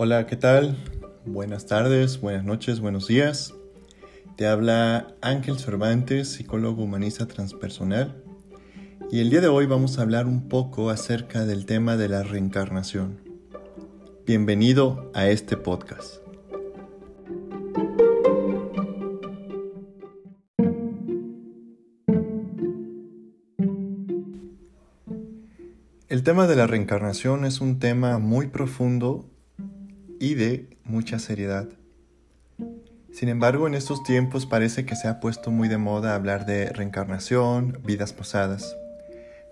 Hola, 0.00 0.26
¿qué 0.26 0.36
tal? 0.36 0.76
Buenas 1.26 1.66
tardes, 1.66 2.20
buenas 2.20 2.44
noches, 2.44 2.78
buenos 2.78 3.08
días. 3.08 3.52
Te 4.36 4.46
habla 4.46 5.08
Ángel 5.22 5.58
Cervantes, 5.58 6.28
psicólogo 6.28 6.84
humanista 6.84 7.26
transpersonal. 7.26 8.22
Y 9.10 9.18
el 9.18 9.28
día 9.28 9.40
de 9.40 9.48
hoy 9.48 9.66
vamos 9.66 9.98
a 9.98 10.02
hablar 10.02 10.26
un 10.28 10.48
poco 10.48 10.90
acerca 10.90 11.46
del 11.46 11.66
tema 11.66 11.96
de 11.96 12.08
la 12.08 12.22
reencarnación. 12.22 13.18
Bienvenido 14.24 15.10
a 15.14 15.26
este 15.26 15.56
podcast. 15.56 16.18
El 26.08 26.22
tema 26.22 26.46
de 26.46 26.54
la 26.54 26.68
reencarnación 26.68 27.44
es 27.44 27.60
un 27.60 27.80
tema 27.80 28.18
muy 28.18 28.46
profundo 28.46 29.28
y 30.20 30.34
de 30.34 30.76
mucha 30.84 31.18
seriedad. 31.18 31.68
Sin 33.12 33.28
embargo, 33.28 33.66
en 33.66 33.74
estos 33.74 34.02
tiempos 34.02 34.46
parece 34.46 34.84
que 34.84 34.94
se 34.94 35.08
ha 35.08 35.20
puesto 35.20 35.50
muy 35.50 35.68
de 35.68 35.78
moda 35.78 36.14
hablar 36.14 36.46
de 36.46 36.70
reencarnación, 36.70 37.80
vidas 37.84 38.12
pasadas. 38.12 38.76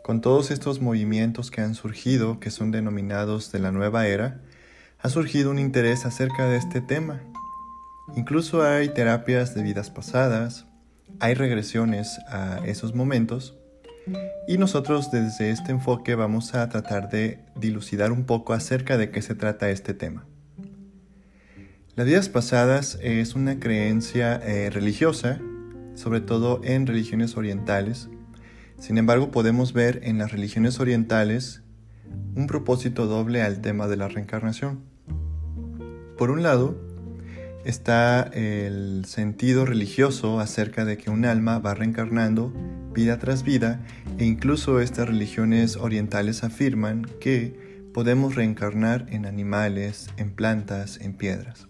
Con 0.02 0.20
todos 0.20 0.50
estos 0.50 0.80
movimientos 0.80 1.50
que 1.50 1.62
han 1.62 1.74
surgido, 1.74 2.38
que 2.38 2.50
son 2.50 2.70
denominados 2.70 3.50
de 3.50 3.58
la 3.58 3.72
nueva 3.72 4.06
era, 4.06 4.40
ha 5.00 5.08
surgido 5.08 5.50
un 5.50 5.58
interés 5.58 6.06
acerca 6.06 6.46
de 6.46 6.58
este 6.58 6.80
tema. 6.80 7.22
Incluso 8.14 8.62
hay 8.62 8.88
terapias 8.90 9.54
de 9.54 9.62
vidas 9.62 9.90
pasadas, 9.90 10.66
hay 11.18 11.34
regresiones 11.34 12.18
a 12.28 12.60
esos 12.66 12.94
momentos, 12.94 13.56
y 14.46 14.58
nosotros 14.58 15.10
desde 15.10 15.50
este 15.50 15.72
enfoque 15.72 16.14
vamos 16.14 16.54
a 16.54 16.68
tratar 16.68 17.10
de 17.10 17.40
dilucidar 17.56 18.12
un 18.12 18.24
poco 18.24 18.52
acerca 18.52 18.96
de 18.96 19.10
qué 19.10 19.22
se 19.22 19.34
trata 19.34 19.70
este 19.70 19.94
tema. 19.94 20.24
Las 21.96 22.04
vidas 22.04 22.28
pasadas 22.28 22.98
es 23.00 23.34
una 23.34 23.58
creencia 23.58 24.36
eh, 24.44 24.68
religiosa, 24.68 25.40
sobre 25.94 26.20
todo 26.20 26.60
en 26.62 26.86
religiones 26.86 27.38
orientales. 27.38 28.10
Sin 28.78 28.98
embargo, 28.98 29.30
podemos 29.30 29.72
ver 29.72 30.00
en 30.02 30.18
las 30.18 30.30
religiones 30.30 30.78
orientales 30.78 31.62
un 32.34 32.48
propósito 32.48 33.06
doble 33.06 33.40
al 33.40 33.62
tema 33.62 33.88
de 33.88 33.96
la 33.96 34.08
reencarnación. 34.08 34.80
Por 36.18 36.30
un 36.30 36.42
lado, 36.42 36.78
está 37.64 38.24
el 38.34 39.06
sentido 39.06 39.64
religioso 39.64 40.38
acerca 40.38 40.84
de 40.84 40.98
que 40.98 41.08
un 41.08 41.24
alma 41.24 41.60
va 41.60 41.72
reencarnando 41.72 42.52
vida 42.92 43.18
tras 43.18 43.42
vida 43.42 43.80
e 44.18 44.26
incluso 44.26 44.80
estas 44.80 45.08
religiones 45.08 45.76
orientales 45.76 46.44
afirman 46.44 47.06
que 47.20 47.88
podemos 47.94 48.34
reencarnar 48.34 49.06
en 49.08 49.24
animales, 49.24 50.10
en 50.18 50.32
plantas, 50.32 51.00
en 51.00 51.14
piedras. 51.14 51.66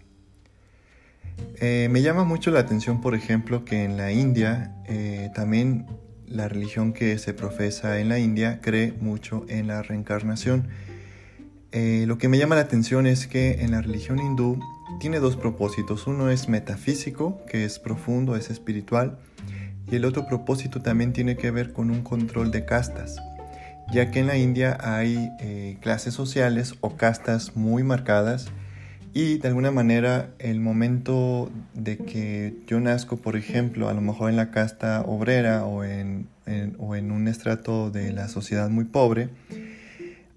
Eh, 1.59 1.87
me 1.89 2.03
llama 2.03 2.23
mucho 2.23 2.51
la 2.51 2.59
atención, 2.59 3.01
por 3.01 3.15
ejemplo, 3.15 3.65
que 3.65 3.83
en 3.83 3.97
la 3.97 4.11
India, 4.11 4.75
eh, 4.85 5.31
también 5.33 5.87
la 6.27 6.47
religión 6.47 6.93
que 6.93 7.17
se 7.17 7.33
profesa 7.33 7.99
en 7.99 8.09
la 8.09 8.19
India 8.19 8.59
cree 8.61 8.93
mucho 9.01 9.45
en 9.49 9.65
la 9.67 9.81
reencarnación. 9.81 10.67
Eh, 11.71 12.05
lo 12.07 12.19
que 12.19 12.27
me 12.27 12.37
llama 12.37 12.55
la 12.55 12.61
atención 12.61 13.07
es 13.07 13.25
que 13.25 13.61
en 13.61 13.71
la 13.71 13.81
religión 13.81 14.19
hindú 14.19 14.59
tiene 14.99 15.19
dos 15.19 15.35
propósitos. 15.35 16.05
Uno 16.05 16.29
es 16.29 16.47
metafísico, 16.47 17.43
que 17.49 17.65
es 17.65 17.79
profundo, 17.79 18.35
es 18.35 18.51
espiritual, 18.51 19.17
y 19.89 19.95
el 19.95 20.05
otro 20.05 20.27
propósito 20.27 20.81
también 20.81 21.11
tiene 21.11 21.37
que 21.37 21.49
ver 21.49 21.73
con 21.73 21.89
un 21.89 22.03
control 22.03 22.51
de 22.51 22.65
castas, 22.65 23.17
ya 23.91 24.11
que 24.11 24.19
en 24.19 24.27
la 24.27 24.37
India 24.37 24.77
hay 24.79 25.77
clases 25.81 26.13
sociales 26.13 26.75
o 26.81 26.97
castas 26.97 27.55
muy 27.55 27.83
marcadas 27.83 28.47
y 29.17 29.39
de 29.39 29.47
alguna 29.47 29.71
manera 29.71 30.29
el 30.37 30.59
momento 30.59 31.49
de 31.73 31.97
que 31.97 32.53
yo 32.67 32.79
nazco, 32.79 33.17
por 33.17 33.35
ejemplo, 33.35 33.89
a 33.89 33.93
lo 33.95 34.01
mejor 34.01 34.29
en 34.29 34.35
la 34.35 34.51
casta 34.51 35.01
obrera 35.01 35.65
o 35.65 35.83
en, 35.83 36.27
o 36.77 36.95
en 36.95 37.09
un 37.09 37.27
estrato 37.27 37.89
de 37.89 38.13
la 38.13 38.27
sociedad 38.27 38.69
muy 38.69 38.85
pobre, 38.85 39.29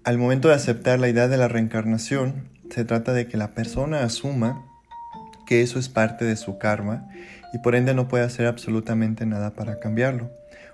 al 0.03 0.17
momento 0.17 0.47
de 0.47 0.55
aceptar 0.55 0.99
la 0.99 1.09
idea 1.09 1.27
de 1.27 1.37
la 1.37 1.47
reencarnación, 1.47 2.49
se 2.71 2.83
trata 2.83 3.13
de 3.13 3.27
que 3.27 3.37
la 3.37 3.51
persona 3.51 4.01
asuma 4.01 4.65
que 5.45 5.61
eso 5.61 5.77
es 5.77 5.87
parte 5.87 6.25
de 6.25 6.35
su 6.35 6.57
karma 6.57 7.07
y 7.53 7.59
por 7.59 7.75
ende 7.75 7.93
no 7.93 8.07
puede 8.07 8.23
hacer 8.23 8.47
absolutamente 8.47 9.27
nada 9.27 9.53
para 9.53 9.79
cambiarlo. 9.79 10.31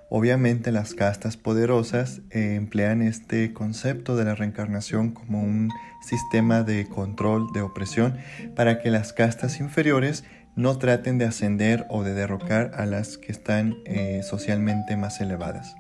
Obviamente 0.09 0.71
las 0.71 0.93
castas 0.93 1.35
poderosas 1.35 2.21
eh, 2.31 2.55
emplean 2.55 3.01
este 3.01 3.51
concepto 3.51 4.15
de 4.15 4.23
la 4.23 4.35
reencarnación 4.35 5.11
como 5.11 5.41
un 5.41 5.69
sistema 6.01 6.63
de 6.63 6.87
control, 6.87 7.51
de 7.51 7.61
opresión, 7.61 8.15
para 8.55 8.79
que 8.79 8.89
las 8.89 9.11
castas 9.11 9.59
inferiores 9.59 10.23
no 10.55 10.77
traten 10.77 11.17
de 11.17 11.25
ascender 11.25 11.85
o 11.89 12.03
de 12.03 12.13
derrocar 12.13 12.71
a 12.75 12.85
las 12.85 13.17
que 13.17 13.33
están 13.33 13.75
eh, 13.85 14.21
socialmente 14.23 14.95
más 14.95 15.19
elevadas. 15.19 15.75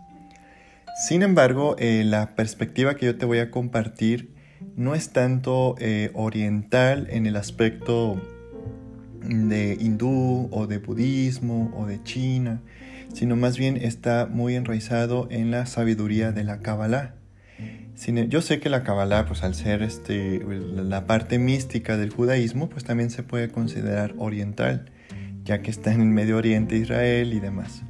Sin 1.07 1.23
embargo, 1.23 1.77
eh, 1.79 2.03
la 2.05 2.35
perspectiva 2.35 2.95
que 2.95 3.05
yo 3.05 3.17
te 3.17 3.25
voy 3.25 3.39
a 3.39 3.49
compartir 3.49 4.35
no 4.75 4.93
es 4.93 5.11
tanto 5.11 5.75
oriental 6.15 7.07
en 7.11 7.27
el 7.27 7.35
aspecto 7.35 8.19
de 9.21 9.77
hindú 9.79 10.49
o 10.51 10.67
de 10.67 10.79
budismo 10.79 11.71
o 11.77 11.85
de 11.85 12.01
China, 12.03 12.61
sino 13.13 13.35
más 13.35 13.57
bien 13.57 13.77
está 13.77 14.27
muy 14.27 14.55
enraizado 14.55 15.27
en 15.31 15.51
la 15.51 15.65
sabiduría 15.65 16.31
de 16.31 16.43
la 16.43 16.59
Kabbalah. 16.59 17.15
Yo 18.29 18.41
sé 18.41 18.59
que 18.59 18.69
la 18.69 18.83
Kabbalah, 18.83 19.25
pues 19.25 19.43
al 19.43 19.55
ser 19.55 19.81
este, 19.81 20.39
la 20.45 21.07
parte 21.07 21.39
mística 21.39 21.97
del 21.97 22.11
judaísmo, 22.11 22.69
pues 22.69 22.83
también 22.83 23.09
se 23.09 23.23
puede 23.23 23.49
considerar 23.49 24.13
oriental, 24.17 24.85
ya 25.43 25.63
que 25.63 25.71
está 25.71 25.91
en 25.93 26.01
el 26.01 26.07
Medio 26.07 26.37
Oriente, 26.37 26.77
Israel 26.77 27.33
y 27.33 27.39
demás. 27.39 27.81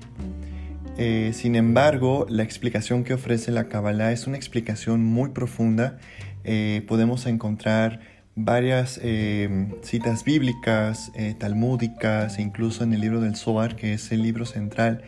Eh, 0.98 1.32
sin 1.34 1.56
embargo, 1.56 2.26
la 2.30 2.44
explicación 2.44 3.04
que 3.04 3.14
ofrece 3.14 3.52
la 3.52 3.68
Kabbalah 3.68 4.14
es 4.14 4.28
una 4.28 4.38
explicación 4.38 5.04
muy 5.04 5.30
profunda. 5.30 5.98
Eh, 6.46 6.84
podemos 6.88 7.28
encontrar 7.28 8.00
varias 8.38 9.00
eh, 9.04 9.68
citas 9.82 10.24
bíblicas, 10.24 11.12
eh, 11.16 11.36
talmúdicas 11.38 12.38
e 12.38 12.44
incluso 12.44 12.84
en 12.84 12.94
el 12.94 13.02
libro 13.02 13.20
del 13.20 13.36
Zohar, 13.36 13.76
que 13.76 13.94
es 13.94 14.12
el 14.12 14.22
libro 14.22 14.46
central 14.46 15.02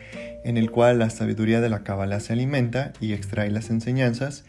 en 0.44 0.56
el 0.56 0.70
cual 0.70 0.98
la 0.98 1.10
sabiduría 1.10 1.60
de 1.60 1.68
la 1.68 1.84
Kabbalah 1.84 2.18
se 2.18 2.32
alimenta 2.32 2.92
y 3.00 3.12
extrae 3.12 3.50
las 3.50 3.70
enseñanzas 3.70 4.44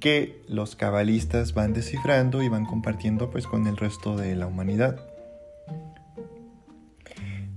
que 0.00 0.42
los 0.48 0.74
cabalistas 0.74 1.54
van 1.54 1.72
descifrando 1.72 2.42
y 2.42 2.48
van 2.48 2.66
compartiendo 2.66 3.30
pues 3.30 3.46
con 3.46 3.66
el 3.68 3.76
resto 3.76 4.16
de 4.16 4.34
la 4.34 4.48
humanidad. 4.48 5.13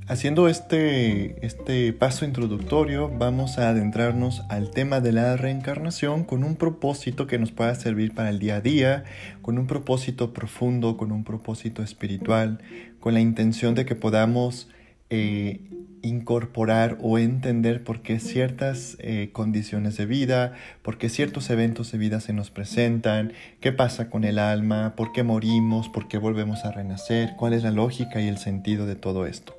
Haciendo 0.09 0.47
este, 0.47 1.45
este 1.45 1.91
paso 1.91 2.23
introductorio, 2.23 3.09
vamos 3.09 3.57
a 3.57 3.68
adentrarnos 3.68 4.41
al 4.47 4.72
tema 4.72 5.01
de 5.01 5.12
la 5.12 5.35
reencarnación 5.35 6.23
con 6.23 6.45
un 6.45 6.56
propósito 6.56 7.28
que 7.28 7.38
nos 7.38 7.51
pueda 7.51 7.75
servir 7.75 8.13
para 8.13 8.29
el 8.29 8.40
día 8.40 8.56
a 8.56 8.62
día, 8.62 9.03
con 9.41 9.59
un 9.59 9.68
propósito 9.68 10.31
profundo, 10.31 10.95
con 10.95 11.12
un 11.12 11.25
propósito 11.25 11.84
espiritual, 11.84 12.59
con 13.01 13.16
la 13.16 13.19
intención 13.19 13.75
de 13.75 13.85
que 13.85 13.95
podamos 13.95 14.69
eh, 15.09 15.59
incorporar 16.01 16.97
o 17.01 17.18
entender 17.18 17.84
por 17.84 18.01
qué 18.01 18.22
ciertas 18.22 18.95
eh, 19.00 19.31
condiciones 19.34 19.97
de 19.97 20.06
vida, 20.06 20.53
por 20.84 20.97
qué 20.97 21.09
ciertos 21.09 21.50
eventos 21.50 21.91
de 21.91 21.97
vida 21.97 22.22
se 22.22 22.31
nos 22.31 22.50
presentan, 22.50 23.34
qué 23.59 23.74
pasa 23.74 24.09
con 24.09 24.24
el 24.24 24.39
alma, 24.39 24.94
por 24.95 25.12
qué 25.12 25.24
morimos, 25.24 25.89
por 25.89 26.07
qué 26.07 26.18
volvemos 26.18 26.63
a 26.63 26.72
renacer, 26.72 27.31
cuál 27.38 27.51
es 27.51 27.63
la 27.63 27.72
lógica 27.72 28.22
y 28.22 28.29
el 28.29 28.38
sentido 28.38 28.85
de 28.85 28.95
todo 28.95 29.25
esto. 29.25 29.56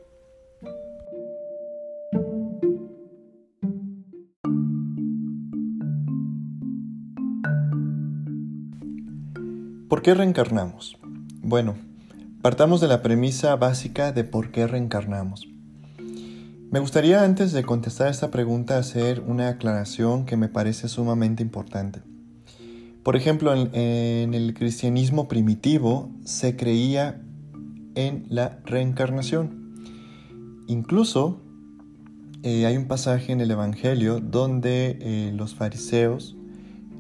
Qué 10.08 10.14
reencarnamos? 10.14 10.96
Bueno, 11.42 11.76
partamos 12.40 12.80
de 12.80 12.88
la 12.88 13.02
premisa 13.02 13.54
básica 13.56 14.10
de 14.10 14.24
por 14.24 14.50
qué 14.52 14.66
reencarnamos. 14.66 15.46
Me 16.70 16.80
gustaría 16.80 17.24
antes 17.24 17.52
de 17.52 17.62
contestar 17.62 18.08
esta 18.08 18.30
pregunta 18.30 18.78
hacer 18.78 19.20
una 19.26 19.48
aclaración 19.48 20.24
que 20.24 20.38
me 20.38 20.48
parece 20.48 20.88
sumamente 20.88 21.42
importante. 21.42 22.00
Por 23.02 23.16
ejemplo, 23.16 23.52
en, 23.52 24.32
el 24.32 24.54
cristianismo 24.54 25.28
primitivo 25.28 26.10
se 26.24 26.56
creía 26.56 27.20
en 27.94 28.24
la 28.30 28.60
reencarnación. 28.64 29.74
Incluso 30.68 31.42
eh, 32.44 32.64
hay 32.64 32.78
un 32.78 32.88
pasaje 32.88 33.32
en 33.32 33.42
el 33.42 33.50
Evangelio 33.50 34.20
donde 34.20 34.96
eh, 35.02 35.32
los 35.34 35.54
fariseos 35.54 36.34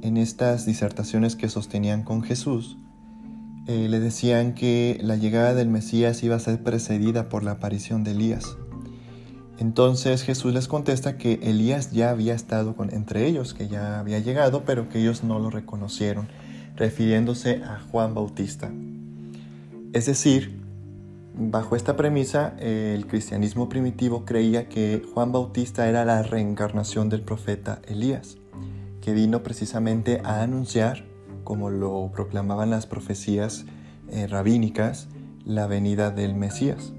en 0.02 0.18
estas 0.18 0.66
disertaciones 0.66 1.36
que 1.36 1.48
sostenían 1.48 2.02
con 2.02 2.22
Jesús, 2.22 2.76
eh, 3.68 3.86
le 3.88 4.00
decían 4.00 4.54
que 4.54 4.98
la 5.02 5.16
llegada 5.16 5.52
del 5.52 5.68
Mesías 5.68 6.22
iba 6.22 6.36
a 6.36 6.40
ser 6.40 6.62
precedida 6.62 7.28
por 7.28 7.44
la 7.44 7.52
aparición 7.52 8.02
de 8.02 8.12
Elías. 8.12 8.56
Entonces 9.58 10.22
Jesús 10.22 10.54
les 10.54 10.68
contesta 10.68 11.18
que 11.18 11.34
Elías 11.42 11.92
ya 11.92 12.08
había 12.08 12.34
estado 12.34 12.74
con, 12.76 12.94
entre 12.94 13.26
ellos, 13.26 13.52
que 13.52 13.68
ya 13.68 13.98
había 13.98 14.20
llegado, 14.20 14.64
pero 14.64 14.88
que 14.88 15.00
ellos 15.00 15.22
no 15.22 15.38
lo 15.38 15.50
reconocieron, 15.50 16.28
refiriéndose 16.76 17.62
a 17.62 17.80
Juan 17.90 18.14
Bautista. 18.14 18.70
Es 19.92 20.06
decir, 20.06 20.62
bajo 21.34 21.76
esta 21.76 21.94
premisa, 21.94 22.54
el 22.60 23.06
cristianismo 23.06 23.68
primitivo 23.68 24.24
creía 24.24 24.70
que 24.70 25.02
Juan 25.12 25.30
Bautista 25.30 25.88
era 25.88 26.06
la 26.06 26.22
reencarnación 26.22 27.10
del 27.10 27.20
profeta 27.20 27.82
Elías, 27.86 28.38
que 29.02 29.12
vino 29.12 29.42
precisamente 29.42 30.22
a 30.24 30.40
anunciar, 30.40 31.07
como 31.48 31.70
lo 31.70 32.10
proclamaban 32.12 32.68
las 32.68 32.84
profecías 32.84 33.64
eh, 34.10 34.26
rabínicas, 34.26 35.08
la 35.46 35.66
venida 35.66 36.10
del 36.10 36.34
Mesías. 36.34 36.92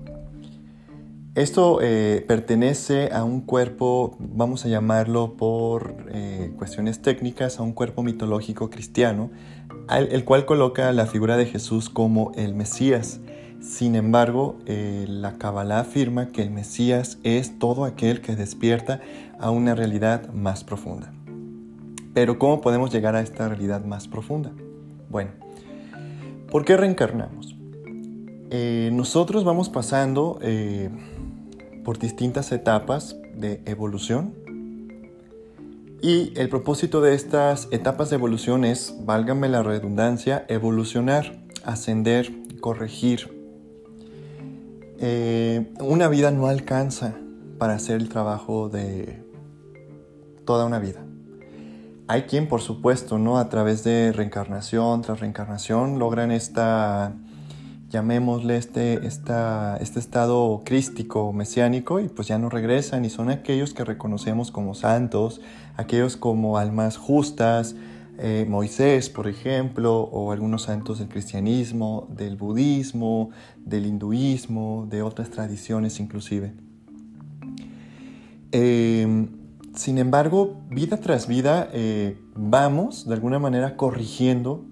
Esto 1.35 1.81
eh, 1.83 2.25
pertenece 2.27 3.11
a 3.13 3.23
un 3.23 3.41
cuerpo, 3.41 4.17
vamos 4.17 4.65
a 4.65 4.67
llamarlo 4.67 5.37
por 5.37 6.03
eh, 6.09 6.51
cuestiones 6.57 6.99
técnicas, 7.03 7.59
a 7.59 7.61
un 7.61 7.73
cuerpo 7.73 8.01
mitológico 8.01 8.71
cristiano, 8.71 9.29
el 9.87 10.25
cual 10.25 10.47
coloca 10.47 10.91
la 10.93 11.05
figura 11.05 11.37
de 11.37 11.45
Jesús 11.45 11.91
como 11.91 12.31
el 12.33 12.55
Mesías. 12.55 13.19
Sin 13.61 13.93
embargo, 13.93 14.57
la 14.65 15.37
Kabbalah 15.37 15.81
afirma 15.81 16.29
que 16.29 16.41
el 16.41 16.49
Mesías 16.49 17.19
es 17.23 17.59
todo 17.59 17.85
aquel 17.85 18.21
que 18.21 18.35
despierta 18.35 18.99
a 19.39 19.51
una 19.51 19.75
realidad 19.75 20.33
más 20.33 20.63
profunda. 20.63 21.13
Pero 22.13 22.39
¿cómo 22.39 22.61
podemos 22.61 22.91
llegar 22.91 23.15
a 23.15 23.21
esta 23.21 23.47
realidad 23.47 23.85
más 23.85 24.07
profunda? 24.07 24.51
Bueno, 25.09 25.31
¿por 26.51 26.65
qué 26.65 26.77
reencarnamos? 26.77 27.55
nosotros 28.91 29.43
vamos 29.43 29.69
pasando 29.69 30.39
por 31.83 31.99
distintas 31.99 32.51
etapas 32.51 33.15
de 33.35 33.61
evolución. 33.65 34.33
Y 36.01 36.31
el 36.39 36.49
propósito 36.49 37.01
de 37.01 37.13
estas 37.13 37.67
etapas 37.71 38.09
de 38.09 38.15
evolución 38.15 38.63
es, 38.63 38.95
válgame 39.05 39.49
la 39.49 39.63
redundancia, 39.63 40.45
evolucionar, 40.47 41.43
ascender, 41.65 42.31
corregir. 42.61 43.37
Eh, 44.99 45.71
una 45.79 46.07
vida 46.07 46.31
no 46.31 46.47
alcanza 46.47 47.15
para 47.57 47.73
hacer 47.73 47.99
el 47.99 48.09
trabajo 48.09 48.69
de 48.69 49.23
toda 50.45 50.65
una 50.65 50.79
vida. 50.79 51.05
Hay 52.11 52.23
quien, 52.23 52.47
por 52.47 52.61
supuesto, 52.61 53.19
¿no? 53.19 53.37
A 53.37 53.49
través 53.49 53.83
de 53.83 54.11
reencarnación 54.11 55.03
tras 55.03 55.19
reencarnación 55.19 55.99
logran 55.99 56.31
esta 56.31 57.13
llamémosle 57.91 58.57
este, 58.57 59.05
este 59.05 59.99
estado 59.99 60.63
crístico, 60.65 61.31
mesiánico, 61.33 61.99
y 61.99 62.07
pues 62.07 62.27
ya 62.27 62.39
no 62.39 62.49
regresan 62.49 63.05
y 63.05 63.11
son 63.11 63.29
aquellos 63.29 63.75
que 63.75 63.85
reconocemos 63.85 64.49
como 64.49 64.73
santos, 64.73 65.39
aquellos 65.77 66.17
como 66.17 66.57
almas 66.57 66.97
justas, 66.97 67.75
eh, 68.17 68.43
Moisés, 68.49 69.11
por 69.11 69.27
ejemplo, 69.27 69.99
o 69.99 70.31
algunos 70.31 70.63
santos 70.63 70.97
del 70.97 71.09
cristianismo, 71.09 72.07
del 72.09 72.37
budismo, 72.37 73.29
del 73.57 73.85
hinduismo, 73.85 74.87
de 74.89 75.03
otras 75.03 75.29
tradiciones 75.29 75.99
inclusive. 75.99 76.53
Em, 78.51 79.38
sin 79.75 79.97
embargo, 79.97 80.57
vida 80.69 80.97
tras 80.97 81.27
vida 81.27 81.69
eh, 81.73 82.19
vamos 82.35 83.07
de 83.07 83.13
alguna 83.13 83.39
manera 83.39 83.77
corrigiendo 83.77 84.65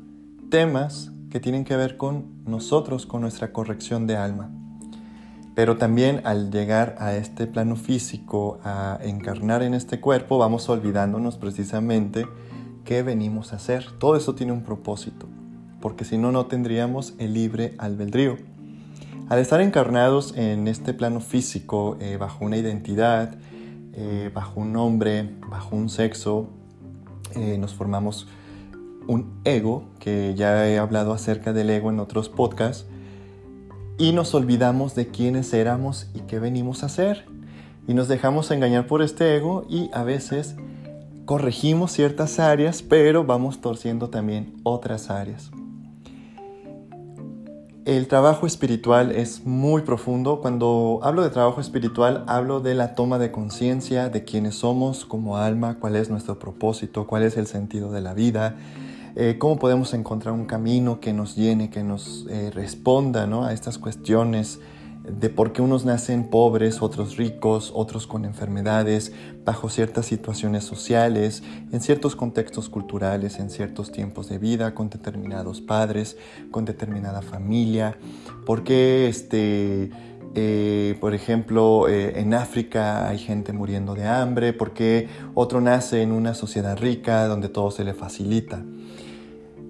temas 0.49 1.11
que 1.29 1.39
tienen 1.39 1.65
que 1.65 1.75
ver 1.75 1.97
con 1.97 2.43
nosotros, 2.45 3.05
con 3.05 3.21
nuestra 3.21 3.51
corrección 3.51 4.07
de 4.07 4.17
alma. 4.17 4.49
Pero 5.55 5.77
también 5.77 6.21
al 6.23 6.51
llegar 6.51 6.95
a 6.99 7.15
este 7.15 7.47
plano 7.47 7.75
físico, 7.75 8.59
a 8.63 8.99
encarnar 9.01 9.63
en 9.63 9.73
este 9.73 9.99
cuerpo, 9.99 10.37
vamos 10.37 10.69
olvidándonos 10.69 11.37
precisamente 11.37 12.25
qué 12.85 13.03
venimos 13.03 13.53
a 13.53 13.57
hacer. 13.57 13.85
Todo 13.99 14.15
eso 14.15 14.35
tiene 14.35 14.53
un 14.53 14.63
propósito, 14.63 15.27
porque 15.81 16.05
si 16.05 16.17
no, 16.17 16.31
no 16.31 16.45
tendríamos 16.45 17.15
el 17.17 17.33
libre 17.33 17.73
albedrío. 17.77 18.37
Al 19.29 19.39
estar 19.39 19.59
encarnados 19.59 20.33
en 20.37 20.67
este 20.67 20.93
plano 20.93 21.19
físico, 21.19 21.97
eh, 21.99 22.17
bajo 22.17 22.45
una 22.45 22.57
identidad, 22.57 23.35
eh, 23.99 24.29
bajo 24.31 24.59
un 24.61 24.73
nombre, 24.73 25.27
bajo 25.49 25.75
un 25.75 25.89
sexo, 25.89 26.47
eh, 27.33 27.57
nos 27.57 27.73
formamos 27.73 28.27
un 29.07 29.39
ego, 29.43 29.85
que 29.99 30.35
ya 30.35 30.67
he 30.69 30.77
hablado 30.77 31.13
acerca 31.13 31.51
del 31.51 31.71
ego 31.71 31.89
en 31.89 31.99
otros 31.99 32.29
podcasts, 32.29 32.85
y 33.97 34.11
nos 34.11 34.35
olvidamos 34.35 34.93
de 34.93 35.07
quiénes 35.07 35.51
éramos 35.51 36.11
y 36.13 36.19
qué 36.21 36.37
venimos 36.37 36.83
a 36.83 36.85
hacer. 36.85 37.25
Y 37.87 37.95
nos 37.95 38.07
dejamos 38.07 38.51
engañar 38.51 38.85
por 38.85 39.01
este 39.01 39.35
ego 39.35 39.65
y 39.67 39.89
a 39.93 40.03
veces 40.03 40.55
corregimos 41.25 41.91
ciertas 41.91 42.39
áreas, 42.39 42.83
pero 42.83 43.23
vamos 43.23 43.61
torciendo 43.61 44.11
también 44.11 44.57
otras 44.63 45.09
áreas. 45.09 45.49
El 47.87 48.09
trabajo 48.09 48.45
espiritual 48.45 49.13
es 49.13 49.45
muy 49.45 49.83
profundo. 49.83 50.41
Cuando 50.41 50.99
hablo 51.03 51.23
de 51.23 51.29
trabajo 51.29 51.61
espiritual, 51.61 52.25
hablo 52.27 52.59
de 52.59 52.75
la 52.75 52.95
toma 52.95 53.17
de 53.17 53.31
conciencia 53.31 54.09
de 54.09 54.25
quiénes 54.25 54.55
somos 54.55 55.05
como 55.05 55.37
alma, 55.37 55.77
cuál 55.79 55.95
es 55.95 56.09
nuestro 56.09 56.37
propósito, 56.37 57.07
cuál 57.07 57.23
es 57.23 57.37
el 57.37 57.47
sentido 57.47 57.89
de 57.93 58.01
la 58.01 58.13
vida, 58.13 58.57
eh, 59.15 59.37
cómo 59.39 59.57
podemos 59.57 59.93
encontrar 59.93 60.33
un 60.33 60.47
camino 60.47 60.99
que 60.99 61.13
nos 61.13 61.37
llene, 61.37 61.69
que 61.69 61.81
nos 61.81 62.25
eh, 62.29 62.51
responda 62.53 63.23
a 63.23 63.53
estas 63.53 63.77
cuestiones 63.77 64.59
de 65.07 65.29
por 65.29 65.53
qué 65.53 65.61
unos 65.61 65.85
nacen 65.85 66.29
pobres, 66.29 66.81
otros 66.81 67.17
ricos, 67.17 67.71
otros 67.73 68.07
con 68.07 68.25
enfermedades, 68.25 69.13
bajo 69.45 69.69
ciertas 69.69 70.05
situaciones 70.05 70.63
sociales, 70.63 71.43
en 71.71 71.81
ciertos 71.81 72.15
contextos 72.15 72.69
culturales, 72.69 73.39
en 73.39 73.49
ciertos 73.49 73.91
tiempos 73.91 74.29
de 74.29 74.37
vida, 74.37 74.73
con 74.73 74.89
determinados 74.89 75.61
padres, 75.61 76.17
con 76.51 76.65
determinada 76.65 77.21
familia, 77.21 77.97
por 78.45 78.63
qué 78.63 79.07
este... 79.07 79.91
Eh, 80.39 80.95
por 80.99 81.15
ejemplo, 81.15 81.89
en 81.89 82.35
África 82.35 83.07
hay 83.07 83.17
gente 83.17 83.53
muriendo 83.53 83.95
de 83.95 84.05
hambre, 84.05 84.53
porque 84.53 85.07
otro 85.33 85.61
nace 85.61 86.03
en 86.03 86.11
una 86.11 86.35
sociedad 86.35 86.77
rica 86.77 87.25
donde 87.25 87.49
todo 87.49 87.71
se 87.71 87.83
le 87.83 87.95
facilita. 87.95 88.63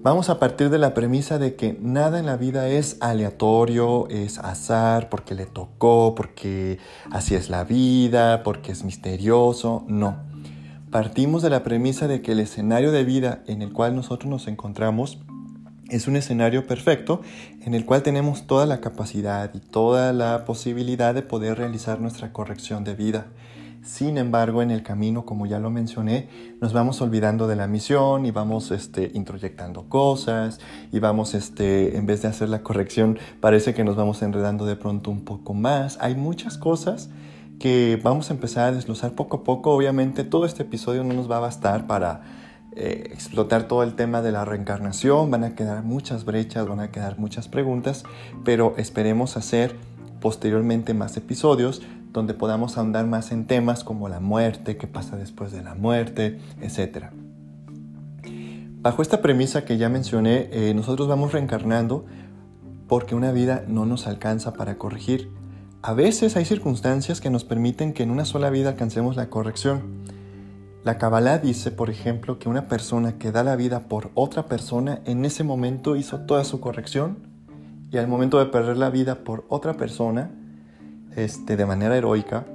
Vamos 0.00 0.30
a 0.30 0.38
partir 0.38 0.70
de 0.70 0.78
la 0.78 0.94
premisa 0.94 1.38
de 1.38 1.56
que 1.56 1.76
nada 1.80 2.20
en 2.20 2.26
la 2.26 2.36
vida 2.36 2.68
es 2.68 2.98
aleatorio, 3.00 4.08
es 4.08 4.38
azar, 4.38 5.08
porque 5.08 5.34
le 5.34 5.44
tocó, 5.44 6.14
porque 6.14 6.78
así 7.10 7.34
es 7.34 7.50
la 7.50 7.64
vida, 7.64 8.44
porque 8.44 8.70
es 8.70 8.84
misterioso. 8.84 9.84
No. 9.88 10.16
Partimos 10.92 11.42
de 11.42 11.50
la 11.50 11.64
premisa 11.64 12.06
de 12.06 12.22
que 12.22 12.30
el 12.30 12.38
escenario 12.38 12.92
de 12.92 13.02
vida 13.02 13.42
en 13.48 13.60
el 13.60 13.72
cual 13.72 13.96
nosotros 13.96 14.30
nos 14.30 14.46
encontramos 14.46 15.18
es 15.90 16.06
un 16.06 16.14
escenario 16.14 16.64
perfecto 16.64 17.20
en 17.64 17.74
el 17.74 17.84
cual 17.84 18.04
tenemos 18.04 18.46
toda 18.46 18.66
la 18.66 18.80
capacidad 18.80 19.52
y 19.52 19.58
toda 19.58 20.12
la 20.12 20.44
posibilidad 20.44 21.12
de 21.12 21.22
poder 21.22 21.58
realizar 21.58 22.00
nuestra 22.00 22.32
corrección 22.32 22.84
de 22.84 22.94
vida. 22.94 23.26
Sin 23.82 24.18
embargo, 24.18 24.62
en 24.62 24.70
el 24.70 24.82
camino, 24.82 25.24
como 25.24 25.46
ya 25.46 25.58
lo 25.58 25.70
mencioné, 25.70 26.28
nos 26.60 26.72
vamos 26.72 27.00
olvidando 27.00 27.46
de 27.46 27.56
la 27.56 27.66
misión 27.66 28.26
y 28.26 28.30
vamos 28.30 28.70
este, 28.70 29.10
introyectando 29.14 29.88
cosas 29.88 30.60
y 30.92 30.98
vamos, 30.98 31.34
este, 31.34 31.96
en 31.96 32.06
vez 32.06 32.22
de 32.22 32.28
hacer 32.28 32.48
la 32.48 32.62
corrección, 32.62 33.18
parece 33.40 33.74
que 33.74 33.84
nos 33.84 33.96
vamos 33.96 34.20
enredando 34.22 34.66
de 34.66 34.76
pronto 34.76 35.10
un 35.10 35.24
poco 35.24 35.54
más. 35.54 35.98
Hay 36.00 36.14
muchas 36.14 36.58
cosas 36.58 37.08
que 37.58 37.98
vamos 38.02 38.30
a 38.30 38.34
empezar 38.34 38.68
a 38.68 38.72
desglosar 38.72 39.12
poco 39.12 39.38
a 39.38 39.44
poco. 39.44 39.72
Obviamente 39.72 40.24
todo 40.24 40.44
este 40.44 40.62
episodio 40.62 41.04
no 41.04 41.14
nos 41.14 41.30
va 41.30 41.38
a 41.38 41.40
bastar 41.40 41.86
para 41.86 42.22
eh, 42.76 43.10
explotar 43.12 43.64
todo 43.64 43.82
el 43.82 43.94
tema 43.94 44.22
de 44.22 44.32
la 44.32 44.44
reencarnación. 44.44 45.30
Van 45.30 45.44
a 45.44 45.54
quedar 45.54 45.82
muchas 45.82 46.24
brechas, 46.24 46.68
van 46.68 46.80
a 46.80 46.90
quedar 46.90 47.18
muchas 47.18 47.48
preguntas, 47.48 48.04
pero 48.44 48.74
esperemos 48.76 49.36
hacer 49.36 49.76
posteriormente 50.20 50.94
más 50.94 51.16
episodios 51.16 51.82
donde 52.18 52.34
podamos 52.34 52.76
ahondar 52.76 53.06
más 53.06 53.30
en 53.30 53.46
temas 53.46 53.84
como 53.84 54.08
la 54.08 54.18
muerte, 54.18 54.76
qué 54.76 54.88
pasa 54.88 55.16
después 55.16 55.52
de 55.52 55.62
la 55.62 55.74
muerte, 55.76 56.40
etc. 56.60 57.06
Bajo 58.80 59.02
esta 59.02 59.22
premisa 59.22 59.64
que 59.64 59.78
ya 59.78 59.88
mencioné, 59.88 60.48
eh, 60.50 60.74
nosotros 60.74 61.06
vamos 61.06 61.32
reencarnando 61.32 62.06
porque 62.88 63.14
una 63.14 63.30
vida 63.30 63.64
no 63.68 63.86
nos 63.86 64.08
alcanza 64.08 64.52
para 64.54 64.78
corregir. 64.78 65.30
A 65.80 65.92
veces 65.92 66.36
hay 66.36 66.44
circunstancias 66.44 67.20
que 67.20 67.30
nos 67.30 67.44
permiten 67.44 67.92
que 67.92 68.02
en 68.02 68.10
una 68.10 68.24
sola 68.24 68.50
vida 68.50 68.70
alcancemos 68.70 69.14
la 69.14 69.30
corrección. 69.30 70.02
La 70.82 70.98
Kabbalah 70.98 71.38
dice, 71.38 71.70
por 71.70 71.88
ejemplo, 71.88 72.40
que 72.40 72.48
una 72.48 72.66
persona 72.66 73.16
que 73.16 73.30
da 73.30 73.44
la 73.44 73.54
vida 73.54 73.86
por 73.86 74.10
otra 74.14 74.46
persona 74.46 75.02
en 75.04 75.24
ese 75.24 75.44
momento 75.44 75.94
hizo 75.94 76.22
toda 76.22 76.42
su 76.42 76.58
corrección 76.58 77.18
y 77.92 77.98
al 77.98 78.08
momento 78.08 78.40
de 78.40 78.46
perder 78.46 78.76
la 78.76 78.90
vida 78.90 79.22
por 79.22 79.44
otra 79.48 79.74
persona, 79.74 80.32
este, 81.16 81.56
de 81.56 81.66
manera 81.66 81.96
heroica, 81.96 82.46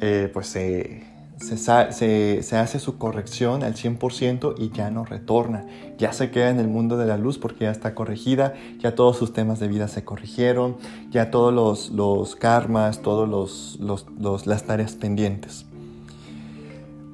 eh, 0.00 0.30
pues 0.32 0.48
se, 0.48 1.04
se, 1.38 2.56
hace 2.56 2.78
su 2.78 2.98
corrección 2.98 3.62
al 3.62 3.74
100% 3.74 4.54
y 4.58 4.70
ya 4.70 4.90
no 4.90 5.04
retorna. 5.04 5.66
Ya 5.98 6.12
se 6.12 6.30
queda 6.30 6.50
en 6.50 6.60
el 6.60 6.68
mundo 6.68 6.96
de 6.96 7.06
la 7.06 7.16
luz 7.16 7.38
porque 7.38 7.64
ya 7.64 7.70
está 7.70 7.94
corregida, 7.94 8.54
ya 8.78 8.94
todos 8.94 9.16
sus 9.16 9.32
temas 9.32 9.60
de 9.60 9.68
vida 9.68 9.88
se 9.88 10.04
corrigieron, 10.04 10.76
ya 11.10 11.30
todos 11.30 11.52
los, 11.52 11.90
los 11.90 12.36
karmas, 12.36 13.02
todas 13.02 13.28
los, 13.28 13.78
las 14.46 14.64
tareas 14.64 14.94
pendientes. 14.94 15.66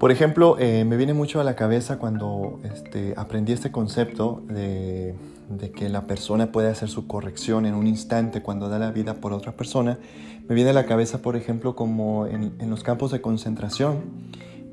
Por 0.00 0.10
ejemplo, 0.10 0.56
eh, 0.58 0.86
me 0.86 0.96
viene 0.96 1.12
mucho 1.12 1.42
a 1.42 1.44
la 1.44 1.54
cabeza 1.56 1.98
cuando 1.98 2.58
este, 2.64 3.12
aprendí 3.18 3.52
este 3.52 3.70
concepto 3.70 4.42
de, 4.48 5.14
que 5.74 5.90
la 5.90 6.06
persona 6.06 6.52
puede 6.52 6.70
hacer 6.70 6.88
su 6.88 7.06
corrección 7.06 7.66
en 7.66 7.74
un 7.74 7.86
instante 7.86 8.40
cuando 8.40 8.70
da 8.70 8.78
la 8.78 8.92
vida 8.92 9.16
por 9.16 9.34
otra 9.34 9.52
persona. 9.52 9.98
Me 10.50 10.56
viene 10.56 10.70
a 10.70 10.72
la 10.72 10.84
cabeza, 10.84 11.22
por 11.22 11.36
ejemplo, 11.36 11.76
como 11.76 12.26
en, 12.26 12.68
los 12.68 12.82
campos 12.82 13.12
de 13.12 13.20
concentración. 13.20 14.00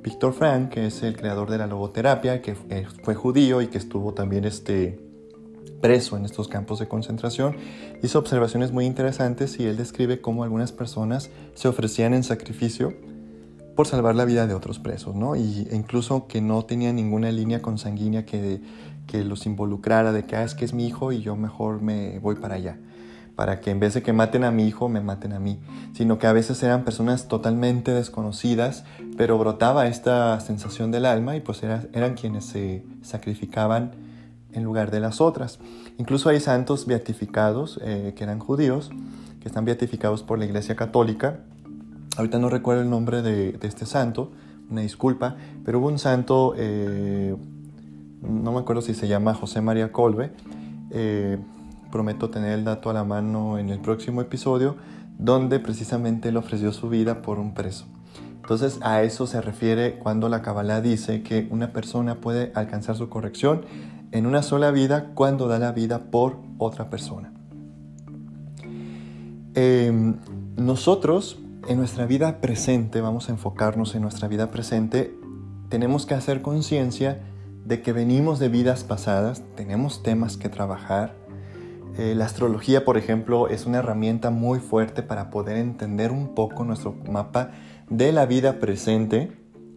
Víctor 0.01 0.33
Frank, 0.33 0.69
que 0.69 0.87
es 0.87 1.03
el 1.03 1.15
creador 1.15 1.51
de 1.51 1.59
la 1.59 1.67
logoterapia, 1.67 2.41
que 2.41 2.55
fue 3.03 3.13
judío 3.13 3.61
y 3.61 3.67
que 3.67 3.77
estuvo 3.77 4.15
también 4.15 4.45
este, 4.45 4.99
preso 5.79 6.17
en 6.17 6.25
estos 6.25 6.47
campos 6.47 6.79
de 6.79 6.87
concentración, 6.87 7.57
hizo 8.01 8.17
observaciones 8.17 8.71
muy 8.71 8.87
interesantes 8.87 9.59
y 9.59 9.65
él 9.65 9.77
describe 9.77 10.19
cómo 10.19 10.43
algunas 10.43 10.71
personas 10.71 11.29
se 11.53 11.67
ofrecían 11.67 12.15
en 12.15 12.23
sacrificio 12.23 12.95
por 13.75 13.85
salvar 13.85 14.15
la 14.15 14.25
vida 14.25 14.47
de 14.47 14.55
otros 14.55 14.79
presos, 14.79 15.15
¿no? 15.15 15.35
Y, 15.35 15.67
incluso 15.71 16.25
que 16.25 16.41
no 16.41 16.65
tenía 16.65 16.91
ninguna 16.91 17.31
línea 17.31 17.61
consanguínea 17.61 18.25
que, 18.25 18.61
que 19.05 19.23
los 19.23 19.45
involucrara 19.45 20.11
de 20.11 20.25
que, 20.25 20.37
ah, 20.37 20.43
es 20.43 20.55
que 20.55 20.65
es 20.65 20.73
mi 20.73 20.87
hijo 20.87 21.11
y 21.11 21.21
yo 21.21 21.35
mejor 21.35 21.83
me 21.83 22.17
voy 22.17 22.33
para 22.33 22.55
allá, 22.55 22.79
para 23.37 23.61
que 23.61 23.71
en 23.71 23.79
vez 23.79 23.93
de 23.93 24.03
que 24.03 24.11
maten 24.11 24.43
a 24.43 24.51
mi 24.51 24.67
hijo, 24.67 24.89
me 24.89 24.99
maten 24.99 25.31
a 25.31 25.39
mí, 25.39 25.57
sino 25.93 26.19
que 26.19 26.27
a 26.27 26.33
veces 26.33 26.61
eran 26.63 26.83
personas 26.83 27.29
totalmente 27.29 27.91
desconocidas, 27.91 28.83
pero 29.15 29.37
brotaba 29.37 29.87
esta 29.87 30.37
sensación 30.41 30.91
del 30.91 31.05
alma 31.05 31.37
y 31.37 31.39
pues 31.39 31.63
eran 31.63 32.15
quienes 32.15 32.43
se 32.43 32.83
sacrificaban 33.01 33.91
en 34.51 34.65
lugar 34.65 34.91
de 34.91 34.99
las 34.99 35.21
otras. 35.21 35.59
Incluso 35.97 36.27
hay 36.27 36.41
santos 36.41 36.85
beatificados 36.85 37.79
eh, 37.81 38.13
que 38.17 38.25
eran 38.25 38.39
judíos, 38.39 38.89
que 39.39 39.47
están 39.47 39.63
beatificados 39.63 40.23
por 40.23 40.37
la 40.37 40.43
Iglesia 40.43 40.75
Católica, 40.75 41.39
Ahorita 42.17 42.39
no 42.39 42.49
recuerdo 42.49 42.81
el 42.81 42.89
nombre 42.89 43.21
de, 43.21 43.59
este 43.61 43.85
santo, 43.85 44.31
una 44.71 44.81
disculpa, 44.81 45.35
pero 45.63 45.77
hubo 45.77 45.87
un 45.87 45.99
santo, 45.99 46.55
eh, 46.57 47.35
no 48.23 48.51
me 48.51 48.59
acuerdo 48.59 48.81
si 48.81 48.95
se 48.95 49.07
llama 49.07 49.35
José 49.35 49.61
María 49.61 49.91
Colbe, 49.91 50.31
eh, 50.89 51.37
prometo 51.91 52.29
tener 52.29 52.51
el 52.53 52.65
dato 52.65 52.89
a 52.89 52.93
la 52.93 53.03
mano 53.03 53.57
en 53.57 53.69
el 53.69 53.79
próximo 53.79 54.21
episodio, 54.21 54.75
donde 55.17 55.59
precisamente 55.59 56.29
él 56.29 56.37
ofreció 56.37 56.71
su 56.71 56.89
vida 56.89 57.21
por 57.21 57.39
un 57.39 57.53
preso. 57.53 57.85
Entonces 58.35 58.79
a 58.81 59.03
eso 59.03 59.27
se 59.27 59.41
refiere 59.41 59.99
cuando 59.99 60.29
la 60.29 60.41
Kabbalah 60.41 60.81
dice 60.81 61.21
que 61.21 61.47
una 61.51 61.73
persona 61.73 62.15
puede 62.15 62.51
alcanzar 62.55 62.95
su 62.95 63.09
corrección 63.09 63.61
en 64.11 64.25
una 64.25 64.41
sola 64.41 64.71
vida 64.71 65.11
cuando 65.15 65.47
da 65.47 65.59
la 65.59 65.73
vida 65.73 66.11
por 66.11 66.37
otra 66.57 66.89
persona. 66.89 67.33
Eh, 69.55 70.15
nosotros 70.55 71.39
en 71.67 71.77
nuestra 71.77 72.05
vida 72.05 72.39
presente, 72.39 73.01
vamos 73.01 73.27
a 73.27 73.33
enfocarnos 73.33 73.95
en 73.95 74.01
nuestra 74.01 74.27
vida 74.27 74.49
presente, 74.49 75.13
tenemos 75.69 76.05
que 76.05 76.13
hacer 76.13 76.41
conciencia 76.41 77.19
de 77.65 77.81
que 77.81 77.91
venimos 77.91 78.39
de 78.39 78.47
vidas 78.47 78.85
pasadas, 78.85 79.43
tenemos 79.55 80.01
temas 80.01 80.37
que 80.37 80.47
trabajar. 80.47 81.15
Eh, 81.97 82.13
la 82.13 82.25
astrología, 82.25 82.85
por 82.85 82.95
ejemplo, 82.95 83.47
es 83.47 83.65
una 83.65 83.79
herramienta 83.79 84.29
muy 84.29 84.59
fuerte 84.59 85.01
para 85.01 85.31
poder 85.31 85.57
entender 85.57 86.11
un 86.11 86.35
poco 86.35 86.63
nuestro 86.63 86.95
mapa 87.09 87.51
de 87.89 88.11
la 88.11 88.27
vida 88.27 88.59
presente 88.59 89.31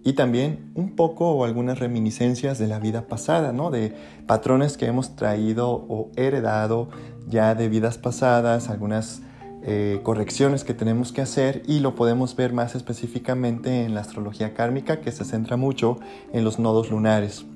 y 0.04 0.12
también 0.12 0.70
un 0.74 0.96
poco 0.96 1.30
o 1.30 1.44
algunas 1.44 1.78
reminiscencias 1.78 2.58
de 2.58 2.66
la 2.66 2.78
vida 2.78 3.06
pasada, 3.06 3.52
¿no? 3.52 3.70
De 3.70 3.94
patrones 4.26 4.76
que 4.76 4.84
hemos 4.84 5.16
traído 5.16 5.70
o 5.70 6.10
heredado 6.16 6.90
ya 7.26 7.54
de 7.54 7.70
vidas 7.70 7.96
pasadas, 7.96 8.68
algunas 8.68 9.22
eh, 9.62 10.00
correcciones 10.02 10.62
que 10.62 10.74
tenemos 10.74 11.12
que 11.12 11.22
hacer 11.22 11.62
y 11.66 11.80
lo 11.80 11.94
podemos 11.94 12.36
ver 12.36 12.52
más 12.52 12.74
específicamente 12.74 13.84
en 13.84 13.94
la 13.94 14.02
astrología 14.02 14.52
kármica 14.52 15.00
que 15.00 15.10
se 15.10 15.24
centra 15.24 15.56
mucho 15.56 15.98
en 16.34 16.44
los 16.44 16.58
nodos 16.58 16.90
lunares. 16.90 17.46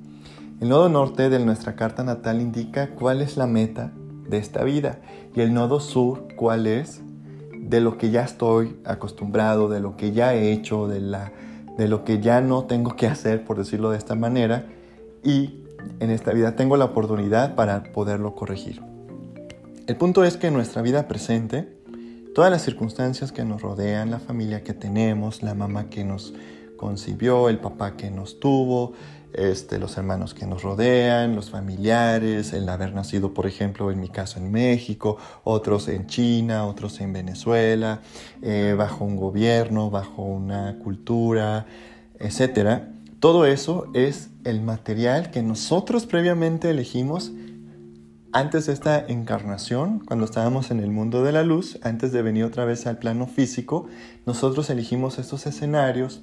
El 0.61 0.71
nodo 0.71 0.89
norte 0.89 1.29
de 1.29 1.39
nuestra 1.45 1.77
carta 1.77 2.03
natal 2.03 2.41
indica 2.41 2.95
cuál 2.95 3.21
es 3.21 3.37
la 3.37 3.47
meta 3.47 3.93
de 4.29 4.39
esta 4.39 4.65
vida. 4.65 4.99
Y 5.35 5.41
el 5.41 5.55
nodo 5.55 5.81
sur 5.81 6.29
cuál 6.37 6.67
es 6.67 7.03
de 7.59 7.81
lo 7.81 7.97
que 7.99 8.11
ya 8.11 8.23
estoy 8.23 8.77
acostumbrado, 8.85 9.69
de 9.69 9.81
lo 9.81 9.97
que 9.97 10.13
ya 10.13 10.35
he 10.35 10.53
hecho, 10.53 10.87
de, 10.87 11.01
la, 11.01 11.33
de 11.79 11.89
lo 11.89 12.05
que 12.05 12.21
ya 12.21 12.41
no 12.41 12.65
tengo 12.65 12.97
que 12.97 13.07
hacer, 13.07 13.45
por 13.45 13.57
decirlo 13.57 13.91
de 13.91 13.99
esta 13.99 14.15
manera, 14.15 14.67
y 15.23 15.61
en 16.01 16.11
esta 16.11 16.33
vida 16.33 16.57
tengo 16.57 16.77
la 16.77 16.87
oportunidad 16.87 17.55
para 17.55 17.83
poderlo 17.83 18.35
corregir. 18.35 18.83
El 19.87 19.97
punto 19.97 20.25
es 20.25 20.37
que 20.37 20.49
en 20.49 20.55
nuestra 20.55 20.83
vida 20.83 21.09
presente 21.09 21.69
todas 22.35 22.51
las 22.51 22.63
circunstancias 22.63 23.33
que 23.33 23.45
nos 23.45 23.63
rodean, 23.63 24.11
la 24.11 24.19
familia 24.19 24.63
que 24.63 24.75
tenemos, 24.75 25.43
la 25.43 25.55
mamá 25.55 25.89
que 25.89 26.05
nos 26.05 26.35
concibió, 26.77 27.49
el 27.49 27.59
papá 27.59 27.97
que 27.97 28.11
nos 28.11 28.41
tuvo, 28.41 28.93
este, 29.35 29.79
los 29.79 29.97
hermanos 29.97 30.35
que 30.35 30.47
nos 30.47 30.63
rodean, 30.63 31.35
los 31.35 31.51
familiares, 31.51 32.53
el 32.53 32.69
haber 32.69 32.95
nacido, 32.95 33.35
por 33.35 33.47
ejemplo, 33.47 33.91
en 33.91 34.01
mi 34.01 34.09
caso 34.09 34.39
en 34.39 34.51
México, 34.51 35.17
otros 35.43 35.89
en 35.89 36.07
China, 36.07 36.67
otros 36.67 37.01
en 37.01 37.13
Venezuela, 37.13 38.01
eh, 38.43 38.75
bajo 38.77 39.05
un 39.05 39.17
gobierno, 39.17 39.91
bajo 39.91 40.23
una 40.23 40.79
cultura, 40.79 41.67
etc. 42.19 42.83
Todo 43.21 43.47
eso 43.47 43.89
es 43.95 44.31
el 44.45 44.61
material 44.61 45.31
que 45.31 45.43
nosotros 45.43 46.07
previamente 46.07 46.71
elegimos 46.71 47.33
antes 48.35 48.67
de 48.67 48.73
esta 48.73 48.99
encarnación, 49.07 50.01
cuando 50.01 50.25
estábamos 50.25 50.73
en 50.73 50.81
el 50.81 50.91
mundo 50.91 51.23
de 51.23 51.31
la 51.31 51.45
luz, 51.45 51.79
antes 51.83 52.11
de 52.11 52.21
venir 52.21 52.43
otra 52.43 52.65
vez 52.65 52.85
al 52.89 52.99
plano 52.99 53.29
físico, 53.29 53.87
nosotros 54.27 54.71
elegimos 54.71 55.21
estos 55.21 55.47
escenarios 55.47 56.21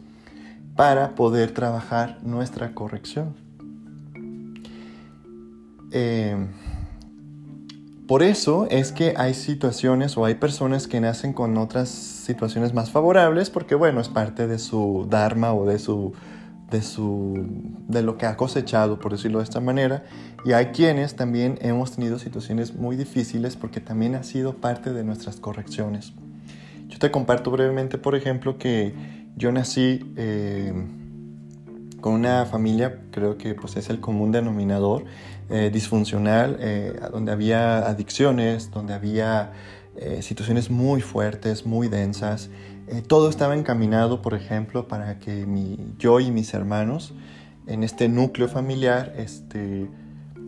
para 0.81 1.13
poder 1.13 1.51
trabajar 1.51 2.17
nuestra 2.23 2.73
corrección. 2.73 3.35
Eh, 5.91 6.35
por 8.07 8.23
eso 8.23 8.65
es 8.71 8.91
que 8.91 9.13
hay 9.15 9.35
situaciones 9.35 10.17
o 10.17 10.25
hay 10.25 10.33
personas 10.33 10.88
que 10.88 11.00
nacen 11.00 11.33
con 11.33 11.55
otras 11.59 11.88
situaciones 11.89 12.73
más 12.73 12.89
favorables 12.89 13.51
porque 13.51 13.75
bueno, 13.75 14.01
es 14.01 14.09
parte 14.09 14.47
de 14.47 14.57
su 14.57 15.05
dharma 15.07 15.53
o 15.53 15.67
de 15.67 15.77
su 15.77 16.13
de, 16.71 16.81
su, 16.81 17.45
de 17.88 18.01
lo 18.01 18.17
que 18.17 18.25
ha 18.25 18.35
cosechado, 18.35 18.97
por 18.97 19.11
decirlo 19.11 19.38
de 19.38 19.43
esta 19.43 19.59
manera. 19.59 20.03
Y 20.45 20.53
hay 20.53 20.71
quienes 20.71 21.15
también 21.15 21.59
hemos 21.61 21.91
tenido 21.91 22.17
situaciones 22.17 22.73
muy 22.73 22.95
difíciles 22.95 23.55
porque 23.55 23.81
también 23.81 24.15
ha 24.15 24.23
sido 24.23 24.55
parte 24.55 24.93
de 24.93 25.03
nuestras 25.03 25.35
correcciones. 25.35 26.13
Yo 26.88 26.97
te 26.97 27.11
comparto 27.11 27.51
brevemente, 27.51 28.00
por 28.00 28.15
ejemplo, 28.15 28.57
que 28.57 29.20
yo 29.35 29.51
nací 29.51 30.13
eh, 30.15 30.73
con 32.00 32.13
una 32.13 32.45
familia, 32.45 33.01
creo 33.11 33.38
que 33.38 33.53
pues 33.53 33.75
es 33.77 33.89
el 33.89 34.00
común 34.00 34.31
denominador, 34.31 35.05
eh, 35.50 35.69
disfuncional, 35.71 36.57
eh, 36.59 36.93
donde 37.11 37.31
había 37.31 37.79
adicciones, 37.88 38.71
donde 38.71 38.93
había 38.93 39.53
situaciones 40.21 40.71
muy 40.71 41.01
fuertes, 41.01 41.65
muy 41.65 41.89
densas. 41.89 42.50
Todo 43.07 43.29
estaba 43.29 43.55
encaminado, 43.57 44.21
por 44.21 44.33
ejemplo, 44.33 44.88
para 44.88 45.19
que 45.19 45.45
mi, 45.45 45.77
yo 46.00 46.21
y 46.21 46.31
mis 46.31 46.53
hermanos 46.53 47.13
en 47.67 47.83
este 47.83 48.07
núcleo 48.07 48.47
familiar, 48.47 49.13
este, 49.17 49.89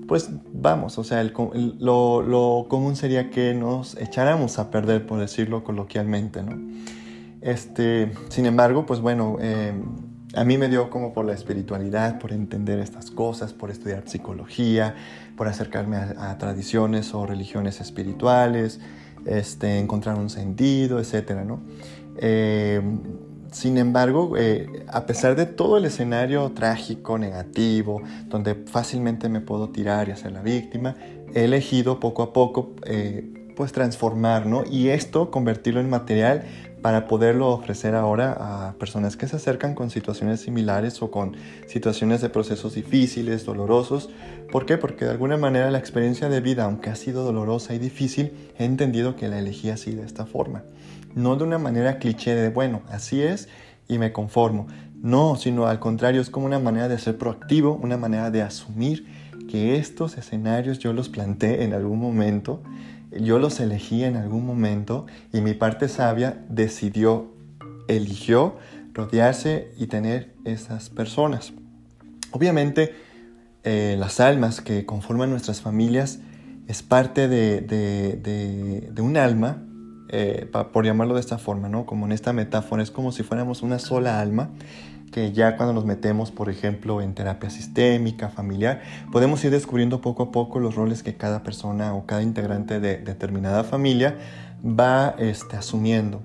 pues 0.07 0.29
vamos, 0.53 0.97
o 0.97 1.03
sea, 1.03 1.23
lo, 1.23 2.65
común 2.69 2.95
sería 2.95 3.29
que 3.29 3.53
nos 3.53 3.95
echáramos 3.97 4.59
a 4.59 4.71
perder, 4.71 5.05
por 5.05 5.19
decirlo 5.19 5.63
coloquialmente, 5.63 6.41
¿no? 6.43 6.57
Este, 7.43 8.12
sin 8.29 8.45
embargo, 8.45 8.85
pues 8.85 9.01
bueno, 9.01 9.38
em, 9.41 9.83
a 10.33 10.45
mí 10.45 10.57
me 10.57 10.69
dio 10.69 10.89
como 10.89 11.12
por 11.13 11.25
la 11.25 11.33
espiritualidad, 11.33 12.17
por 12.17 12.31
entender 12.31 12.79
estas 12.79 13.12
cosas, 13.12 13.53
por 13.53 13.69
estudiar 13.69 14.03
psicología, 14.07 14.95
por 15.35 15.47
acercarme 15.47 15.97
a, 15.97 16.38
tradiciones 16.38 17.13
o 17.13 17.25
religiones 17.25 17.81
espirituales, 17.81 18.79
este, 19.25 19.77
encontrar 19.77 20.17
un 20.17 20.29
sentido, 20.29 21.00
etcétera, 21.00 21.43
¿no? 21.43 21.62
Eh, 22.17 22.81
sin 23.51 23.77
embargo, 23.77 24.35
eh, 24.38 24.85
a 24.88 25.05
pesar 25.05 25.35
de 25.35 25.45
todo 25.45 25.77
el 25.77 25.85
escenario 25.85 26.50
trágico, 26.53 27.19
negativo, 27.19 28.01
donde 28.27 28.55
fácilmente 28.55 29.29
me 29.29 29.41
puedo 29.41 29.69
tirar 29.69 30.07
y 30.07 30.12
hacer 30.12 30.31
la 30.31 30.41
víctima, 30.41 30.95
he 31.35 31.43
elegido 31.43 32.00
poco 32.00 32.23
a 32.23 32.33
poco 32.33 32.73
eh, 32.85 33.51
pues 33.55 33.71
transformar, 33.71 34.45
Y 34.71 34.89
esto 34.89 35.29
convertirlo 35.29 35.79
en 35.79 35.89
material 35.89 36.45
para 36.83 37.07
poderlo 37.07 37.49
ofrecer 37.49 37.95
ahora 37.95 38.67
a 38.67 38.73
personas 38.73 39.17
que 39.17 39.27
se 39.27 39.37
acercan 39.37 39.73
con 39.73 39.89
situaciones 39.89 40.41
similares 40.41 41.01
o 41.01 41.09
con 41.09 41.35
situaciones 41.65 42.21
de 42.21 42.29
procesos 42.29 42.75
difíciles, 42.75 43.43
dolorosos. 43.43 44.11
¿Por 44.51 44.67
qué? 44.67 44.77
Porque 44.77 45.05
de 45.05 45.11
alguna 45.11 45.37
manera 45.37 45.71
la 45.71 45.79
experiencia 45.79 46.29
de 46.29 46.41
vida, 46.41 46.65
aunque 46.65 46.91
ha 46.91 46.95
sido 46.95 47.23
dolorosa 47.23 47.73
y 47.73 47.79
difícil, 47.79 48.51
he 48.59 48.65
entendido 48.65 49.15
que 49.15 49.27
la 49.27 49.39
elegí 49.39 49.71
así 49.71 49.95
de 49.95 50.03
esta 50.03 50.27
forma 50.27 50.61
no 51.15 51.35
de 51.35 51.43
una 51.43 51.57
manera 51.57 51.99
cliché 51.99 52.35
de, 52.35 52.49
bueno, 52.49 52.81
así 52.89 53.21
es 53.21 53.47
y 53.87 53.97
me 53.97 54.11
conformo. 54.11 54.67
No, 55.01 55.35
sino 55.35 55.67
al 55.67 55.79
contrario, 55.79 56.21
es 56.21 56.29
como 56.29 56.45
una 56.45 56.59
manera 56.59 56.87
de 56.87 56.97
ser 56.97 57.17
proactivo, 57.17 57.73
una 57.81 57.97
manera 57.97 58.31
de 58.31 58.41
asumir 58.41 59.05
que 59.49 59.75
estos 59.75 60.17
escenarios 60.17 60.79
yo 60.79 60.93
los 60.93 61.09
planté 61.09 61.63
en 61.63 61.73
algún 61.73 61.99
momento, 61.99 62.63
yo 63.20 63.39
los 63.39 63.60
elegí 63.60 64.03
en 64.03 64.15
algún 64.15 64.46
momento 64.46 65.05
y 65.32 65.41
mi 65.41 65.53
parte 65.53 65.88
sabia 65.88 66.43
decidió, 66.50 67.34
eligió 67.88 68.58
rodearse 68.93 69.72
y 69.77 69.88
tener 69.88 70.34
esas 70.46 70.89
personas. 70.89 71.53
Obviamente, 72.32 72.96
eh, 73.63 73.96
las 73.98 74.20
almas 74.20 74.62
que 74.62 74.86
conforman 74.86 75.29
nuestras 75.29 75.62
familias 75.62 76.20
es 76.67 76.84
parte 76.84 77.27
de, 77.27 78.93
un 79.00 79.17
alma, 79.17 79.63
eh, 80.10 80.50
por 80.72 80.86
llamarlo 80.86 81.15
de 81.15 81.20
esta 81.20 81.38
forma, 81.38 81.70
¿no? 81.70 81.86
Como 81.86 82.05
en 82.05 82.12
esta 82.12 82.34
metáfora, 82.34 82.84
es 82.84 82.91
como 82.91 83.12
si 83.12 83.24
fuéramos 83.24 83.62
una 83.62 83.79
sola 83.79 84.20
alma 84.20 84.50
que 85.13 85.32
ya 85.32 85.55
cuando 85.55 85.74
nos 85.74 85.86
metemos, 85.86 86.32
por 86.32 86.50
ejemplo, 86.50 87.01
en 87.01 87.13
terapia 87.13 87.50
sistémica, 87.50 88.29
familiar, 88.29 88.82
podemos 89.12 89.43
ir 89.46 89.51
descubriendo 89.51 90.01
poco 90.01 90.24
a 90.24 90.32
poco 90.32 90.60
los 90.60 90.75
roles 90.75 91.03
que 91.03 91.15
cada 91.15 91.43
persona 91.43 91.93
o 91.93 92.05
cada 92.05 92.24
integrante 92.24 92.79
de 92.79 92.98
determinada 92.98 93.63
familia 93.63 94.17
va 94.65 95.15
este, 95.20 95.55
asumiendo. 95.55 96.22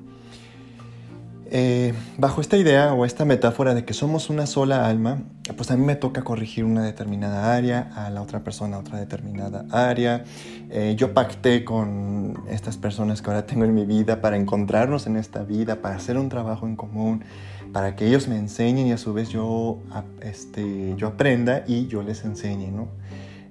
Eh, 1.50 1.94
bajo 2.18 2.42
esta 2.42 2.58
idea 2.58 2.92
o 2.92 3.06
esta 3.06 3.24
metáfora 3.24 3.74
de 3.74 3.84
que 3.84 3.94
somos 3.94 4.28
una 4.28 4.46
sola 4.46 4.86
alma, 4.86 5.22
pues 5.56 5.70
a 5.70 5.76
mí 5.76 5.84
me 5.84 5.96
toca 5.96 6.22
corregir 6.22 6.64
una 6.64 6.82
determinada 6.82 7.54
área, 7.54 7.90
a 7.94 8.10
la 8.10 8.20
otra 8.20 8.40
persona 8.40 8.78
otra 8.78 8.98
determinada 8.98 9.64
área. 9.70 10.24
Eh, 10.70 10.94
yo 10.96 11.14
pacté 11.14 11.64
con 11.64 12.42
estas 12.50 12.76
personas 12.76 13.22
que 13.22 13.30
ahora 13.30 13.46
tengo 13.46 13.64
en 13.64 13.74
mi 13.74 13.86
vida 13.86 14.20
para 14.20 14.36
encontrarnos 14.36 15.06
en 15.06 15.16
esta 15.16 15.42
vida, 15.42 15.76
para 15.80 15.96
hacer 15.96 16.18
un 16.18 16.28
trabajo 16.28 16.66
en 16.66 16.76
común, 16.76 17.24
para 17.72 17.96
que 17.96 18.06
ellos 18.06 18.28
me 18.28 18.36
enseñen 18.36 18.86
y 18.86 18.92
a 18.92 18.98
su 18.98 19.12
vez 19.12 19.28
yo, 19.28 19.78
este, 20.22 20.94
yo 20.96 21.08
aprenda 21.08 21.64
y 21.66 21.86
yo 21.86 22.02
les 22.02 22.24
enseñe, 22.24 22.70
¿no? 22.70 22.88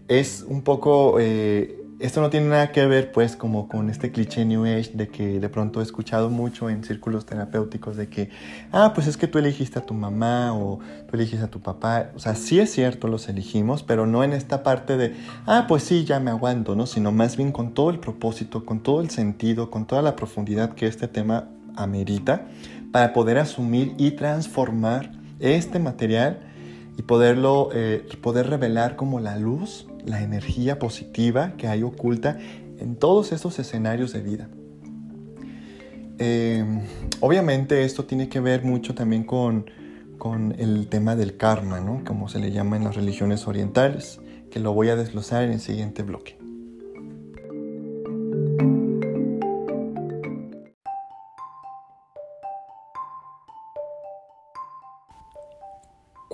Es 0.08 0.46
un 0.48 0.62
poco... 0.62 1.18
Eh, 1.20 1.78
esto 2.00 2.22
no 2.22 2.30
tiene 2.30 2.48
nada 2.48 2.72
que 2.72 2.86
ver 2.86 3.12
pues 3.12 3.36
como 3.36 3.68
con 3.68 3.90
este 3.90 4.12
cliché 4.12 4.46
New 4.46 4.66
Age 4.66 4.92
de 4.94 5.08
que 5.08 5.40
de 5.40 5.50
pronto 5.50 5.80
he 5.80 5.84
escuchado 5.84 6.30
mucho 6.30 6.70
en 6.70 6.84
círculos 6.84 7.26
terapéuticos 7.26 7.98
de 7.98 8.08
que, 8.08 8.30
ah, 8.72 8.92
pues 8.94 9.08
es 9.08 9.18
que 9.18 9.28
tú 9.28 9.40
elegiste 9.40 9.80
a 9.80 9.86
tu 9.86 9.96
mamá 9.96 10.54
o 10.54 10.80
tú 11.10 11.16
elegiste 11.16 11.44
a 11.44 11.50
tu 11.50 11.60
papá. 11.60 12.12
O 12.16 12.20
sea, 12.20 12.36
sí 12.36 12.60
es 12.60 12.72
cierto, 12.72 13.08
los 13.08 13.28
elegimos, 13.30 13.82
pero 13.82 14.06
no 14.06 14.24
en 14.24 14.34
esta 14.34 14.62
parte 14.62 14.96
de, 14.96 15.16
ah, 15.48 15.66
pues 15.68 15.84
sí, 15.84 16.06
ya 16.06 16.20
me 16.20 16.30
aguanto, 16.30 16.76
¿no? 16.76 16.86
Sino 16.86 17.12
más 17.12 17.36
bien 17.36 17.52
con 17.52 17.74
todo 17.74 17.90
el 17.90 18.00
propósito, 18.00 18.64
con 18.64 18.82
todo 18.82 19.02
el 19.02 19.10
sentido, 19.10 19.72
con 19.72 19.88
toda 19.88 20.04
la 20.04 20.16
profundidad 20.16 20.76
que 20.76 20.86
este 20.86 21.08
tema 21.08 21.50
amerita 21.76 22.48
para 22.92 23.14
poder 23.14 23.38
asumir 23.38 23.94
y 23.98 24.12
transformar 24.12 25.12
este 25.40 25.80
material 25.80 26.40
y 26.98 27.04
poderlo, 27.04 27.70
eh, 27.74 28.06
poder 28.22 28.50
revelar 28.50 28.96
como 28.96 29.20
la 29.20 29.38
luz 29.38 29.88
la 30.06 30.24
energía 30.24 30.80
positiva 30.80 31.54
que 31.58 31.68
hay 31.68 31.84
oculta 31.84 32.38
en 32.80 32.96
todos 32.96 33.32
estos 33.32 33.60
escenarios 33.60 34.14
de 34.14 34.22
vida. 34.22 34.50
Eh, 36.20 36.66
obviamente 37.20 37.84
esto 37.84 38.06
tiene 38.06 38.30
que 38.30 38.40
ver 38.40 38.64
mucho 38.64 38.96
también 38.96 39.24
con, 39.24 39.70
con 40.18 40.56
el 40.58 40.88
tema 40.88 41.16
del 41.16 41.38
karma, 41.38 41.80
¿no? 41.80 42.04
como 42.06 42.30
se 42.30 42.40
le 42.40 42.52
llama 42.52 42.78
en 42.78 42.86
las 42.86 42.96
religiones 42.96 43.48
orientales, 43.48 44.20
que 44.50 44.60
lo 44.60 44.74
voy 44.74 44.90
a 44.90 44.96
desglosar 44.96 45.44
en 45.44 45.52
el 45.52 45.60
siguiente 45.60 46.04
bloque. 46.04 46.47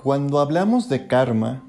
Cuando 0.04 0.40
hablamos 0.40 0.90
de 0.90 1.06
karma, 1.06 1.64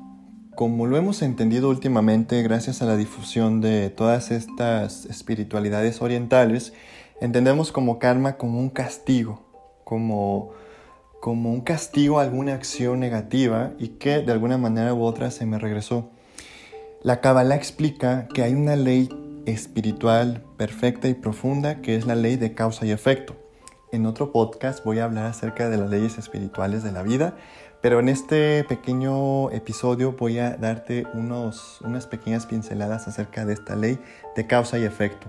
como 0.56 0.88
lo 0.88 0.98
hemos 0.98 1.22
entendido 1.22 1.70
últimamente 1.70 2.42
gracias 2.42 2.82
a 2.82 2.86
la 2.86 2.98
difusión 2.98 3.62
de 3.62 3.90
todas 3.90 4.30
estas 4.30 5.06
espiritualidades 5.06 6.02
orientales, 6.02 6.74
entendemos 7.22 7.72
como 7.72 7.98
karma 7.98 8.36
como 8.36 8.60
un 8.60 8.70
castigo, 8.70 9.42
como, 9.86 10.52
como 11.22 11.50
un 11.50 11.62
castigo 11.62 12.20
a 12.20 12.24
alguna 12.24 12.56
acción 12.56 13.00
negativa 13.00 13.72
y 13.80 13.88
que 14.00 14.20
de 14.20 14.34
alguna 14.34 14.58
manera 14.58 14.94
u 14.94 15.04
otra 15.04 15.32
se 15.32 15.46
me 15.46 15.58
regresó. 15.58 16.10
La 17.04 17.22
Kabbalah 17.22 17.56
explica 17.56 18.28
que 18.34 18.44
hay 18.44 18.54
una 18.54 18.76
ley 18.76 19.08
espiritual 19.46 20.44
perfecta 20.58 21.08
y 21.08 21.14
profunda 21.14 21.82
que 21.82 21.96
es 21.96 22.06
la 22.06 22.16
ley 22.16 22.36
de 22.36 22.54
causa 22.54 22.86
y 22.86 22.92
efecto. 22.92 23.38
En 23.94 24.06
otro 24.06 24.34
podcast 24.34 24.84
voy 24.84 25.00
a 25.00 25.06
hablar 25.06 25.28
acerca 25.28 25.70
de 25.70 25.78
las 25.78 25.90
leyes 25.90 26.18
espirituales 26.18 26.84
de 26.84 26.92
la 26.92 27.02
vida, 27.02 27.38
pero 27.86 28.00
en 28.00 28.10
este 28.10 28.64
pequeño 28.64 29.52
episodio 29.52 30.14
voy 30.14 30.40
a 30.40 30.58
darte 30.58 31.06
unos, 31.14 31.80
unas 31.82 32.08
pequeñas 32.08 32.48
pinceladas 32.48 33.08
acerca 33.08 33.46
de 33.46 33.54
esta 33.54 33.76
ley 33.76 34.00
de 34.36 34.48
causa 34.48 34.80
y 34.80 34.86
efecto. 34.86 35.28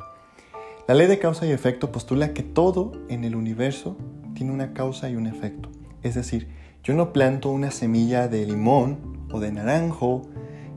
La 0.88 0.94
ley 0.94 1.06
de 1.06 1.18
causa 1.18 1.44
y 1.44 1.50
efecto 1.50 1.92
postula 1.92 2.32
que 2.32 2.42
todo 2.42 2.92
en 3.10 3.24
el 3.24 3.36
universo 3.36 3.98
tiene 4.32 4.52
una 4.52 4.72
causa 4.72 5.10
y 5.10 5.16
un 5.16 5.26
efecto. 5.26 5.70
Es 6.02 6.14
decir, 6.14 6.48
yo 6.82 6.94
no 6.94 7.12
planto 7.12 7.50
una 7.50 7.70
semilla 7.70 8.26
de 8.26 8.46
limón 8.46 9.26
o 9.30 9.38
de 9.38 9.52
naranjo 9.52 10.22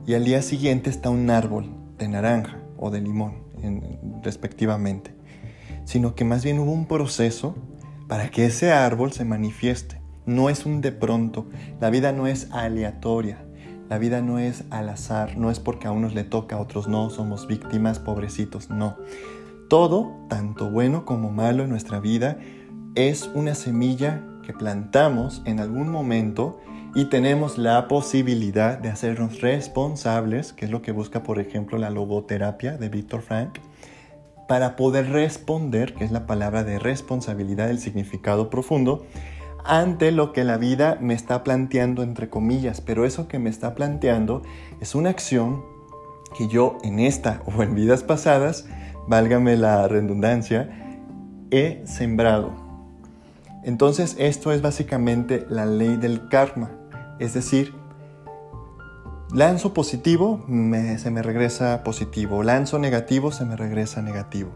y 0.05 0.15
al 0.15 0.25
día 0.25 0.41
siguiente 0.41 0.89
está 0.89 1.09
un 1.09 1.29
árbol 1.29 1.69
de 1.97 2.09
naranja 2.09 2.59
o 2.75 2.91
de 2.91 2.99
limón 2.99 3.35
respectivamente, 4.21 5.15
sino 5.85 6.13
que 6.13 6.25
más 6.25 6.43
bien 6.43 6.59
hubo 6.59 6.73
un 6.73 6.87
proceso 6.87 7.55
para 8.09 8.31
que 8.31 8.47
ese 8.47 8.73
árbol 8.73 9.13
se 9.13 9.23
manifieste 9.23 9.98
no 10.29 10.49
es 10.49 10.65
un 10.65 10.81
de 10.81 10.91
pronto, 10.91 11.47
la 11.81 11.89
vida 11.89 12.11
no 12.11 12.27
es 12.27 12.49
aleatoria, 12.51 13.43
la 13.89 13.97
vida 13.97 14.21
no 14.21 14.37
es 14.39 14.63
al 14.69 14.89
azar, 14.89 15.37
no 15.37 15.49
es 15.49 15.59
porque 15.59 15.87
a 15.87 15.91
unos 15.91 16.13
le 16.13 16.23
toca, 16.23 16.55
a 16.55 16.59
otros 16.59 16.87
no, 16.87 17.09
somos 17.09 17.47
víctimas, 17.47 17.99
pobrecitos, 17.99 18.69
no. 18.69 18.95
Todo, 19.67 20.11
tanto 20.29 20.69
bueno 20.69 21.05
como 21.05 21.31
malo 21.31 21.63
en 21.63 21.69
nuestra 21.69 21.99
vida, 21.99 22.37
es 22.95 23.29
una 23.33 23.55
semilla 23.55 24.23
que 24.45 24.53
plantamos 24.53 25.41
en 25.45 25.59
algún 25.59 25.89
momento 25.89 26.59
y 26.95 27.05
tenemos 27.05 27.57
la 27.57 27.87
posibilidad 27.87 28.77
de 28.77 28.89
hacernos 28.89 29.41
responsables, 29.41 30.53
que 30.53 30.65
es 30.65 30.71
lo 30.71 30.81
que 30.81 30.91
busca, 30.91 31.23
por 31.23 31.39
ejemplo, 31.39 31.77
la 31.77 31.89
logoterapia 31.89 32.77
de 32.77 32.89
Víctor 32.89 33.21
Frank, 33.21 33.59
para 34.47 34.75
poder 34.75 35.09
responder, 35.09 35.93
que 35.93 36.03
es 36.03 36.11
la 36.11 36.25
palabra 36.25 36.63
de 36.63 36.79
responsabilidad, 36.79 37.69
el 37.69 37.79
significado 37.79 38.49
profundo, 38.49 39.05
ante 39.65 40.11
lo 40.11 40.33
que 40.33 40.43
la 40.43 40.57
vida 40.57 40.97
me 41.01 41.13
está 41.13 41.43
planteando, 41.43 42.03
entre 42.03 42.29
comillas, 42.29 42.81
pero 42.81 43.05
eso 43.05 43.27
que 43.27 43.39
me 43.39 43.49
está 43.49 43.75
planteando 43.75 44.41
es 44.79 44.95
una 44.95 45.09
acción 45.09 45.63
que 46.37 46.47
yo 46.47 46.77
en 46.83 46.99
esta 46.99 47.41
o 47.57 47.63
en 47.63 47.75
vidas 47.75 48.03
pasadas, 48.03 48.65
válgame 49.07 49.57
la 49.57 49.87
redundancia, 49.87 50.69
he 51.51 51.81
sembrado. 51.85 52.51
Entonces 53.63 54.15
esto 54.19 54.51
es 54.51 54.61
básicamente 54.61 55.45
la 55.49 55.65
ley 55.65 55.97
del 55.97 56.29
karma, 56.29 56.71
es 57.19 57.33
decir, 57.33 57.73
lanzo 59.33 59.73
positivo, 59.73 60.45
se 60.47 61.11
me 61.11 61.21
regresa 61.21 61.83
positivo, 61.83 62.41
lanzo 62.43 62.79
negativo, 62.79 63.31
se 63.31 63.45
me 63.45 63.55
regresa 63.55 64.01
negativo. 64.01 64.51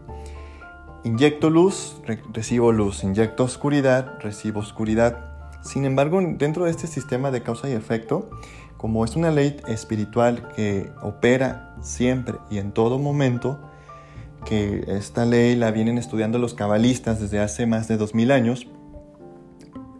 Inyecto 1.04 1.50
luz, 1.50 2.00
recibo 2.32 2.72
luz. 2.72 3.04
Inyecto 3.04 3.44
oscuridad, 3.44 4.18
recibo 4.20 4.60
oscuridad. 4.60 5.18
Sin 5.60 5.84
embargo, 5.84 6.18
dentro 6.22 6.64
de 6.64 6.70
este 6.70 6.86
sistema 6.86 7.30
de 7.30 7.42
causa 7.42 7.68
y 7.68 7.72
efecto, 7.72 8.30
como 8.78 9.04
es 9.04 9.14
una 9.14 9.30
ley 9.30 9.58
espiritual 9.68 10.48
que 10.56 10.90
opera 11.02 11.76
siempre 11.82 12.36
y 12.50 12.56
en 12.56 12.72
todo 12.72 12.98
momento, 12.98 13.60
que 14.46 14.82
esta 14.88 15.26
ley 15.26 15.56
la 15.56 15.72
vienen 15.72 15.98
estudiando 15.98 16.38
los 16.38 16.54
cabalistas 16.54 17.20
desde 17.20 17.38
hace 17.38 17.66
más 17.66 17.86
de 17.86 17.98
2000 17.98 18.30
años, 18.30 18.66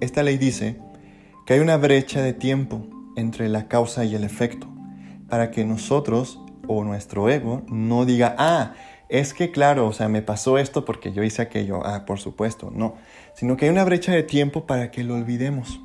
esta 0.01 0.23
ley 0.23 0.39
dice 0.39 0.81
que 1.45 1.53
hay 1.53 1.61
una 1.61 1.77
brecha 1.77 2.23
de 2.23 2.33
tiempo 2.33 2.87
entre 3.15 3.51
la 3.51 3.69
causa 3.69 4.07
y 4.07 4.15
el 4.15 4.25
efecto, 4.25 4.69
para 5.29 5.51
que 5.51 5.67
nosotros 5.67 6.41
o 6.67 6.83
nuestro 6.83 7.29
ego 7.29 7.63
no 7.69 8.07
diga, 8.07 8.35
ah, 8.39 8.73
es 9.15 9.33
que 9.33 9.53
claro, 9.53 9.87
o 9.87 9.93
sea, 9.93 10.09
me 10.09 10.23
pasó 10.23 10.59
esto 10.59 10.85
porque 10.85 11.13
yo 11.13 11.23
hice 11.23 11.41
aquello, 11.41 11.87
ah, 11.87 12.05
por 12.05 12.19
supuesto, 12.19 12.73
no, 12.75 12.97
sino 13.35 13.57
que 13.57 13.67
hay 13.67 13.71
una 13.71 13.85
brecha 13.85 14.11
de 14.11 14.25
tiempo 14.25 14.67
para 14.67 14.91
que 14.91 15.05
lo 15.05 15.15
olvidemos. 15.15 15.81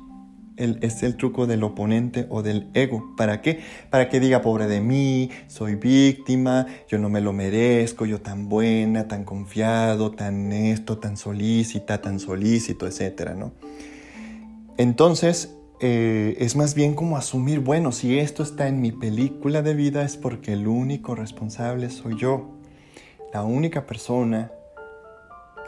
El, 0.56 0.78
es 0.82 1.02
el 1.04 1.16
truco 1.16 1.46
del 1.46 1.62
oponente 1.62 2.26
o 2.28 2.42
del 2.42 2.68
ego. 2.74 3.14
¿Para 3.16 3.40
qué? 3.40 3.60
Para 3.88 4.10
que 4.10 4.20
diga, 4.20 4.42
pobre 4.42 4.66
de 4.66 4.80
mí, 4.80 5.30
soy 5.46 5.76
víctima, 5.76 6.66
yo 6.86 6.98
no 6.98 7.08
me 7.08 7.20
lo 7.22 7.32
merezco, 7.32 8.04
yo 8.04 8.20
tan 8.20 8.48
buena, 8.48 9.08
tan 9.08 9.24
confiado, 9.24 10.10
tan 10.10 10.52
esto, 10.52 10.98
tan 10.98 11.16
solícita, 11.16 12.02
tan 12.02 12.18
solícito, 12.18 12.86
etcétera, 12.86 13.34
¿no? 13.34 13.52
Entonces, 14.76 15.56
eh, 15.78 16.36
es 16.40 16.56
más 16.56 16.74
bien 16.74 16.94
como 16.94 17.16
asumir, 17.16 17.60
bueno, 17.60 17.92
si 17.92 18.18
esto 18.18 18.42
está 18.42 18.66
en 18.66 18.82
mi 18.82 18.92
película 18.92 19.62
de 19.62 19.74
vida 19.74 20.02
es 20.02 20.16
porque 20.16 20.52
el 20.52 20.66
único 20.66 21.14
responsable 21.14 21.88
soy 21.90 22.18
yo. 22.18 22.59
La 23.32 23.44
única 23.44 23.86
persona 23.86 24.50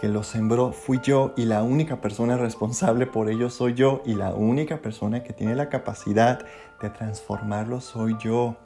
que 0.00 0.08
lo 0.08 0.24
sembró 0.24 0.72
fui 0.72 0.98
yo 1.00 1.32
y 1.36 1.44
la 1.44 1.62
única 1.62 2.00
persona 2.00 2.36
responsable 2.36 3.06
por 3.06 3.30
ello 3.30 3.50
soy 3.50 3.74
yo 3.74 4.02
y 4.04 4.14
la 4.14 4.34
única 4.34 4.78
persona 4.78 5.22
que 5.22 5.32
tiene 5.32 5.54
la 5.54 5.68
capacidad 5.68 6.44
de 6.80 6.90
transformarlo 6.90 7.80
soy 7.80 8.16
yo. 8.20 8.56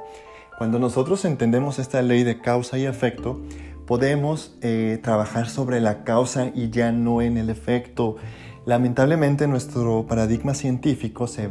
Cuando 0.57 0.79
nosotros 0.79 1.27
entendemos 1.27 1.79
esta 1.79 2.01
ley 2.01 2.25
de 2.25 2.41
causa 2.41 2.79
y 2.79 2.87
efecto, 2.87 3.39
podemos 3.87 4.57
eh, 4.63 4.99
trabajar 5.03 5.51
sobre 5.51 5.83
la 5.83 6.03
causa 6.03 6.51
y 6.55 6.71
ya 6.71 6.91
no 6.91 7.21
en 7.21 7.37
el 7.37 7.51
efecto. 7.51 8.17
Lamentablemente 8.65 9.47
nuestro 9.47 10.07
paradigma 10.07 10.55
científico 10.55 11.27
se, 11.27 11.51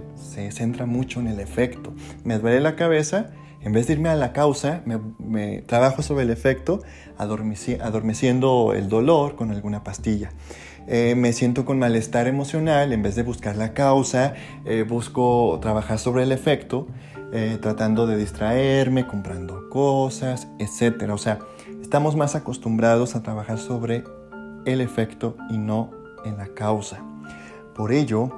centra 0.52 0.88
mucho 0.88 1.20
en 1.20 1.28
el 1.28 1.40
efecto. 1.40 1.94
Me 2.24 2.40
duele 2.40 2.60
la 2.60 2.76
cabeza, 2.76 3.30
en 3.66 3.74
vez 3.74 3.88
de 3.88 3.94
irme 3.94 4.10
a 4.10 4.16
la 4.16 4.32
causa, 4.32 4.84
me, 4.86 5.64
trabajo 5.64 6.04
sobre 6.04 6.24
el 6.24 6.30
efecto, 6.30 6.84
adormeciendo 7.18 8.74
el 8.76 8.90
dolor 8.90 9.36
con 9.36 9.50
alguna 9.50 9.84
pastilla. 9.84 10.32
Eh, 10.88 11.16
me 11.18 11.34
siento 11.34 11.66
con 11.66 11.80
malestar 11.80 12.28
emocional, 12.28 12.94
en 12.94 13.02
vez 13.02 13.16
de 13.16 13.24
buscar 13.24 13.56
la 13.56 13.74
causa, 13.74 14.36
eh, 14.66 14.86
busco 14.88 15.58
trabajar 15.64 15.98
sobre 15.98 16.22
el 16.24 16.32
efecto, 16.32 16.88
eh, 17.34 17.58
tratando 17.60 18.06
de 18.06 18.18
distraerme, 18.18 19.08
comprando 19.08 19.68
cosas, 19.70 20.48
etc. 20.60 21.10
O 21.12 21.18
sea, 21.18 21.40
estamos 21.82 22.16
más 22.16 22.36
acostumbrados 22.36 23.16
a 23.16 23.24
trabajar 23.24 23.58
sobre 23.58 24.04
el 24.66 24.80
efecto 24.80 25.38
y 25.50 25.58
no 25.58 25.90
en 26.24 26.38
la 26.38 26.50
causa. 26.50 27.04
Por 27.74 27.94
ello, 27.94 28.30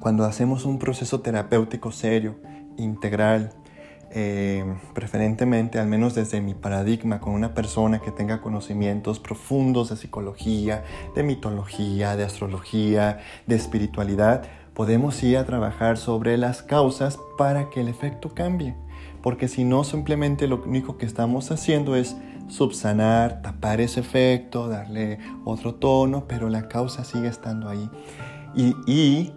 cuando 0.00 0.24
hacemos 0.24 0.66
un 0.66 0.78
proceso 0.78 1.20
terapéutico 1.20 1.92
serio, 1.92 2.36
integral, 2.76 3.54
eh, 4.12 4.64
preferentemente, 4.92 5.78
al 5.78 5.86
menos 5.86 6.14
desde 6.14 6.40
mi 6.40 6.54
paradigma, 6.54 7.20
con 7.20 7.32
una 7.32 7.54
persona 7.54 8.00
que 8.00 8.10
tenga 8.10 8.40
conocimientos 8.40 9.20
profundos 9.20 9.90
de 9.90 9.96
psicología, 9.96 10.84
de 11.14 11.22
mitología, 11.22 12.16
de 12.16 12.24
astrología, 12.24 13.20
de 13.46 13.54
espiritualidad, 13.54 14.42
podemos 14.74 15.22
ir 15.22 15.38
a 15.38 15.46
trabajar 15.46 15.96
sobre 15.96 16.36
las 16.38 16.62
causas 16.62 17.18
para 17.38 17.70
que 17.70 17.82
el 17.82 17.88
efecto 17.88 18.34
cambie. 18.34 18.74
Porque 19.22 19.46
si 19.46 19.64
no, 19.64 19.84
simplemente 19.84 20.48
lo 20.48 20.62
único 20.62 20.96
que 20.96 21.06
estamos 21.06 21.50
haciendo 21.50 21.94
es 21.94 22.16
subsanar, 22.48 23.42
tapar 23.42 23.80
ese 23.80 24.00
efecto, 24.00 24.68
darle 24.68 25.18
otro 25.44 25.74
tono, 25.74 26.24
pero 26.26 26.48
la 26.48 26.68
causa 26.68 27.04
sigue 27.04 27.28
estando 27.28 27.68
ahí. 27.68 27.88
y 28.54 29.32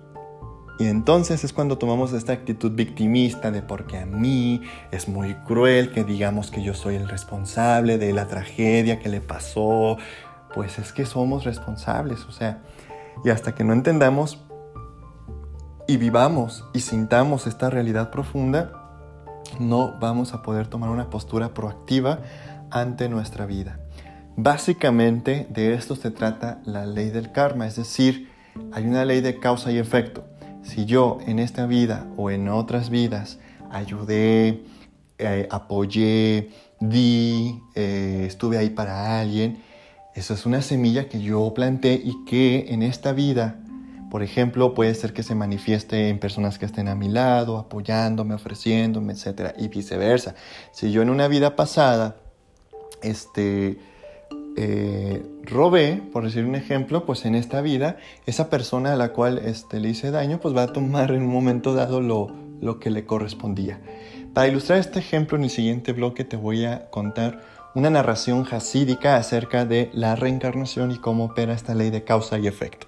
entonces 0.79 1.43
es 1.43 1.53
cuando 1.53 1.77
tomamos 1.77 2.13
esta 2.13 2.33
actitud 2.33 2.71
victimista 2.71 3.51
de 3.51 3.61
porque 3.61 3.97
a 3.97 4.05
mí 4.05 4.61
es 4.91 5.07
muy 5.07 5.35
cruel 5.35 5.91
que 5.91 6.03
digamos 6.03 6.49
que 6.51 6.63
yo 6.63 6.73
soy 6.73 6.95
el 6.95 7.07
responsable 7.07 7.97
de 7.97 8.11
la 8.11 8.27
tragedia 8.27 8.99
que 8.99 9.09
le 9.09 9.21
pasó. 9.21 9.97
Pues 10.53 10.79
es 10.79 10.91
que 10.91 11.05
somos 11.05 11.45
responsables, 11.45 12.25
o 12.25 12.31
sea, 12.31 12.61
y 13.23 13.29
hasta 13.29 13.55
que 13.55 13.63
no 13.63 13.73
entendamos 13.73 14.39
y 15.87 15.97
vivamos 15.97 16.65
y 16.73 16.79
sintamos 16.79 17.47
esta 17.47 17.69
realidad 17.69 18.09
profunda, 18.11 18.71
no 19.59 19.97
vamos 19.99 20.33
a 20.33 20.41
poder 20.41 20.67
tomar 20.67 20.89
una 20.89 21.09
postura 21.09 21.53
proactiva 21.53 22.19
ante 22.71 23.09
nuestra 23.09 23.45
vida. 23.45 23.79
Básicamente 24.35 25.47
de 25.49 25.75
esto 25.75 25.95
se 25.95 26.09
trata 26.09 26.61
la 26.65 26.85
ley 26.85 27.09
del 27.09 27.31
karma, 27.31 27.67
es 27.67 27.75
decir, 27.75 28.29
hay 28.71 28.85
una 28.85 29.05
ley 29.05 29.21
de 29.21 29.39
causa 29.39 29.71
y 29.71 29.77
efecto. 29.77 30.23
Si 30.63 30.85
yo 30.85 31.19
en 31.27 31.39
esta 31.39 31.65
vida 31.65 32.07
o 32.17 32.31
en 32.31 32.47
otras 32.47 32.89
vidas 32.89 33.39
ayudé, 33.69 34.63
eh, 35.17 35.47
apoyé, 35.51 36.49
di, 36.79 37.61
eh, 37.75 38.23
estuve 38.27 38.57
ahí 38.57 38.69
para 38.69 39.19
alguien, 39.19 39.61
eso 40.15 40.33
es 40.33 40.45
una 40.45 40.61
semilla 40.61 41.09
que 41.09 41.21
yo 41.21 41.53
planté 41.53 41.93
y 42.03 42.23
que 42.25 42.67
en 42.69 42.83
esta 42.83 43.13
vida, 43.13 43.59
por 44.11 44.21
ejemplo, 44.21 44.73
puede 44.73 44.93
ser 44.93 45.11
que 45.11 45.23
se 45.23 45.33
manifieste 45.33 46.09
en 46.09 46.19
personas 46.19 46.59
que 46.59 46.65
estén 46.65 46.87
a 46.87 46.95
mi 46.95 47.09
lado, 47.09 47.57
apoyándome, 47.57 48.35
ofreciéndome, 48.35 49.13
etc. 49.13 49.53
Y 49.57 49.69
viceversa. 49.69 50.35
Si 50.71 50.91
yo 50.91 51.01
en 51.01 51.09
una 51.09 51.27
vida 51.27 51.55
pasada, 51.55 52.15
este, 53.01 53.79
eh, 54.55 55.25
robé, 55.43 56.01
por 56.11 56.23
decir 56.23 56.45
un 56.45 56.55
ejemplo, 56.55 57.05
pues 57.05 57.25
en 57.25 57.35
esta 57.35 57.61
vida, 57.61 57.97
esa 58.25 58.49
persona 58.49 58.93
a 58.93 58.95
la 58.95 59.09
cual 59.09 59.39
este, 59.39 59.79
le 59.79 59.89
hice 59.89 60.11
daño, 60.11 60.39
pues 60.39 60.55
va 60.55 60.63
a 60.63 60.73
tomar 60.73 61.11
en 61.11 61.23
un 61.23 61.31
momento 61.31 61.73
dado 61.73 62.01
lo, 62.01 62.31
lo 62.61 62.79
que 62.79 62.89
le 62.89 63.05
correspondía. 63.05 63.79
Para 64.33 64.47
ilustrar 64.47 64.79
este 64.79 64.99
ejemplo, 64.99 65.37
en 65.37 65.43
el 65.43 65.49
siguiente 65.49 65.93
bloque 65.93 66.23
te 66.23 66.37
voy 66.37 66.65
a 66.65 66.89
contar 66.89 67.41
una 67.75 67.89
narración 67.89 68.47
hasídica 68.51 69.17
acerca 69.17 69.65
de 69.65 69.89
la 69.93 70.15
reencarnación 70.15 70.91
y 70.91 70.97
cómo 70.97 71.25
opera 71.25 71.53
esta 71.53 71.75
ley 71.75 71.89
de 71.89 72.03
causa 72.03 72.39
y 72.39 72.47
efecto. 72.47 72.87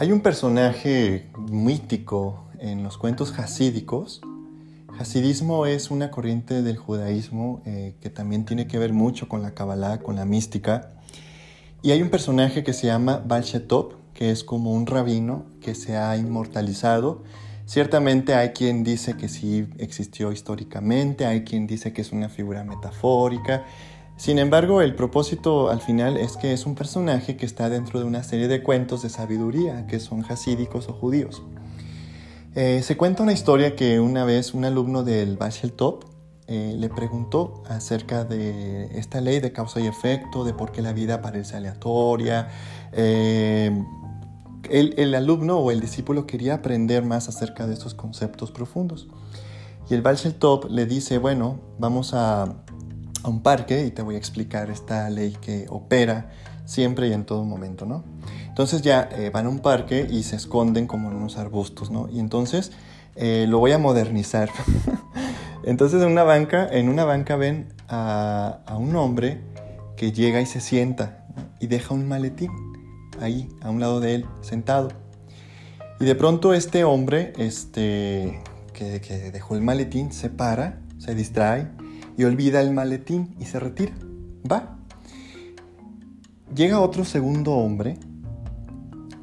Hay 0.00 0.12
un 0.12 0.20
personaje 0.20 1.28
mítico 1.50 2.47
en 2.60 2.82
los 2.82 2.98
cuentos 2.98 3.38
hasídicos. 3.38 4.20
Hasidismo 4.98 5.66
es 5.66 5.90
una 5.90 6.10
corriente 6.10 6.62
del 6.62 6.76
judaísmo 6.76 7.62
eh, 7.64 7.94
que 8.00 8.10
también 8.10 8.44
tiene 8.44 8.66
que 8.66 8.78
ver 8.78 8.92
mucho 8.92 9.28
con 9.28 9.42
la 9.42 9.54
Kabbalah, 9.54 9.98
con 9.98 10.16
la 10.16 10.24
mística. 10.24 10.90
Y 11.82 11.92
hay 11.92 12.02
un 12.02 12.10
personaje 12.10 12.64
que 12.64 12.72
se 12.72 12.86
llama 12.86 13.22
Baal 13.24 13.42
Shetop, 13.42 13.94
que 14.14 14.30
es 14.30 14.44
como 14.44 14.72
un 14.72 14.86
rabino 14.86 15.46
que 15.60 15.74
se 15.74 15.96
ha 15.96 16.16
inmortalizado. 16.16 17.22
Ciertamente 17.66 18.34
hay 18.34 18.50
quien 18.50 18.82
dice 18.82 19.16
que 19.16 19.28
sí 19.28 19.68
existió 19.78 20.32
históricamente, 20.32 21.26
hay 21.26 21.44
quien 21.44 21.66
dice 21.66 21.92
que 21.92 22.02
es 22.02 22.12
una 22.12 22.28
figura 22.28 22.64
metafórica, 22.64 23.64
sin 24.18 24.40
embargo, 24.40 24.82
el 24.82 24.96
propósito 24.96 25.70
al 25.70 25.80
final 25.80 26.16
es 26.16 26.36
que 26.36 26.52
es 26.52 26.66
un 26.66 26.74
personaje 26.74 27.36
que 27.36 27.46
está 27.46 27.70
dentro 27.70 28.00
de 28.00 28.04
una 28.04 28.24
serie 28.24 28.48
de 28.48 28.64
cuentos 28.64 29.02
de 29.02 29.10
sabiduría 29.10 29.86
que 29.86 30.00
son 30.00 30.24
hasídicos 30.28 30.88
o 30.88 30.92
judíos. 30.92 31.40
Eh, 32.60 32.82
se 32.82 32.96
cuenta 32.96 33.22
una 33.22 33.32
historia 33.32 33.76
que 33.76 34.00
una 34.00 34.24
vez 34.24 34.52
un 34.52 34.64
alumno 34.64 35.04
del 35.04 35.36
Bashel 35.36 35.72
Top 35.74 36.06
eh, 36.48 36.74
le 36.76 36.88
preguntó 36.88 37.62
acerca 37.68 38.24
de 38.24 38.98
esta 38.98 39.20
ley 39.20 39.38
de 39.38 39.52
causa 39.52 39.78
y 39.78 39.86
efecto, 39.86 40.42
de 40.42 40.54
por 40.54 40.72
qué 40.72 40.82
la 40.82 40.92
vida 40.92 41.22
parece 41.22 41.56
aleatoria. 41.56 42.48
Eh, 42.90 43.70
el, 44.70 45.14
alumno 45.14 45.58
o 45.58 45.70
el 45.70 45.80
discípulo 45.80 46.26
quería 46.26 46.54
aprender 46.54 47.04
más 47.04 47.28
acerca 47.28 47.68
de 47.68 47.74
estos 47.74 47.94
conceptos 47.94 48.50
profundos. 48.50 49.06
Y 49.88 49.94
el 49.94 50.02
Bashel 50.02 50.34
Top 50.34 50.68
le 50.68 50.84
dice, 50.84 51.18
bueno, 51.18 51.60
vamos 51.78 52.12
a 52.12 52.56
un 53.22 53.40
parque 53.44 53.86
y 53.86 53.92
te 53.92 54.02
voy 54.02 54.16
a 54.16 54.18
explicar 54.18 54.68
esta 54.68 55.08
ley 55.10 55.36
que 55.40 55.66
opera 55.68 56.32
siempre 56.68 57.08
y 57.08 57.14
en 57.14 57.24
todo 57.24 57.44
momento, 57.44 57.86
¿no? 57.86 58.04
Entonces 58.46 58.82
ya 58.82 59.08
eh, 59.12 59.30
van 59.32 59.46
a 59.46 59.48
un 59.48 59.60
parque 59.60 60.06
y 60.08 60.22
se 60.22 60.36
esconden 60.36 60.86
como 60.86 61.10
en 61.10 61.16
unos 61.16 61.38
arbustos, 61.38 61.90
¿no? 61.90 62.08
Y 62.10 62.20
entonces 62.20 62.72
eh, 63.16 63.46
lo 63.48 63.58
voy 63.58 63.72
a 63.72 63.78
modernizar. 63.78 64.50
entonces 65.64 66.02
en 66.02 66.10
una 66.10 66.24
banca, 66.24 66.68
en 66.70 66.90
una 66.90 67.04
banca 67.04 67.36
ven 67.36 67.72
a, 67.88 68.60
un 68.78 68.94
hombre 68.96 69.40
que 69.96 70.12
llega 70.12 70.42
y 70.42 70.46
se 70.46 70.60
sienta 70.60 71.24
y 71.58 71.68
deja 71.68 71.94
un 71.94 72.06
maletín 72.06 72.50
ahí 73.18 73.48
a 73.62 73.70
un 73.70 73.80
lado 73.80 74.00
de 74.00 74.16
él 74.16 74.26
sentado. 74.42 74.90
Y 76.00 76.04
de 76.04 76.14
pronto 76.14 76.52
este 76.52 76.84
hombre, 76.84 77.32
este, 77.38 78.42
que, 78.74 79.00
que 79.00 79.30
dejó 79.32 79.54
el 79.54 79.62
maletín, 79.62 80.12
se 80.12 80.28
para, 80.28 80.80
se 80.98 81.14
distrae 81.14 81.66
y 82.18 82.24
olvida 82.24 82.60
el 82.60 82.72
maletín 82.72 83.34
y 83.40 83.46
se 83.46 83.58
retira. 83.58 83.94
Va. 84.50 84.77
Llega 86.54 86.80
otro 86.80 87.04
segundo 87.04 87.52
hombre 87.52 87.98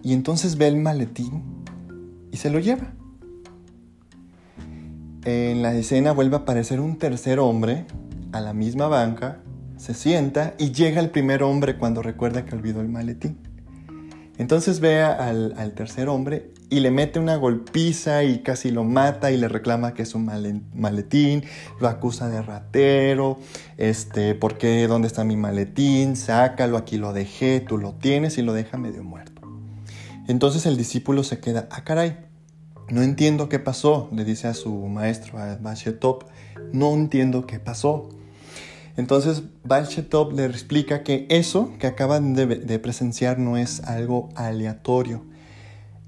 y 0.04 0.14
entonces 0.14 0.58
ve 0.58 0.68
el 0.68 0.78
maletín 0.78 1.44
y 2.32 2.38
se 2.38 2.50
lo 2.50 2.60
lleva. 2.60 2.94
En 5.24 5.64
la 5.64 5.74
escena 5.74 6.12
vuelve 6.12 6.36
a 6.36 6.40
aparecer 6.40 6.80
un 6.80 6.98
tercer 6.98 7.40
hombre 7.40 7.86
a 8.32 8.42
la 8.42 8.54
misma 8.54 8.88
banca, 8.88 9.40
se 9.78 9.94
sienta 9.94 10.54
y 10.60 10.72
llega 10.72 11.02
el 11.02 11.10
primer 11.10 11.42
hombre 11.42 11.78
cuando 11.78 12.02
recuerda 12.02 12.46
que 12.46 12.56
olvidó 12.56 12.82
el 12.82 12.90
maletín. 12.90 13.40
Entonces 14.38 14.80
ve 14.80 15.02
al, 15.02 15.56
al 15.58 15.74
tercer 15.74 16.10
hombre 16.10 16.52
y 16.70 16.80
le 16.80 16.92
mete 16.92 17.20
una 17.20 17.36
golpiza 17.36 18.24
y 18.24 18.40
casi 18.40 18.72
lo 18.72 18.84
mata 18.84 19.32
y 19.32 19.38
le 19.38 19.48
reclama 19.48 19.94
que 19.94 20.04
es 20.04 20.16
un 20.16 20.26
maletín, 20.74 21.44
lo 21.80 21.88
acusa 21.88 22.30
de 22.30 22.42
ratero, 22.42 23.38
este, 23.78 24.36
¿por 24.36 24.58
qué? 24.58 24.88
¿Dónde 24.88 25.08
está 25.08 25.24
mi 25.24 25.38
maletín? 25.38 26.16
Sácalo, 26.16 26.78
aquí 26.78 26.98
lo 26.98 27.14
dejé, 27.14 27.60
tú 27.60 27.78
lo 27.78 27.94
tienes 27.94 28.38
y 28.38 28.42
lo 28.42 28.54
deja 28.54 28.78
medio 28.78 29.04
muerto. 29.04 29.42
Entonces 30.28 30.66
el 30.66 30.78
discípulo 30.78 31.24
se 31.24 31.40
queda, 31.40 31.68
ah 31.72 31.84
caray, 31.84 32.18
no 32.90 33.02
entiendo 33.02 33.50
qué 33.50 33.60
pasó, 33.60 34.10
le 34.12 34.26
dice 34.26 34.48
a 34.48 34.54
su 34.54 34.74
maestro, 34.88 35.38
a 35.38 35.56
Bashetop, 35.58 36.24
no 36.72 36.94
entiendo 36.94 37.46
qué 37.46 37.60
pasó. 37.60 38.10
Entonces 38.98 39.44
Balshetop 39.64 40.34
le 40.34 40.46
explica 40.46 41.04
que 41.04 41.28
eso 41.30 41.74
que 41.80 41.88
acaban 41.88 42.34
de 42.34 42.80
presenciar 42.80 43.40
no 43.40 43.58
es 43.58 43.84
algo 43.84 44.30
aleatorio, 44.36 45.26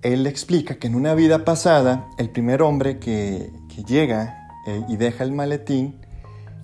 él 0.02 0.28
explica 0.28 0.76
que 0.76 0.88
en 0.88 0.96
una 0.96 1.14
vida 1.16 1.46
pasada, 1.46 2.08
el 2.18 2.30
primer 2.30 2.62
hombre 2.62 3.00
que, 3.00 3.52
llega 3.88 4.50
eh, 4.66 4.84
y 4.90 4.98
deja 4.98 5.24
el 5.24 5.32
maletín 5.32 6.00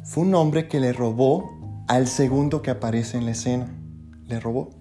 fue 0.04 0.24
un 0.24 0.34
hombre 0.34 0.68
que 0.68 0.80
le 0.80 0.94
robó 0.94 1.48
al 1.88 2.08
segundo 2.08 2.64
que 2.64 2.72
aparece 2.72 3.18
en 3.18 3.26
la 3.26 3.32
escena. 3.32 3.68
Le 4.28 4.40
robó. 4.40 4.72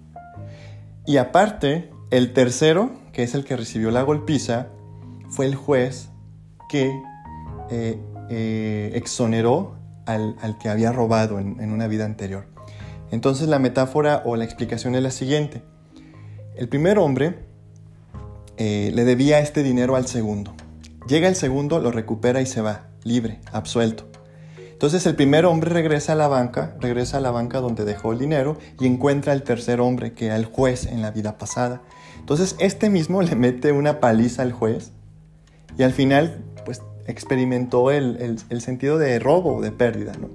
Y 1.04 1.18
aparte, 1.18 1.90
el 2.10 2.32
tercero, 2.32 2.90
que 3.12 3.22
es 3.22 3.34
el 3.34 3.44
que 3.44 3.56
recibió 3.56 3.90
la 3.90 4.02
golpiza, 4.02 4.68
fue 5.28 5.46
el 5.46 5.54
juez 5.54 6.08
que 6.70 6.90
eh, 7.70 7.98
eh, 8.30 8.92
exoneró 8.94 9.76
al, 10.06 10.56
que 10.58 10.68
había 10.68 10.92
robado 10.92 11.38
en, 11.38 11.70
una 11.70 11.86
vida 11.86 12.04
anterior. 12.04 12.46
Entonces 13.10 13.48
la 13.48 13.58
metáfora 13.58 14.22
o 14.24 14.36
la 14.36 14.44
explicación 14.44 14.94
es 14.94 15.02
la 15.02 15.10
siguiente. 15.10 15.62
El 16.56 16.68
primer 16.68 16.98
hombre 16.98 17.51
eh, 18.64 18.92
le 18.94 19.04
debía 19.04 19.40
este 19.40 19.64
dinero 19.64 19.96
al 19.96 20.06
segundo. 20.06 20.54
Llega 21.08 21.26
el 21.26 21.34
segundo, 21.34 21.80
lo 21.80 21.90
recupera 21.90 22.40
y 22.40 22.46
se 22.46 22.60
va, 22.60 22.86
libre, 23.02 23.40
absuelto. 23.50 24.08
Entonces 24.70 25.04
el 25.04 25.16
primer 25.16 25.46
hombre 25.46 25.70
regresa 25.70 26.12
a 26.12 26.14
la 26.14 26.28
banca, 26.28 26.76
regresa 26.78 27.16
a 27.16 27.20
la 27.20 27.32
banca 27.32 27.58
donde 27.58 27.84
dejó 27.84 28.12
el 28.12 28.20
dinero 28.20 28.56
y 28.78 28.86
encuentra 28.86 29.32
al 29.32 29.42
tercer 29.42 29.80
hombre 29.80 30.12
que 30.12 30.26
era 30.26 30.36
el 30.36 30.44
juez 30.44 30.86
en 30.86 31.02
la 31.02 31.10
vida 31.10 31.38
pasada. 31.38 31.82
Entonces 32.20 32.54
este 32.60 32.88
mismo 32.88 33.20
le 33.22 33.34
mete 33.34 33.72
una 33.72 33.98
paliza 33.98 34.42
al 34.42 34.52
juez 34.52 34.92
y 35.76 35.82
al 35.82 35.92
final 35.92 36.44
pues 36.64 36.82
experimentó 37.08 37.90
el, 37.90 38.38
sentido 38.60 38.96
de 38.96 39.18
robo, 39.18 39.60
de 39.60 39.72
pérdida, 39.72 40.12
¿no? 40.20 40.28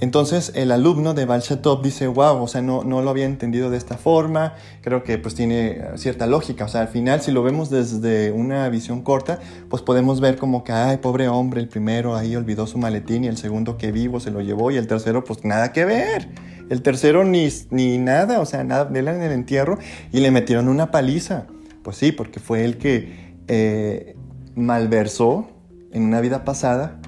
Entonces 0.00 0.52
el 0.54 0.70
alumno 0.70 1.12
de 1.12 1.24
Balshatov 1.24 1.82
dice, 1.82 2.06
wow, 2.06 2.40
o 2.42 2.46
sea, 2.46 2.62
no, 2.62 2.84
no 2.84 3.02
lo 3.02 3.10
había 3.10 3.24
entendido 3.24 3.68
de 3.68 3.76
esta 3.76 3.96
forma, 3.96 4.54
creo 4.80 5.02
que 5.02 5.18
pues 5.18 5.34
tiene 5.34 5.82
cierta 5.96 6.26
lógica, 6.28 6.66
o 6.66 6.68
sea, 6.68 6.82
al 6.82 6.88
final 6.88 7.20
si 7.20 7.32
lo 7.32 7.42
vemos 7.42 7.68
desde 7.68 8.30
una 8.30 8.68
visión 8.68 9.02
corta, 9.02 9.40
pues 9.68 9.82
podemos 9.82 10.20
ver 10.20 10.36
como 10.36 10.62
que, 10.62 10.72
ay, 10.72 10.98
pobre 10.98 11.28
hombre, 11.28 11.60
el 11.60 11.68
primero 11.68 12.14
ahí 12.14 12.36
olvidó 12.36 12.68
su 12.68 12.78
maletín 12.78 13.24
y 13.24 13.26
el 13.26 13.36
segundo 13.36 13.76
que 13.76 13.90
vivo 13.90 14.20
se 14.20 14.30
lo 14.30 14.40
llevó 14.40 14.70
y 14.70 14.76
el 14.76 14.86
tercero 14.86 15.24
pues 15.24 15.44
nada 15.44 15.72
que 15.72 15.84
ver, 15.84 16.28
el 16.70 16.82
tercero 16.82 17.24
ni, 17.24 17.48
ni 17.70 17.98
nada, 17.98 18.38
o 18.38 18.46
sea, 18.46 18.62
nada, 18.62 18.84
de 18.84 19.00
él 19.00 19.08
en 19.08 19.20
el 19.20 19.32
entierro 19.32 19.78
y 20.12 20.20
le 20.20 20.30
metieron 20.30 20.68
una 20.68 20.92
paliza, 20.92 21.46
pues 21.82 21.96
sí, 21.96 22.12
porque 22.12 22.38
fue 22.38 22.64
el 22.64 22.78
que 22.78 23.34
eh, 23.48 24.14
malversó 24.54 25.48
en 25.90 26.04
una 26.04 26.20
vida 26.20 26.44
pasada 26.44 27.00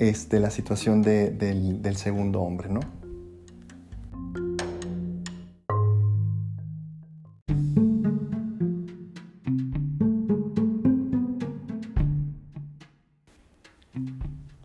este, 0.00 0.40
la 0.40 0.50
situación 0.50 1.02
del, 1.02 1.82
del 1.82 1.96
segundo 1.96 2.40
hombre, 2.40 2.70
¿no? 2.70 2.80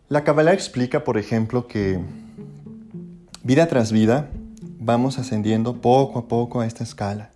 La 0.08 0.24
Kabbalah 0.24 0.54
explica, 0.54 1.04
por 1.04 1.18
ejemplo, 1.18 1.68
que 1.68 2.00
vida 3.42 3.68
tras 3.68 3.92
vida 3.92 4.30
vamos 4.80 5.18
ascendiendo 5.18 5.82
poco 5.82 6.18
a 6.18 6.28
poco 6.28 6.60
a 6.60 6.66
esta 6.66 6.82
escala. 6.82 7.30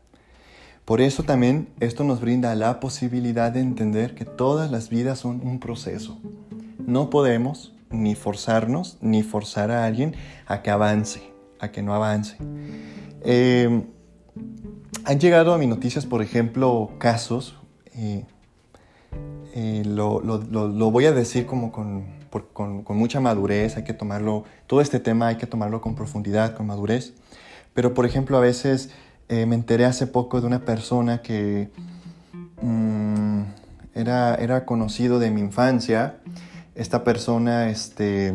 Por 0.87 1.03
eso 1.03 1.23
también 1.23 1.69
esto 1.81 2.03
nos 2.05 2.23
brinda 2.23 2.55
la 2.55 2.81
posibilidad 2.81 3.53
de 3.53 3.61
entender 3.61 4.15
que 4.15 4.25
todas 4.25 4.71
las 4.71 4.89
vidas 4.89 5.19
son 5.19 5.43
un 5.47 5.61
proceso. 5.61 6.19
No 6.79 7.11
podemos 7.11 7.75
ni 7.91 8.15
forzarnos 8.15 8.99
ni 9.01 9.23
forzar 9.23 9.71
a 9.71 9.85
alguien 9.85 10.15
a 10.47 10.63
que 10.63 10.71
avance, 10.71 11.23
a 11.59 11.71
que 11.71 11.83
no 11.83 11.95
avance. 11.95 12.37
Em, 13.23 13.85
han 15.05 15.19
llegado 15.19 15.53
a 15.53 15.59
mis 15.59 15.69
noticias, 15.69 16.07
por 16.07 16.23
ejemplo, 16.23 16.93
casos, 16.99 17.57
eh, 17.95 18.25
eh, 19.55 19.83
lo, 19.85 20.21
voy 20.91 21.07
a 21.07 21.13
decir 21.13 21.47
como 21.47 21.73
con, 21.73 22.07
con, 22.53 22.97
mucha 22.97 23.21
madurez, 23.21 23.77
hay 23.77 23.85
que 23.85 23.95
tomarlo, 23.95 24.45
todo 24.67 24.81
este 24.81 25.01
tema 25.01 25.29
hay 25.29 25.37
que 25.37 25.47
tomarlo 25.47 25.81
con 25.81 25.95
profundidad, 25.95 26.55
con 26.55 26.67
madurez, 26.67 27.15
pero 27.75 27.93
por 27.95 28.07
ejemplo 28.07 28.37
a 28.37 28.41
veces 28.41 28.91
eh, 29.29 29.47
me 29.47 29.57
enteré 29.57 29.85
hace 29.85 30.07
poco 30.07 30.41
de 30.41 30.47
una 30.47 30.65
persona 30.65 31.23
que 31.23 31.71
mm, 32.63 33.43
era, 33.95 34.37
era 34.37 34.65
conocido 34.65 35.19
de 35.19 35.31
mi 35.31 35.41
infancia. 35.41 36.21
Esta 36.81 37.05
persona 37.05 37.69
este, 37.69 38.33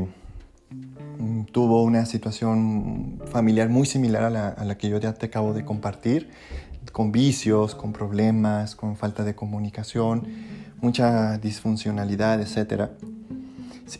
mm, 1.18 1.46
tuvo 1.46 1.82
una 1.82 2.06
situación 2.06 3.20
familiar 3.26 3.70
muy 3.70 3.88
similar 3.88 4.22
a 4.22 4.30
la, 4.64 4.78
que 4.78 4.88
yo 4.88 5.00
ya 5.00 5.16
te 5.16 5.26
acabo 5.26 5.52
de 5.54 5.66
compartir, 5.66 6.30
con 6.92 7.12
vicios, 7.12 7.74
con 7.74 7.92
problemas, 7.92 8.76
con 8.76 8.98
falta 8.98 9.24
de 9.24 9.34
comunicación, 9.34 10.28
mucha 10.80 11.40
disfuncionalidad, 11.40 12.40
etc. 12.40 12.92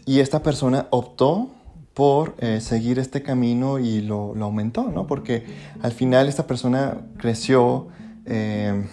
Y 0.06 0.20
esta 0.20 0.44
persona 0.44 0.90
optó 0.92 1.50
por 1.96 2.36
eh, 2.38 2.62
seguir 2.62 3.00
este 3.00 3.24
camino 3.24 3.80
y 3.80 4.02
lo, 4.02 4.36
aumentó, 4.40 4.92
¿no? 4.92 5.08
Porque 5.08 5.44
al 5.82 5.92
final 5.92 6.28
esta 6.28 6.46
persona 6.46 7.00
creció, 7.18 7.88
eh, 8.28 8.86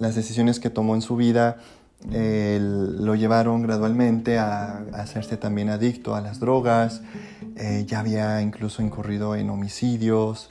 las 0.00 0.16
decisiones 0.16 0.58
que 0.58 0.68
tomó 0.68 0.96
en 0.96 1.02
su 1.02 1.14
vida 1.14 1.58
eh, 2.12 2.58
lo 2.60 3.14
llevaron 3.14 3.62
gradualmente 3.62 4.38
a, 4.38 4.84
hacerse 4.92 5.36
también 5.36 5.70
adicto 5.70 6.14
a 6.14 6.20
las 6.20 6.40
drogas, 6.40 7.02
ya 7.86 8.00
había 8.00 8.40
incluso 8.40 8.82
incurrido 8.82 9.36
en 9.36 9.50
homicidios, 9.50 10.50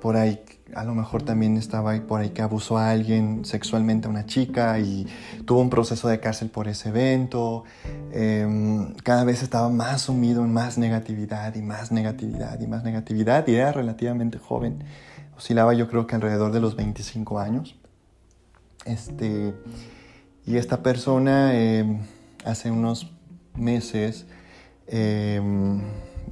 por 0.00 0.16
ahí 0.16 0.40
a 0.74 0.84
lo 0.84 0.94
mejor 0.94 1.22
también 1.22 1.56
estaba 1.56 1.92
ahí 1.92 2.00
por 2.00 2.20
ahí 2.20 2.30
que 2.30 2.42
abusó 2.42 2.78
a 2.78 2.90
alguien 2.90 3.44
sexualmente 3.44 4.06
a 4.06 4.10
una 4.10 4.26
chica 4.26 4.78
y 4.78 5.06
tuvo 5.44 5.60
un 5.60 5.70
proceso 5.70 6.08
de 6.08 6.20
cárcel 6.20 6.50
por 6.50 6.68
ese 6.68 6.88
evento. 6.88 7.64
Em, 8.12 8.94
cada 9.02 9.24
vez 9.24 9.42
estaba 9.42 9.68
más 9.68 10.02
sumido 10.02 10.44
en 10.44 10.52
más 10.52 10.78
negatividad 10.78 11.54
y 11.54 11.62
más 11.62 11.92
negatividad 11.92 12.60
y 12.60 12.66
más 12.66 12.84
negatividad 12.84 13.46
y 13.46 13.54
era 13.56 13.72
relativamente 13.72 14.38
joven. 14.38 14.84
Oscilaba 15.36 15.74
yo 15.74 15.88
creo 15.88 16.06
que 16.06 16.14
alrededor 16.14 16.52
de 16.52 16.60
los 16.60 16.76
25 16.76 17.38
años. 17.38 17.76
Este, 18.84 19.54
y 20.46 20.56
esta 20.56 20.82
persona 20.82 21.54
em, 21.54 22.00
hace 22.44 22.70
unos 22.70 23.12
meses 23.54 24.26
em, 24.86 25.80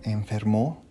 enfermó 0.03 0.83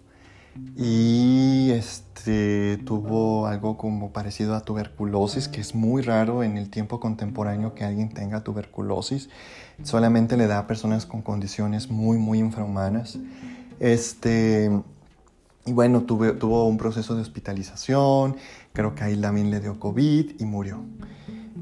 y 0.76 1.72
este, 1.72 2.78
tuvo 2.86 3.48
algo 3.48 3.78
como 3.78 4.12
parecido 4.12 4.56
a 4.56 4.62
tuberculosis, 4.62 5.48
que 5.48 5.62
es 5.62 5.76
muy 5.76 6.02
raro 6.02 6.43
en 6.43 6.58
el 6.58 6.69
tiempo 6.69 7.00
contemporáneo 7.00 7.76
que 7.76 7.86
alguien 7.86 8.10
tenga 8.13 8.43
tuberculosis. 8.43 9.30
Solamente 9.84 10.38
le 10.38 10.48
da 10.48 10.60
a 10.60 10.67
personas 10.67 11.06
con 11.06 11.22
condiciones 11.22 11.89
muy, 11.89 12.17
muy 12.17 12.39
infrahumanas. 12.39 13.19
Este, 13.80 14.69
y 15.65 15.72
bueno, 15.72 16.02
tuvo 16.02 16.67
un 16.67 16.78
proceso 16.78 17.15
de 17.15 17.22
hospitalización, 17.22 18.38
creo 18.74 18.95
que 18.95 19.04
ahí 19.04 19.15
también 19.19 19.52
le 19.52 19.60
dio 19.60 19.80
COVID 19.80 20.32
y 20.39 20.45
murió. 20.45 20.84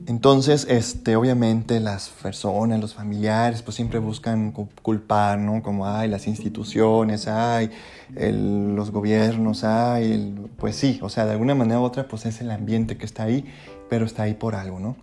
Entonces, 0.07 0.65
este, 0.69 1.17
obviamente 1.17 1.81
las 1.81 2.07
personas, 2.07 2.79
los 2.79 2.93
familiares, 2.93 3.61
pues 3.61 3.75
siempre 3.75 3.99
buscan 3.99 4.53
culpar, 4.81 5.37
¿no? 5.37 5.61
Como, 5.61 5.85
ay, 5.85 6.07
las 6.07 6.27
instituciones, 6.27 7.27
ay, 7.27 7.71
los 8.15 8.91
gobiernos, 8.91 9.65
ay, 9.65 10.33
pues 10.57 10.77
sí, 10.77 10.97
o 11.01 11.09
sea, 11.09 11.25
de 11.25 11.33
alguna 11.33 11.55
manera 11.55 11.81
u 11.81 11.83
otra, 11.83 12.07
pues 12.07 12.25
es 12.25 12.39
el 12.39 12.51
ambiente 12.51 12.95
que 12.97 13.05
está 13.05 13.23
ahí, 13.23 13.43
pero 13.89 14.05
está 14.05 14.23
ahí 14.23 14.33
por 14.33 14.55
algo, 14.55 14.79
¿no? 14.79 14.95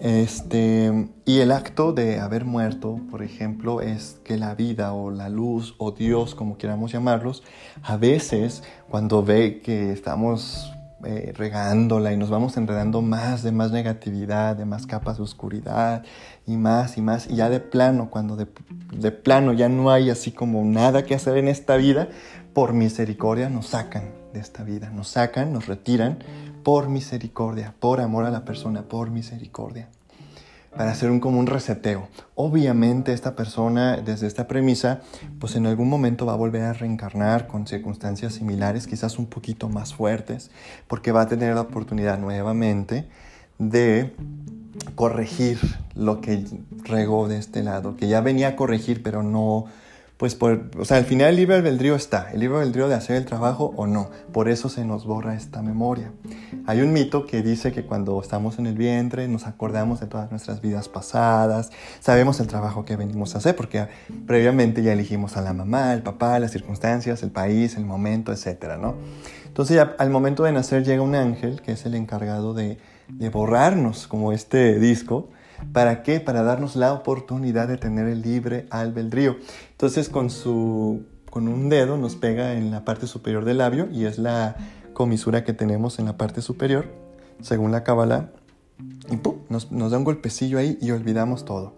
Este, 0.00 1.08
y 1.26 1.40
el 1.40 1.52
acto 1.52 1.92
de 1.92 2.18
haber 2.18 2.46
muerto, 2.46 3.00
por 3.10 3.22
ejemplo, 3.22 3.82
es 3.82 4.18
que 4.24 4.38
la 4.38 4.54
vida 4.54 4.94
o 4.94 5.10
la 5.10 5.28
luz 5.28 5.74
o 5.76 5.92
Dios, 5.92 6.34
como 6.34 6.56
queramos 6.56 6.90
llamarlos, 6.90 7.42
a 7.82 7.98
veces 7.98 8.62
cuando 8.88 9.22
ve 9.22 9.60
que 9.60 9.92
estamos 9.92 10.72
eh, 11.04 11.32
regándola 11.36 12.12
y 12.12 12.16
nos 12.16 12.30
vamos 12.30 12.56
enredando 12.56 13.02
más 13.02 13.42
de 13.42 13.52
más 13.52 13.72
negatividad, 13.72 14.56
de 14.56 14.64
más 14.64 14.86
capas 14.86 15.16
de 15.16 15.22
oscuridad 15.22 16.04
y 16.46 16.56
más 16.56 16.96
y 16.98 17.02
más. 17.02 17.28
Y 17.28 17.36
ya 17.36 17.48
de 17.48 17.60
plano, 17.60 18.10
cuando 18.10 18.36
de, 18.36 18.46
de 18.92 19.12
plano 19.12 19.52
ya 19.52 19.68
no 19.68 19.90
hay 19.90 20.10
así 20.10 20.32
como 20.32 20.64
nada 20.64 21.04
que 21.04 21.14
hacer 21.14 21.36
en 21.36 21.48
esta 21.48 21.76
vida, 21.76 22.08
por 22.54 22.72
misericordia 22.72 23.48
nos 23.48 23.68
sacan 23.68 24.10
de 24.32 24.40
esta 24.40 24.62
vida, 24.64 24.90
nos 24.90 25.08
sacan, 25.08 25.52
nos 25.52 25.66
retiran 25.66 26.18
por 26.62 26.88
misericordia, 26.88 27.74
por 27.80 28.00
amor 28.00 28.24
a 28.24 28.30
la 28.30 28.44
persona, 28.44 28.82
por 28.82 29.10
misericordia 29.10 29.88
para 30.76 30.90
hacer 30.90 31.10
un 31.10 31.20
como 31.20 31.38
un 31.38 31.46
reseteo. 31.46 32.08
Obviamente 32.34 33.12
esta 33.12 33.36
persona 33.36 33.98
desde 33.98 34.26
esta 34.26 34.48
premisa 34.48 35.00
pues 35.38 35.54
en 35.56 35.66
algún 35.66 35.88
momento 35.88 36.26
va 36.26 36.32
a 36.32 36.36
volver 36.36 36.62
a 36.62 36.72
reencarnar 36.72 37.46
con 37.46 37.66
circunstancias 37.66 38.34
similares, 38.34 38.86
quizás 38.86 39.18
un 39.18 39.26
poquito 39.26 39.68
más 39.68 39.94
fuertes, 39.94 40.50
porque 40.88 41.12
va 41.12 41.22
a 41.22 41.28
tener 41.28 41.54
la 41.54 41.62
oportunidad 41.62 42.18
nuevamente 42.18 43.06
de 43.58 44.14
corregir 44.94 45.58
lo 45.94 46.20
que 46.20 46.44
regó 46.84 47.28
de 47.28 47.38
este 47.38 47.62
lado, 47.62 47.96
que 47.96 48.08
ya 48.08 48.20
venía 48.20 48.48
a 48.48 48.56
corregir 48.56 49.02
pero 49.02 49.22
no 49.22 49.66
pues 50.22 50.36
por, 50.36 50.70
o 50.78 50.84
sea, 50.84 50.98
al 50.98 51.04
final 51.04 51.30
el 51.30 51.34
libre 51.34 51.56
albedrío 51.56 51.96
está, 51.96 52.30
el 52.32 52.38
libre 52.38 52.58
albedrío 52.58 52.86
de 52.86 52.94
hacer 52.94 53.16
el 53.16 53.24
trabajo 53.24 53.74
o 53.76 53.88
no, 53.88 54.08
por 54.32 54.48
eso 54.48 54.68
se 54.68 54.84
nos 54.84 55.04
borra 55.04 55.34
esta 55.34 55.62
memoria. 55.62 56.12
Hay 56.64 56.80
un 56.80 56.92
mito 56.92 57.26
que 57.26 57.42
dice 57.42 57.72
que 57.72 57.84
cuando 57.84 58.20
estamos 58.20 58.60
en 58.60 58.68
el 58.68 58.76
vientre 58.76 59.26
nos 59.26 59.48
acordamos 59.48 59.98
de 59.98 60.06
todas 60.06 60.30
nuestras 60.30 60.60
vidas 60.60 60.88
pasadas, 60.88 61.72
sabemos 61.98 62.38
el 62.38 62.46
trabajo 62.46 62.84
que 62.84 62.94
venimos 62.94 63.34
a 63.34 63.38
hacer, 63.38 63.56
porque 63.56 63.88
previamente 64.24 64.84
ya 64.84 64.92
elegimos 64.92 65.36
a 65.36 65.40
la 65.40 65.54
mamá, 65.54 65.92
el 65.92 66.04
papá, 66.04 66.38
las 66.38 66.52
circunstancias, 66.52 67.24
el 67.24 67.32
país, 67.32 67.76
el 67.76 67.84
momento, 67.84 68.32
etc. 68.32 68.76
¿no? 68.80 68.94
Entonces 69.44 69.84
al 69.98 70.10
momento 70.10 70.44
de 70.44 70.52
nacer 70.52 70.84
llega 70.84 71.02
un 71.02 71.16
ángel, 71.16 71.62
que 71.62 71.72
es 71.72 71.84
el 71.84 71.96
encargado 71.96 72.54
de 72.54 72.78
borrarnos 73.32 74.06
como 74.06 74.30
este 74.30 74.78
disco, 74.78 75.30
¿Para 75.72 76.02
qué? 76.02 76.20
Para 76.20 76.42
darnos 76.42 76.76
la 76.76 76.92
oportunidad 76.92 77.68
de 77.68 77.78
tener 77.78 78.08
el 78.08 78.22
libre 78.22 78.66
albedrío. 78.70 79.36
Entonces 79.70 80.08
con, 80.08 80.30
su, 80.30 81.04
con 81.30 81.48
un 81.48 81.68
dedo 81.68 81.96
nos 81.96 82.16
pega 82.16 82.54
en 82.54 82.70
la 82.70 82.84
parte 82.84 83.06
superior 83.06 83.44
del 83.44 83.58
labio 83.58 83.88
y 83.90 84.04
es 84.04 84.18
la 84.18 84.56
comisura 84.92 85.44
que 85.44 85.52
tenemos 85.52 85.98
en 85.98 86.06
la 86.06 86.16
parte 86.16 86.42
superior, 86.42 86.86
según 87.40 87.72
la 87.72 87.84
Kabbalah. 87.84 88.30
Y 89.10 89.16
¡pum! 89.16 89.36
Nos, 89.48 89.70
nos 89.70 89.92
da 89.92 89.98
un 89.98 90.04
golpecillo 90.04 90.58
ahí 90.58 90.78
y 90.80 90.90
olvidamos 90.90 91.44
todo. 91.44 91.74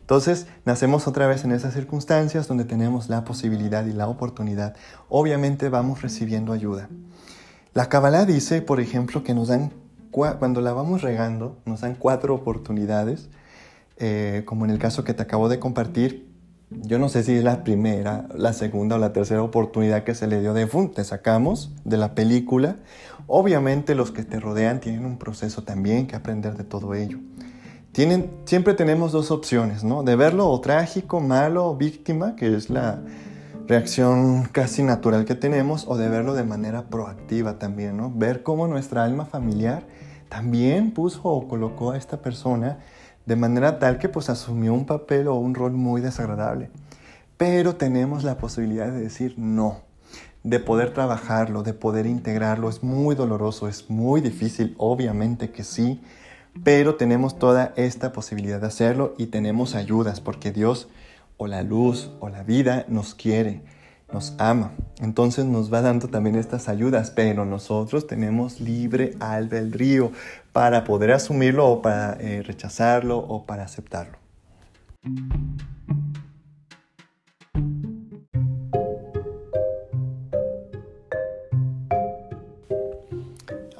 Entonces, 0.00 0.46
nacemos 0.64 1.06
otra 1.06 1.26
vez 1.26 1.44
en 1.44 1.52
esas 1.52 1.74
circunstancias 1.74 2.48
donde 2.48 2.64
tenemos 2.64 3.10
la 3.10 3.24
posibilidad 3.24 3.84
y 3.84 3.92
la 3.92 4.08
oportunidad. 4.08 4.74
Obviamente 5.10 5.68
vamos 5.68 6.00
recibiendo 6.00 6.54
ayuda. 6.54 6.88
La 7.74 7.90
Kabbalah 7.90 8.24
dice, 8.24 8.62
por 8.62 8.80
ejemplo, 8.80 9.22
que 9.22 9.34
nos 9.34 9.48
dan, 9.48 9.70
cuando 10.10 10.60
la 10.60 10.72
vamos 10.72 11.02
regando, 11.02 11.58
nos 11.64 11.80
dan 11.80 11.94
cuatro 11.94 12.34
oportunidades, 12.34 13.28
eh, 13.96 14.42
como 14.44 14.64
en 14.64 14.70
el 14.70 14.78
caso 14.78 15.04
que 15.04 15.14
te 15.14 15.22
acabo 15.22 15.48
de 15.48 15.58
compartir. 15.58 16.28
Yo 16.70 16.98
no 16.98 17.08
sé 17.08 17.22
si 17.22 17.32
es 17.32 17.44
la 17.44 17.64
primera, 17.64 18.28
la 18.34 18.52
segunda 18.52 18.96
o 18.96 18.98
la 18.98 19.12
tercera 19.12 19.42
oportunidad 19.42 20.04
que 20.04 20.14
se 20.14 20.26
le 20.26 20.40
dio 20.40 20.52
de 20.52 20.66
¡fum! 20.66 20.90
Te 20.92 21.02
sacamos 21.04 21.72
de 21.84 21.96
la 21.96 22.14
película. 22.14 22.76
Obviamente 23.26 23.94
los 23.94 24.10
que 24.10 24.22
te 24.22 24.38
rodean 24.38 24.80
tienen 24.80 25.06
un 25.06 25.18
proceso 25.18 25.62
también 25.64 26.06
que 26.06 26.16
aprender 26.16 26.56
de 26.56 26.64
todo 26.64 26.94
ello 26.94 27.18
siempre 28.44 28.74
tenemos 28.74 29.10
dos 29.10 29.30
opciones, 29.32 29.82
¿no? 29.82 30.04
De 30.04 30.14
verlo 30.14 30.48
o 30.48 30.60
trágico, 30.60 31.20
malo, 31.20 31.74
víctima, 31.76 32.36
que 32.36 32.54
es 32.54 32.70
la 32.70 33.00
reacción 33.66 34.44
casi 34.52 34.84
natural 34.84 35.24
que 35.24 35.34
tenemos, 35.34 35.84
o 35.88 35.96
de 35.96 36.08
verlo 36.08 36.34
de 36.34 36.44
manera 36.44 36.84
proactiva 36.84 37.58
también, 37.58 37.96
¿no? 37.96 38.12
Ver 38.14 38.44
cómo 38.44 38.68
nuestra 38.68 39.02
alma 39.02 39.24
familiar 39.24 39.82
también 40.28 40.92
puso 40.92 41.22
o 41.24 41.48
colocó 41.48 41.92
a 41.92 41.96
esta 41.96 42.22
persona 42.22 42.78
de 43.26 43.36
manera 43.36 43.78
tal 43.78 43.98
que 43.98 44.08
pues 44.08 44.30
asumió 44.30 44.72
un 44.72 44.86
papel 44.86 45.28
o 45.28 45.34
un 45.34 45.54
rol 45.54 45.72
muy 45.72 46.00
desagradable. 46.00 46.70
Pero 47.36 47.76
tenemos 47.76 48.24
la 48.24 48.38
posibilidad 48.38 48.90
de 48.90 49.00
decir 49.00 49.34
no, 49.36 49.82
de 50.42 50.60
poder 50.60 50.94
trabajarlo, 50.94 51.62
de 51.62 51.74
poder 51.74 52.06
integrarlo. 52.06 52.68
Es 52.68 52.82
muy 52.82 53.14
doloroso, 53.14 53.68
es 53.68 53.90
muy 53.90 54.20
difícil, 54.20 54.74
obviamente 54.78 55.50
que 55.50 55.62
sí, 55.62 56.00
pero 56.64 56.96
tenemos 56.96 57.38
toda 57.38 57.72
esta 57.76 58.12
posibilidad 58.12 58.60
de 58.60 58.66
hacerlo 58.66 59.14
y 59.18 59.26
tenemos 59.26 59.74
ayudas 59.74 60.20
porque 60.20 60.50
Dios 60.50 60.88
o 61.36 61.46
la 61.46 61.62
luz 61.62 62.10
o 62.20 62.28
la 62.28 62.42
vida 62.42 62.84
nos 62.88 63.14
quiere, 63.14 63.62
nos 64.12 64.34
ama. 64.38 64.72
Entonces 65.00 65.44
nos 65.44 65.72
va 65.72 65.82
dando 65.82 66.08
también 66.08 66.36
estas 66.36 66.68
ayudas, 66.68 67.10
pero 67.10 67.44
nosotros 67.44 68.06
tenemos 68.06 68.60
libre 68.60 69.14
albedrío 69.20 70.12
para 70.52 70.84
poder 70.84 71.12
asumirlo 71.12 71.68
o 71.68 71.82
para 71.82 72.14
eh, 72.20 72.42
rechazarlo 72.42 73.18
o 73.18 73.44
para 73.44 73.64
aceptarlo. 73.64 74.18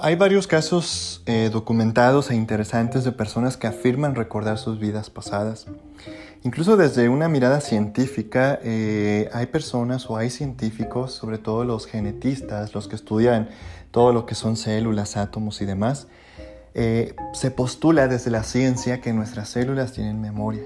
Hay 0.01 0.15
varios 0.15 0.47
casos 0.47 1.23
eh, 1.27 1.51
documentados 1.53 2.31
e 2.31 2.37
interesantes 2.37 3.03
de 3.03 3.11
personas 3.11 3.57
que 3.57 3.67
afirman 3.67 4.15
recordar 4.15 4.57
sus 4.57 4.79
vidas 4.79 5.11
pasadas. 5.11 5.67
Incluso 6.45 6.77
desde 6.77 7.09
una 7.09 7.29
mirada 7.29 7.61
científica 7.61 8.61
eh, 8.63 9.29
hay 9.33 9.47
personas 9.47 10.09
o 10.09 10.17
hay 10.17 10.31
científicos, 10.31 11.13
sobre 11.13 11.39
todo 11.39 11.65
los 11.65 11.87
genetistas, 11.87 12.75
los 12.75 12.87
que 12.87 12.95
estudian 12.95 13.49
todo 13.91 14.13
lo 14.13 14.25
que 14.25 14.37
son 14.37 14.57
células, 14.57 15.17
átomos 15.17 15.61
y 15.61 15.65
demás, 15.65 16.07
eh, 16.75 17.17
se 17.33 17.51
postula 17.51 18.07
desde 18.07 18.31
la 18.31 18.45
ciencia 18.45 19.01
que 19.01 19.13
nuestras 19.13 19.49
células 19.49 19.93
tienen 19.93 20.21
memoria, 20.21 20.63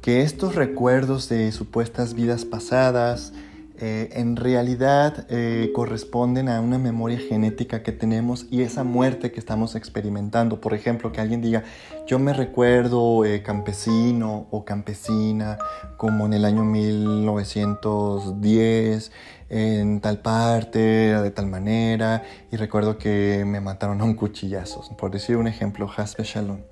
que 0.00 0.22
estos 0.22 0.54
recuerdos 0.54 1.28
de 1.28 1.50
supuestas 1.50 2.14
vidas 2.14 2.44
pasadas, 2.44 3.32
eh, 3.80 4.08
en 4.14 4.34
realidad 4.34 5.28
eh, 5.30 5.70
corresponden 5.72 6.48
a 6.48 6.60
una 6.60 6.78
memoria 6.78 7.18
genética 7.18 7.84
que 7.84 7.92
tenemos 7.92 8.46
y 8.50 8.62
esa 8.62 8.82
muerte 8.82 9.30
que 9.30 9.38
estamos 9.38 9.76
experimentando. 9.76 10.60
Por 10.60 10.74
ejemplo, 10.74 11.12
que 11.12 11.20
alguien 11.20 11.40
diga, 11.40 11.62
yo 12.06 12.18
me 12.18 12.32
recuerdo 12.32 13.24
eh, 13.24 13.44
campesino 13.44 14.48
o 14.50 14.64
campesina 14.64 15.58
como 15.96 16.26
en 16.26 16.32
el 16.32 16.44
año 16.44 16.64
1910 16.64 19.12
en 19.50 20.00
tal 20.00 20.22
parte, 20.22 20.78
de 20.78 21.30
tal 21.30 21.46
manera, 21.46 22.24
y 22.50 22.56
recuerdo 22.56 22.98
que 22.98 23.44
me 23.46 23.60
mataron 23.60 24.00
a 24.00 24.04
un 24.04 24.14
cuchillazo, 24.14 24.96
por 24.96 25.10
decir 25.10 25.36
un 25.36 25.46
ejemplo, 25.46 25.88
Hasbe 25.96 26.24
Shalom. 26.24 26.62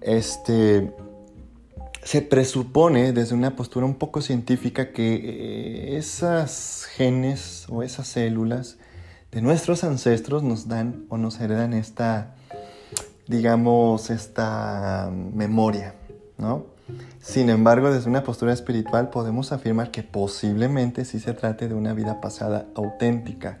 Este, 0.00 0.92
se 2.02 2.22
presupone 2.22 3.12
desde 3.12 3.34
una 3.34 3.56
postura 3.56 3.86
un 3.86 3.94
poco 3.94 4.22
científica 4.22 4.92
que 4.92 5.14
eh, 5.14 5.96
esas 5.96 6.86
genes 6.96 7.66
o 7.68 7.82
esas 7.82 8.08
células 8.08 8.78
de 9.30 9.42
nuestros 9.42 9.84
ancestros 9.84 10.42
nos 10.42 10.66
dan 10.66 11.04
o 11.08 11.18
nos 11.18 11.40
heredan 11.40 11.72
esta, 11.72 12.34
digamos, 13.28 14.10
esta 14.10 15.10
memoria, 15.12 15.94
¿no? 16.36 16.66
Sin 17.20 17.50
embargo, 17.50 17.92
desde 17.92 18.08
una 18.08 18.24
postura 18.24 18.52
espiritual 18.52 19.10
podemos 19.10 19.52
afirmar 19.52 19.92
que 19.92 20.02
posiblemente 20.02 21.04
sí 21.04 21.20
se 21.20 21.34
trate 21.34 21.68
de 21.68 21.74
una 21.74 21.92
vida 21.92 22.20
pasada 22.20 22.66
auténtica. 22.74 23.60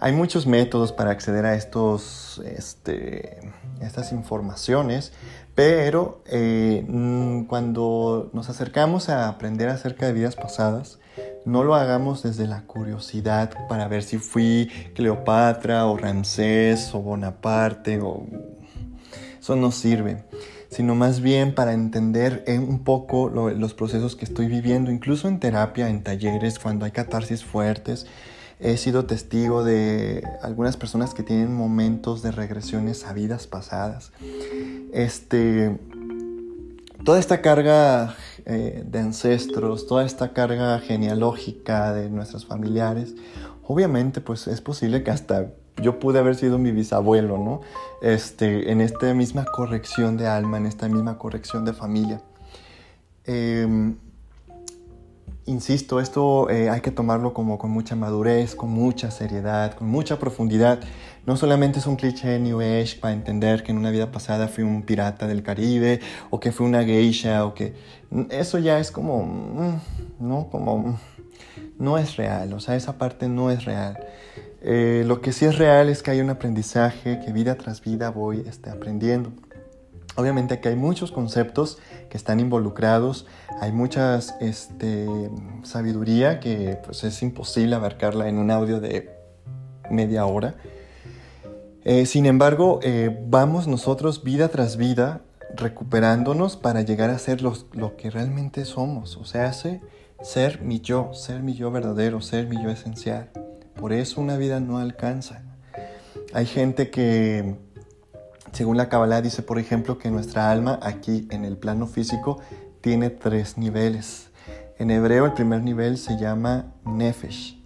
Hay 0.00 0.12
muchos 0.12 0.46
métodos 0.46 0.92
para 0.92 1.12
acceder 1.12 1.46
a 1.46 1.54
estos, 1.54 2.42
este, 2.44 3.52
estas 3.80 4.12
informaciones, 4.12 5.12
pero 5.54 6.22
eh, 6.26 6.84
mm, 6.88 7.44
cuando 7.44 8.30
nos 8.32 8.48
acercamos 8.48 9.08
a 9.08 9.28
aprender 9.28 9.68
acerca 9.68 10.06
de 10.06 10.12
vidas 10.12 10.36
pasadas, 10.36 10.98
no 11.44 11.64
lo 11.64 11.74
hagamos 11.74 12.22
desde 12.22 12.46
la 12.46 12.62
curiosidad 12.62 13.50
para 13.68 13.88
ver 13.88 14.02
si 14.02 14.18
fui 14.18 14.70
Cleopatra 14.94 15.86
o 15.86 15.96
Ramsés 15.96 16.94
o 16.94 17.00
Bonaparte 17.00 18.00
o... 18.00 18.26
Eso 19.40 19.56
no 19.56 19.72
sirve, 19.72 20.22
sino 20.70 20.94
más 20.94 21.20
bien 21.20 21.52
para 21.52 21.72
entender 21.72 22.44
un 22.46 22.84
poco 22.84 23.28
los 23.28 23.74
procesos 23.74 24.14
que 24.14 24.24
estoy 24.24 24.46
viviendo, 24.46 24.92
incluso 24.92 25.26
en 25.26 25.40
terapia, 25.40 25.88
en 25.88 26.04
talleres, 26.04 26.60
cuando 26.60 26.84
hay 26.84 26.92
catarsis 26.92 27.44
fuertes. 27.44 28.06
He 28.62 28.76
sido 28.76 29.04
testigo 29.04 29.64
de 29.64 30.26
algunas 30.40 30.76
personas 30.76 31.14
que 31.14 31.22
tienen 31.22 31.54
momentos 31.54 32.22
de 32.22 32.30
regresiones 32.30 33.04
a 33.04 33.12
vidas 33.12 33.46
pasadas 33.46 34.12
este, 34.92 35.78
toda 37.04 37.18
esta 37.18 37.40
carga 37.40 38.14
eh, 38.44 38.84
de 38.86 38.98
ancestros, 38.98 39.86
toda 39.86 40.04
esta 40.04 40.32
carga 40.32 40.78
genealógica 40.78 41.92
de 41.92 42.10
nuestros 42.10 42.46
familiares, 42.46 43.14
obviamente 43.66 44.20
pues 44.20 44.46
es 44.46 44.60
posible 44.60 45.02
que 45.02 45.10
hasta 45.10 45.52
yo 45.78 45.98
pude 45.98 46.18
haber 46.18 46.34
sido 46.34 46.58
mi 46.58 46.70
bisabuelo, 46.70 47.38
¿no? 47.38 47.62
Este, 48.02 48.70
en 48.70 48.82
esta 48.82 49.14
misma 49.14 49.46
corrección 49.46 50.18
de 50.18 50.26
alma, 50.26 50.58
en 50.58 50.66
esta 50.66 50.86
misma 50.88 51.16
corrección 51.16 51.64
de 51.64 51.72
familia. 51.72 52.20
Em, 53.24 53.96
insisto, 55.46 56.00
esto 56.00 56.48
eh, 56.50 56.70
hay 56.70 56.80
que 56.80 56.90
tomarlo 56.90 57.32
como 57.32 57.58
con 57.58 57.70
mucha 57.70 57.96
madurez, 57.96 58.54
con 58.54 58.70
mucha 58.70 59.10
seriedad, 59.10 59.74
con 59.74 59.88
mucha 59.88 60.18
profundidad. 60.18 60.80
No 61.26 61.36
solamente 61.36 61.78
es 61.78 61.86
un 61.86 61.96
cliché 61.96 62.38
New 62.38 62.60
Age 62.60 62.98
para 63.00 63.14
entender 63.14 63.62
que 63.62 63.72
en 63.72 63.78
una 63.78 63.90
vida 63.90 64.10
pasada 64.10 64.48
fui 64.48 64.64
un 64.64 64.82
pirata 64.82 65.26
del 65.26 65.42
Caribe 65.42 66.00
o 66.30 66.40
que 66.40 66.52
fui 66.52 66.66
una 66.66 66.84
geisha 66.84 67.44
o 67.44 67.54
que... 67.54 67.74
Eso 68.30 68.58
ya 68.58 68.78
es 68.78 68.90
como... 68.90 69.24
Mm, 69.24 69.80
no, 70.20 70.48
como... 70.50 70.78
Mm, 70.78 70.96
no 71.78 71.98
es 71.98 72.16
real, 72.16 72.52
o 72.52 72.60
sea, 72.60 72.76
esa 72.76 72.96
parte 72.98 73.28
no 73.28 73.50
es 73.50 73.64
real. 73.64 73.98
Eh, 74.62 75.02
lo 75.06 75.20
que 75.20 75.32
sí 75.32 75.44
es 75.44 75.58
real 75.58 75.88
es 75.88 76.02
que 76.02 76.12
hay 76.12 76.20
un 76.20 76.30
aprendizaje 76.30 77.18
que 77.18 77.32
vida 77.32 77.56
tras 77.56 77.82
vida 77.82 78.10
voy 78.10 78.44
este, 78.46 78.70
aprendiendo. 78.70 79.32
Obviamente 80.16 80.54
aquí 80.54 80.68
hay 80.68 80.76
muchos 80.76 81.10
conceptos 81.10 81.78
que 82.10 82.16
están 82.16 82.38
involucrados, 82.38 83.26
hay 83.60 83.72
mucha 83.72 84.18
este, 84.40 85.08
sabiduría 85.62 86.38
que 86.38 86.78
pues, 86.84 87.04
es 87.04 87.22
imposible 87.22 87.74
abarcarla 87.74 88.28
en 88.28 88.38
un 88.38 88.50
audio 88.50 88.80
de 88.80 89.10
media 89.90 90.26
hora. 90.26 90.54
Eh, 91.84 92.06
sin 92.06 92.26
embargo, 92.26 92.78
eh, 92.82 93.16
vamos 93.26 93.66
nosotros 93.66 94.22
vida 94.22 94.48
tras 94.48 94.76
vida 94.76 95.22
recuperándonos 95.54 96.56
para 96.56 96.82
llegar 96.82 97.10
a 97.10 97.18
ser 97.18 97.42
lo 97.42 97.96
que 97.96 98.10
realmente 98.10 98.64
somos, 98.64 99.16
o 99.16 99.24
sea, 99.24 99.52
ser 99.52 100.62
mi 100.62 100.80
yo, 100.80 101.12
ser 101.12 101.42
mi 101.42 101.54
yo 101.54 101.70
verdadero, 101.70 102.20
ser 102.20 102.46
mi 102.46 102.62
yo 102.62 102.70
esencial. 102.70 103.30
Por 103.74 103.92
eso 103.92 104.20
una 104.20 104.36
vida 104.36 104.60
no 104.60 104.78
alcanza. 104.78 105.42
Hay 106.32 106.46
gente 106.46 106.90
que 106.90 107.56
según 108.52 108.76
la 108.76 108.88
Kabbalah 108.88 109.22
dice, 109.22 109.42
por 109.42 109.58
ejemplo, 109.58 109.98
que 109.98 110.10
nuestra 110.10 110.50
alma 110.50 110.78
aquí 110.82 111.26
en 111.30 111.44
el 111.44 111.56
plano 111.56 111.86
físico 111.86 112.40
tiene 112.80 113.10
tres 113.10 113.56
niveles. 113.56 114.28
En 114.78 114.90
hebreo 114.90 115.26
el 115.26 115.32
primer 115.32 115.62
nivel 115.62 115.96
se 115.96 116.18
llama 116.18 116.74
Nefesh. 116.84 117.62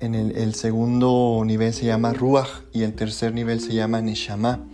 En 0.00 0.14
el, 0.14 0.54
segundo 0.54 1.42
nivel 1.46 1.72
se 1.72 1.86
llama 1.86 2.12
Ruach 2.12 2.48
y 2.72 2.82
el 2.82 2.94
tercer 2.94 3.32
nivel 3.34 3.60
se 3.60 3.72
llama 3.72 4.00
Neshama. 4.00 4.66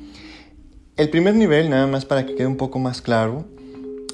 el 0.97 1.11
primer 1.11 1.35
nivel, 1.35 1.69
nada 1.69 1.87
más 1.87 2.07
para 2.07 2.25
que 2.25 2.35
quede 2.35 2.47
un 2.47 2.57
poco 2.57 2.79
más 2.79 3.03
claro, 3.03 3.45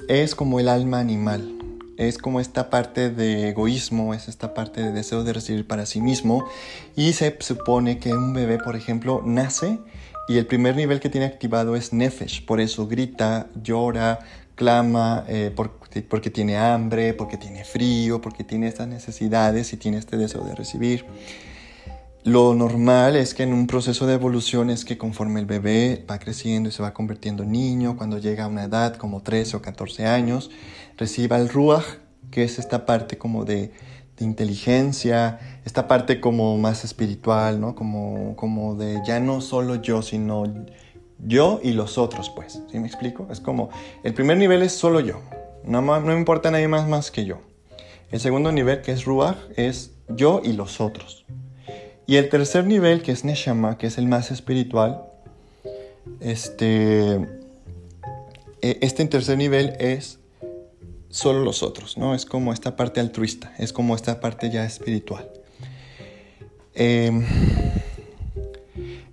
es 0.08 0.34
como 0.34 0.60
el 0.60 0.68
alma 0.68 0.98
animal. 0.98 1.54
Es 1.96 2.18
como 2.18 2.40
esta 2.40 2.68
parte 2.68 3.10
de 3.10 3.48
egoísmo, 3.48 4.14
es 4.14 4.28
esta 4.28 4.52
parte 4.54 4.82
de 4.82 4.90
deseo 4.90 5.22
de 5.22 5.32
recibir 5.32 5.66
para 5.66 5.86
sí 5.86 6.00
mismo. 6.00 6.44
Y 6.96 7.12
se 7.12 7.36
supone 7.40 7.98
que 7.98 8.12
un 8.12 8.34
bebé, 8.34 8.58
por 8.58 8.74
ejemplo, 8.74 9.22
nace 9.24 9.78
y 10.28 10.38
el 10.38 10.46
primer 10.46 10.76
nivel 10.76 11.00
que 11.00 11.08
tiene 11.08 11.26
activado 11.26 11.76
es 11.76 11.92
Nefesh. 11.92 12.44
Por 12.44 12.60
eso 12.60 12.86
grita, 12.86 13.48
llora, 13.62 14.20
clama, 14.54 15.24
eh, 15.28 15.54
porque 16.08 16.30
tiene 16.30 16.56
hambre, 16.56 17.14
porque 17.14 17.36
tiene 17.36 17.64
frío, 17.64 18.20
porque 18.20 18.44
tiene 18.44 18.68
estas 18.68 18.88
necesidades 18.88 19.72
y 19.72 19.76
tiene 19.76 19.98
este 19.98 20.16
deseo 20.16 20.44
de 20.44 20.54
recibir. 20.54 21.04
Lo 22.24 22.54
normal 22.54 23.16
es 23.16 23.34
que 23.34 23.42
en 23.42 23.52
un 23.52 23.66
proceso 23.66 24.06
de 24.06 24.14
evolución 24.14 24.70
es 24.70 24.86
que 24.86 24.96
conforme 24.96 25.40
el 25.40 25.46
bebé 25.46 26.04
va 26.10 26.18
creciendo 26.18 26.70
y 26.70 26.72
se 26.72 26.82
va 26.82 26.94
convirtiendo 26.94 27.42
en 27.42 27.52
niño, 27.52 27.98
cuando 27.98 28.18
llega 28.18 28.44
a 28.44 28.48
una 28.48 28.64
edad 28.64 28.96
como 28.96 29.22
13 29.22 29.58
o 29.58 29.62
14 29.62 30.06
años, 30.06 30.50
reciba 30.96 31.36
el 31.36 31.50
ruach, 31.50 31.84
que 32.30 32.44
es 32.44 32.58
esta 32.58 32.86
parte 32.86 33.18
como 33.18 33.44
de, 33.44 33.72
inteligencia, 34.18 35.40
esta 35.64 35.88
parte 35.88 36.20
como 36.20 36.56
más 36.58 36.84
espiritual, 36.84 37.60
¿no? 37.60 37.74
Como, 37.74 38.36
como 38.36 38.74
de 38.76 39.00
ya 39.06 39.18
no 39.20 39.40
solo 39.40 39.76
yo, 39.76 40.02
sino 40.02 40.44
yo 41.18 41.60
y 41.62 41.72
los 41.72 41.98
otros, 41.98 42.30
pues. 42.30 42.62
¿Sí 42.70 42.78
me 42.78 42.86
explico? 42.86 43.26
Es 43.30 43.40
como, 43.40 43.70
el 44.02 44.14
primer 44.14 44.36
nivel 44.36 44.62
es 44.62 44.72
solo 44.72 45.00
yo, 45.00 45.20
no, 45.64 45.80
no 45.80 46.00
me 46.00 46.16
importa 46.16 46.50
nadie 46.50 46.68
más 46.68 46.88
más 46.88 47.10
que 47.10 47.24
yo. 47.24 47.38
El 48.10 48.20
segundo 48.20 48.52
nivel, 48.52 48.82
que 48.82 48.92
es 48.92 49.04
ruach, 49.04 49.38
es 49.56 49.92
yo 50.08 50.40
y 50.44 50.52
los 50.52 50.80
otros. 50.80 51.24
Y 52.06 52.16
el 52.16 52.28
tercer 52.28 52.66
nivel, 52.66 53.02
que 53.02 53.12
es 53.12 53.24
Neshama, 53.24 53.78
que 53.78 53.86
es 53.86 53.98
el 53.98 54.06
más 54.06 54.30
espiritual, 54.30 55.02
este, 56.20 57.14
e, 58.60 58.78
este 58.82 59.06
tercer 59.06 59.38
nivel 59.38 59.74
es 59.80 60.20
solo 61.14 61.44
los 61.44 61.62
otros, 61.62 61.96
¿no? 61.96 62.12
Es 62.12 62.26
como 62.26 62.52
esta 62.52 62.74
parte 62.74 62.98
altruista, 62.98 63.54
es 63.58 63.72
como 63.72 63.94
esta 63.94 64.20
parte 64.20 64.50
ya 64.50 64.64
espiritual. 64.64 65.30
Eh, 66.74 67.12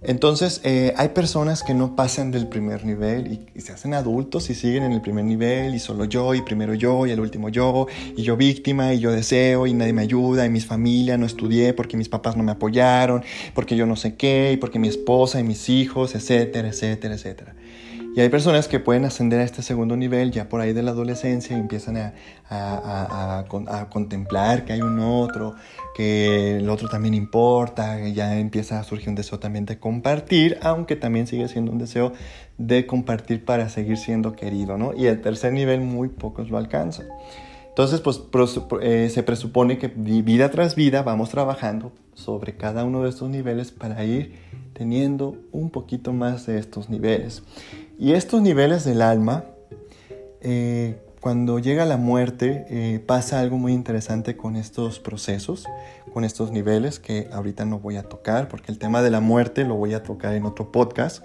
entonces, 0.01 0.61
eh, 0.63 0.95
hay 0.97 1.09
personas 1.09 1.61
que 1.61 1.75
no 1.75 1.95
pasan 1.95 2.31
del 2.31 2.47
primer 2.47 2.85
nivel 2.85 3.45
y, 3.55 3.61
se 3.61 3.71
hacen 3.71 3.93
adultos 3.93 4.49
y 4.49 4.55
siguen 4.55 4.81
en 4.81 4.93
el 4.93 5.01
primer 5.01 5.25
nivel 5.25 5.75
y 5.75 5.79
solo 5.79 6.05
yo 6.05 6.33
y 6.33 6.41
primero 6.41 6.73
yo 6.73 7.05
y 7.05 7.11
el 7.11 7.19
último 7.19 7.49
yo 7.49 7.85
y 8.17 8.23
yo 8.23 8.35
víctima 8.35 8.95
y 8.95 8.99
yo 8.99 9.11
deseo 9.11 9.67
y 9.67 9.75
nadie 9.75 9.93
me 9.93 10.01
ayuda 10.01 10.47
y 10.47 10.49
mi 10.49 10.59
familia 10.59 11.19
no 11.19 11.27
estudié 11.27 11.73
porque 11.73 11.97
mis 11.97 12.09
papás 12.09 12.35
no 12.35 12.41
me 12.41 12.53
apoyaron, 12.53 13.23
porque 13.53 13.75
yo 13.75 13.85
no 13.85 13.95
sé 13.95 14.15
qué 14.15 14.53
y 14.53 14.57
porque 14.57 14.79
mi 14.79 14.87
esposa 14.87 15.39
y 15.39 15.43
mis 15.43 15.69
hijos, 15.69 16.15
etcétera, 16.15 16.69
etcétera, 16.69 17.13
etcétera. 17.13 17.55
Y 18.13 18.19
hay 18.19 18.27
personas 18.27 18.67
que 18.67 18.79
pueden 18.79 19.05
ascender 19.05 19.39
a 19.39 19.43
este 19.43 19.61
segundo 19.61 19.95
nivel 19.95 20.31
ya 20.31 20.49
por 20.49 20.59
ahí 20.59 20.73
de 20.73 20.83
la 20.83 20.91
adolescencia 20.91 21.55
y 21.55 21.59
empiezan 21.61 21.95
a, 21.95 22.13
a, 22.49 23.87
contemplar 23.89 24.65
que 24.65 24.73
hay 24.73 24.81
un 24.81 24.99
otro, 24.99 25.55
que 25.95 26.57
el 26.57 26.69
otro 26.69 26.89
también 26.89 27.13
importa, 27.13 28.05
ya 28.09 28.37
empieza 28.37 28.81
a 28.81 28.83
surgir 28.83 29.07
un 29.07 29.15
deseo 29.15 29.39
también 29.39 29.65
de 29.65 29.79
compartir, 29.79 30.57
aunque 30.61 30.97
también 30.97 31.25
sigue 31.25 31.47
siendo 31.47 31.71
un 31.71 31.77
deseo 31.77 32.11
de 32.57 32.85
compartir 32.85 33.45
para 33.45 33.69
seguir 33.69 33.97
siendo 33.97 34.35
querido, 34.35 34.77
¿no? 34.77 34.93
Y 34.93 35.05
el 35.05 35.21
tercer 35.21 35.53
nivel 35.53 35.79
muy 35.79 36.09
pocos 36.09 36.49
lo 36.49 36.57
alcanzan. 36.57 37.07
Entonces, 37.69 38.01
pues 38.01 38.21
eh, 38.81 39.09
se 39.09 39.23
presupone 39.23 39.77
que 39.77 39.87
vida 39.87 40.51
tras 40.51 40.75
vida 40.75 41.03
vamos 41.03 41.29
trabajando 41.29 41.93
sobre 42.13 42.57
cada 42.57 42.83
uno 42.83 43.03
de 43.03 43.09
estos 43.09 43.29
niveles 43.29 43.71
para 43.71 44.03
ir 44.03 44.33
teniendo 44.73 45.37
un 45.53 45.69
poquito 45.69 46.11
más 46.11 46.45
de 46.45 46.57
estos 46.57 46.89
niveles. 46.89 47.43
Y 48.01 48.13
estos 48.13 48.41
niveles 48.41 48.83
del 48.83 49.03
alma, 49.03 49.45
eh, 50.41 50.99
cuando 51.19 51.59
llega 51.59 51.85
la 51.85 51.97
muerte, 51.97 52.65
eh, 52.67 52.99
pasa 53.05 53.39
algo 53.39 53.59
muy 53.59 53.73
interesante 53.73 54.35
con 54.35 54.55
estos 54.55 54.99
procesos, 54.99 55.67
con 56.11 56.23
estos 56.23 56.51
niveles 56.51 56.97
que 56.97 57.29
ahorita 57.31 57.63
no 57.63 57.77
voy 57.77 57.97
a 57.97 58.09
tocar, 58.09 58.47
porque 58.47 58.71
el 58.71 58.79
tema 58.79 59.03
de 59.03 59.11
la 59.11 59.19
muerte 59.19 59.65
lo 59.65 59.75
voy 59.75 59.93
a 59.93 60.01
tocar 60.01 60.33
en 60.33 60.45
otro 60.45 60.71
podcast. 60.71 61.23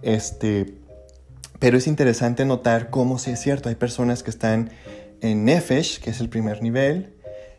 Este, 0.00 0.76
pero 1.58 1.76
es 1.76 1.86
interesante 1.86 2.46
notar 2.46 2.88
cómo 2.88 3.18
sí 3.18 3.32
es 3.32 3.40
cierto, 3.40 3.68
hay 3.68 3.74
personas 3.74 4.22
que 4.22 4.30
están 4.30 4.70
en 5.20 5.44
Nefesh, 5.44 6.00
que 6.00 6.08
es 6.08 6.22
el 6.22 6.30
primer 6.30 6.62
nivel, 6.62 7.12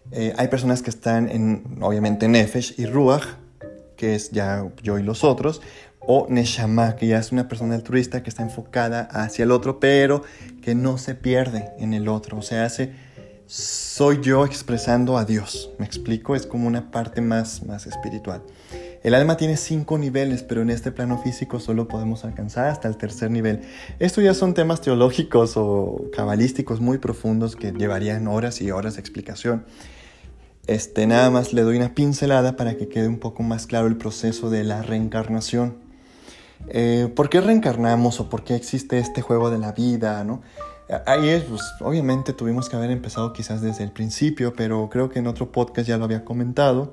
eh, 0.09 0.33
hay 0.37 0.47
personas 0.47 0.81
que 0.81 0.89
están 0.89 1.29
en, 1.29 1.77
obviamente, 1.81 2.27
Nefesh 2.27 2.79
y 2.79 2.87
Ruach, 2.87 3.27
que 3.95 4.15
es 4.15 4.31
ya 4.31 4.65
yo 4.81 4.97
y 4.97 5.03
los 5.03 5.23
otros, 5.23 5.61
o 6.11 6.25
Neshama, 6.27 6.95
que 6.95 7.05
ya 7.05 7.19
es 7.19 7.31
una 7.31 7.47
persona 7.47 7.75
altruista 7.75 8.23
que 8.23 8.31
está 8.31 8.41
enfocada 8.41 9.01
hacia 9.11 9.43
el 9.43 9.51
otro, 9.51 9.79
pero 9.79 10.23
que 10.63 10.73
no 10.73 10.97
se 10.97 11.13
pierde 11.13 11.69
en 11.77 11.93
el 11.93 12.07
otro. 12.07 12.39
O 12.39 12.41
sea, 12.41 12.65
hace, 12.65 12.93
soy 13.45 14.19
yo 14.19 14.43
expresando 14.43 15.19
a 15.19 15.25
Dios. 15.25 15.69
¿Me 15.77 15.85
explico? 15.85 16.35
Es 16.35 16.47
como 16.47 16.67
una 16.67 16.89
parte 16.89 17.21
más, 17.21 17.61
más 17.61 17.85
espiritual. 17.85 18.41
El 19.03 19.13
alma 19.13 19.37
tiene 19.37 19.55
cinco 19.55 19.99
niveles, 19.99 20.41
pero 20.41 20.63
en 20.63 20.71
este 20.71 20.91
plano 20.91 21.21
físico 21.21 21.59
solo 21.59 21.87
podemos 21.87 22.25
alcanzar 22.25 22.69
hasta 22.69 22.87
el 22.87 22.97
tercer 22.97 23.29
nivel. 23.29 23.61
Estos 23.99 24.23
ya 24.23 24.33
son 24.33 24.55
temas 24.55 24.81
teológicos 24.81 25.57
o 25.57 26.09
cabalísticos 26.11 26.81
muy 26.81 26.97
profundos 26.97 27.55
que 27.55 27.71
llevarían 27.71 28.27
horas 28.27 28.61
y 28.61 28.71
horas 28.71 28.95
de 28.95 29.01
explicación. 29.01 29.63
Este, 30.65 31.05
nada 31.05 31.29
más 31.29 31.53
le 31.53 31.61
doy 31.61 31.77
una 31.77 31.93
pincelada 31.93 32.55
para 32.55 32.77
que 32.77 32.87
quede 32.87 33.07
un 33.07 33.19
poco 33.19 33.43
más 33.43 33.67
claro 33.67 33.85
el 33.85 33.97
proceso 33.97 34.49
de 34.49 34.63
la 34.63 34.81
reencarnación. 34.81 35.87
Eh, 36.67 37.11
¿Por 37.15 37.29
qué 37.29 37.41
reencarnamos 37.41 38.19
o 38.19 38.29
por 38.29 38.43
qué 38.43 38.55
existe 38.55 38.99
este 38.99 39.21
juego 39.21 39.49
de 39.49 39.57
la 39.57 39.71
vida? 39.71 40.23
¿no? 40.23 40.41
Ahí 41.05 41.29
es, 41.29 41.43
pues, 41.43 41.61
obviamente 41.81 42.33
tuvimos 42.33 42.67
que 42.67 42.75
haber 42.75 42.91
empezado 42.91 43.31
quizás 43.31 43.61
desde 43.61 43.83
el 43.83 43.91
principio, 43.91 44.53
pero 44.53 44.89
creo 44.89 45.09
que 45.09 45.19
en 45.19 45.27
otro 45.27 45.51
podcast 45.51 45.87
ya 45.87 45.97
lo 45.97 46.05
había 46.05 46.25
comentado. 46.25 46.91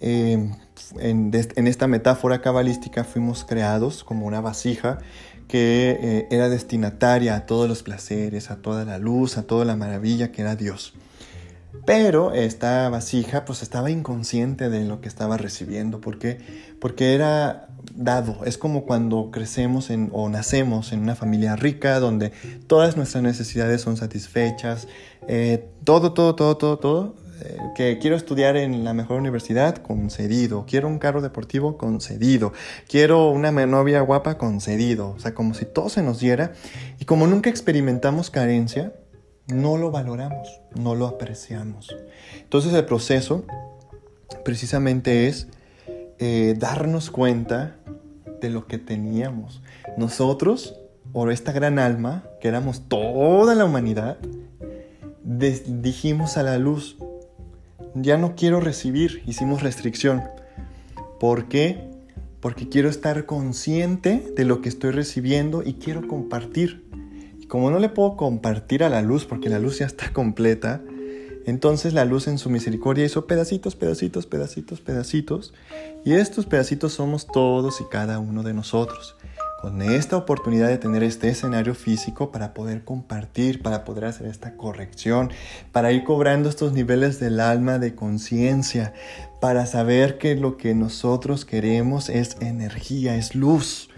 Eh, 0.00 0.50
en, 0.98 1.32
esta 1.66 1.86
metáfora 1.86 2.40
cabalística 2.40 3.04
fuimos 3.04 3.44
creados 3.44 4.04
como 4.04 4.26
una 4.26 4.40
vasija 4.40 4.98
que 5.48 5.98
eh, 6.00 6.28
era 6.30 6.48
destinataria 6.48 7.36
a 7.36 7.46
todos 7.46 7.68
los 7.68 7.82
placeres, 7.82 8.50
a 8.50 8.56
toda 8.56 8.84
la 8.84 8.98
luz, 8.98 9.36
a 9.36 9.44
toda 9.44 9.64
la 9.64 9.76
maravilla 9.76 10.30
que 10.30 10.42
era 10.42 10.56
Dios. 10.56 10.94
Pero 11.86 12.32
esta 12.32 12.88
vasija 12.88 13.44
pues 13.44 13.62
estaba 13.62 13.90
inconsciente 13.90 14.70
de 14.70 14.84
lo 14.84 15.00
que 15.00 15.08
estaba 15.08 15.36
recibiendo. 15.36 16.00
¿Por 16.00 16.18
qué? 16.18 16.38
Porque 16.80 17.14
era 17.14 17.68
dado. 17.94 18.44
Es 18.44 18.58
como 18.58 18.84
cuando 18.84 19.30
crecemos 19.30 19.90
o 20.12 20.28
nacemos 20.28 20.92
en 20.92 21.00
una 21.00 21.14
familia 21.14 21.56
rica 21.56 22.00
donde 22.00 22.32
todas 22.66 22.96
nuestras 22.96 23.22
necesidades 23.22 23.82
son 23.82 23.96
satisfechas. 23.96 24.88
Eh, 25.28 25.68
todo, 25.84 26.12
todo, 26.12 26.34
todo, 26.34 26.56
todo, 26.56 26.78
todo. 26.78 27.14
Eh, 27.42 27.58
que 27.74 27.98
quiero 27.98 28.16
estudiar 28.16 28.56
en 28.56 28.84
la 28.84 28.94
mejor 28.94 29.18
universidad, 29.18 29.76
concedido. 29.76 30.64
Quiero 30.66 30.88
un 30.88 30.98
carro 30.98 31.20
deportivo, 31.20 31.76
concedido. 31.76 32.52
Quiero 32.88 33.28
una 33.30 33.50
novia 33.50 34.00
guapa, 34.00 34.38
concedido. 34.38 35.10
O 35.10 35.18
sea, 35.18 35.34
como 35.34 35.54
si 35.54 35.64
todo 35.64 35.88
se 35.88 36.02
nos 36.02 36.20
diera. 36.20 36.52
Y 36.98 37.04
como 37.04 37.26
nunca 37.26 37.50
experimentamos 37.50 38.30
carencia, 38.30 38.92
no 39.46 39.76
lo 39.76 39.90
valoramos, 39.90 40.60
no 40.74 40.94
lo 40.94 41.06
apreciamos. 41.06 41.94
Entonces 42.40 42.72
el 42.72 42.84
proceso 42.84 43.44
precisamente 44.44 45.28
es 45.28 45.48
eh, 46.18 46.54
darnos 46.58 47.10
cuenta 47.10 47.76
de 48.40 48.50
lo 48.50 48.66
que 48.66 48.78
teníamos. 48.78 49.62
Nosotros, 49.96 50.76
por 51.12 51.30
esta 51.30 51.52
gran 51.52 51.78
alma, 51.78 52.24
que 52.40 52.48
éramos 52.48 52.88
toda 52.88 53.54
la 53.54 53.64
humanidad, 53.64 54.18
dijimos 55.24 56.36
a 56.36 56.42
la 56.42 56.58
luz, 56.58 56.96
ya 57.94 58.16
no 58.18 58.34
quiero 58.36 58.60
recibir, 58.60 59.22
hicimos 59.26 59.62
restricción. 59.62 60.22
¿Por 61.20 61.48
qué? 61.48 61.90
Porque 62.40 62.68
quiero 62.68 62.88
estar 62.88 63.24
consciente 63.24 64.32
de 64.36 64.44
lo 64.44 64.60
que 64.60 64.68
estoy 64.68 64.90
recibiendo 64.90 65.62
y 65.62 65.74
quiero 65.74 66.06
compartir. 66.06 66.83
Como 67.48 67.70
no 67.70 67.78
le 67.78 67.88
puedo 67.88 68.16
compartir 68.16 68.84
a 68.84 68.88
la 68.88 69.02
luz 69.02 69.24
porque 69.24 69.48
la 69.48 69.58
luz 69.58 69.78
ya 69.78 69.86
está 69.86 70.12
completa, 70.12 70.80
entonces 71.46 71.92
la 71.92 72.04
luz 72.04 72.26
en 72.26 72.38
su 72.38 72.48
misericordia 72.48 73.04
hizo 73.04 73.26
pedacitos, 73.26 73.76
pedacitos, 73.76 74.26
pedacitos, 74.26 74.80
pedacitos. 74.80 75.52
Y 76.04 76.14
estos 76.14 76.46
pedacitos 76.46 76.94
somos 76.94 77.26
todos 77.26 77.80
y 77.80 77.84
cada 77.84 78.18
uno 78.18 78.42
de 78.42 78.54
nosotros. 78.54 79.16
Con 79.60 79.80
esta 79.80 80.16
oportunidad 80.18 80.68
de 80.68 80.76
tener 80.76 81.02
este 81.02 81.28
escenario 81.28 81.74
físico 81.74 82.30
para 82.30 82.52
poder 82.52 82.84
compartir, 82.84 83.62
para 83.62 83.84
poder 83.84 84.06
hacer 84.06 84.26
esta 84.26 84.56
corrección, 84.56 85.30
para 85.72 85.90
ir 85.92 86.04
cobrando 86.04 86.50
estos 86.50 86.72
niveles 86.74 87.18
del 87.18 87.40
alma 87.40 87.78
de 87.78 87.94
conciencia, 87.94 88.92
para 89.40 89.64
saber 89.64 90.18
que 90.18 90.34
lo 90.36 90.58
que 90.58 90.74
nosotros 90.74 91.46
queremos 91.46 92.10
es 92.10 92.36
energía, 92.40 93.16
es 93.16 93.34
luz. 93.34 93.88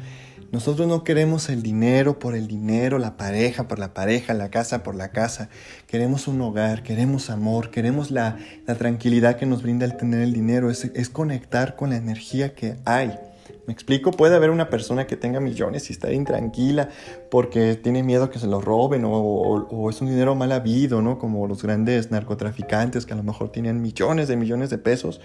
Nosotros 0.57 0.89
no 0.89 1.05
queremos 1.05 1.51
el 1.51 1.63
dinero 1.63 2.19
por 2.19 2.35
el 2.35 2.49
dinero, 2.49 2.99
la 2.99 3.19
pareja 3.19 3.69
por 3.69 3.79
la 3.79 3.93
pareja, 3.93 4.33
la 4.33 4.49
casa 4.49 4.83
por 4.83 4.95
la 4.95 5.11
casa. 5.11 5.51
Queremos 5.87 6.29
un 6.29 6.41
hogar, 6.41 6.83
queremos 6.83 7.29
amor, 7.29 7.71
queremos 7.71 8.11
la, 8.11 8.39
tranquilidad 8.79 9.37
que 9.37 9.45
nos 9.45 9.63
brinda 9.63 9.85
el 9.85 9.99
tener 9.99 10.23
el 10.23 10.33
dinero. 10.33 10.71
Es, 10.71 11.11
conectar 11.11 11.77
con 11.77 11.91
la 11.91 11.97
energía 11.97 12.55
que 12.55 12.77
hay. 12.87 13.19
Me 13.67 13.75
explico, 13.75 14.13
puede 14.13 14.35
haber 14.35 14.49
una 14.49 14.71
persona 14.71 15.07
que 15.07 15.19
tenga 15.19 15.41
millones 15.41 15.91
y 15.91 15.93
está 15.93 16.11
intranquila 16.11 16.89
porque 17.31 17.75
tiene 17.75 18.03
miedo 18.03 18.31
que 18.31 18.39
se 18.39 18.47
lo 18.47 18.63
roben 18.63 19.03
o, 19.05 19.91
es 19.91 20.01
un 20.01 20.09
dinero 20.09 20.35
mal 20.37 20.53
habido, 20.53 21.03
¿no? 21.03 21.19
Como 21.19 21.47
los 21.47 21.63
grandes 21.63 22.11
narcotraficantes 22.11 23.05
que 23.05 23.13
a 23.13 23.17
lo 23.17 23.23
mejor 23.23 23.53
tienen 23.53 23.83
millones 23.83 24.27
de 24.27 24.37
millones 24.37 24.71
de 24.71 24.79
pesos 24.79 25.21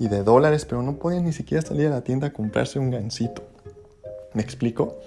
y 0.00 0.08
de 0.08 0.24
dólares, 0.24 0.64
pero 0.64 0.82
no 0.82 0.96
pueden 0.96 1.24
ni 1.24 1.32
siquiera 1.32 1.64
salir 1.64 1.86
a 1.86 1.90
la 1.90 2.02
tienda 2.02 2.26
a 2.26 2.32
comprarse 2.32 2.80
un 2.80 2.90
gansito. 2.90 3.51
¿Me 4.34 4.42
explico? 4.42 4.98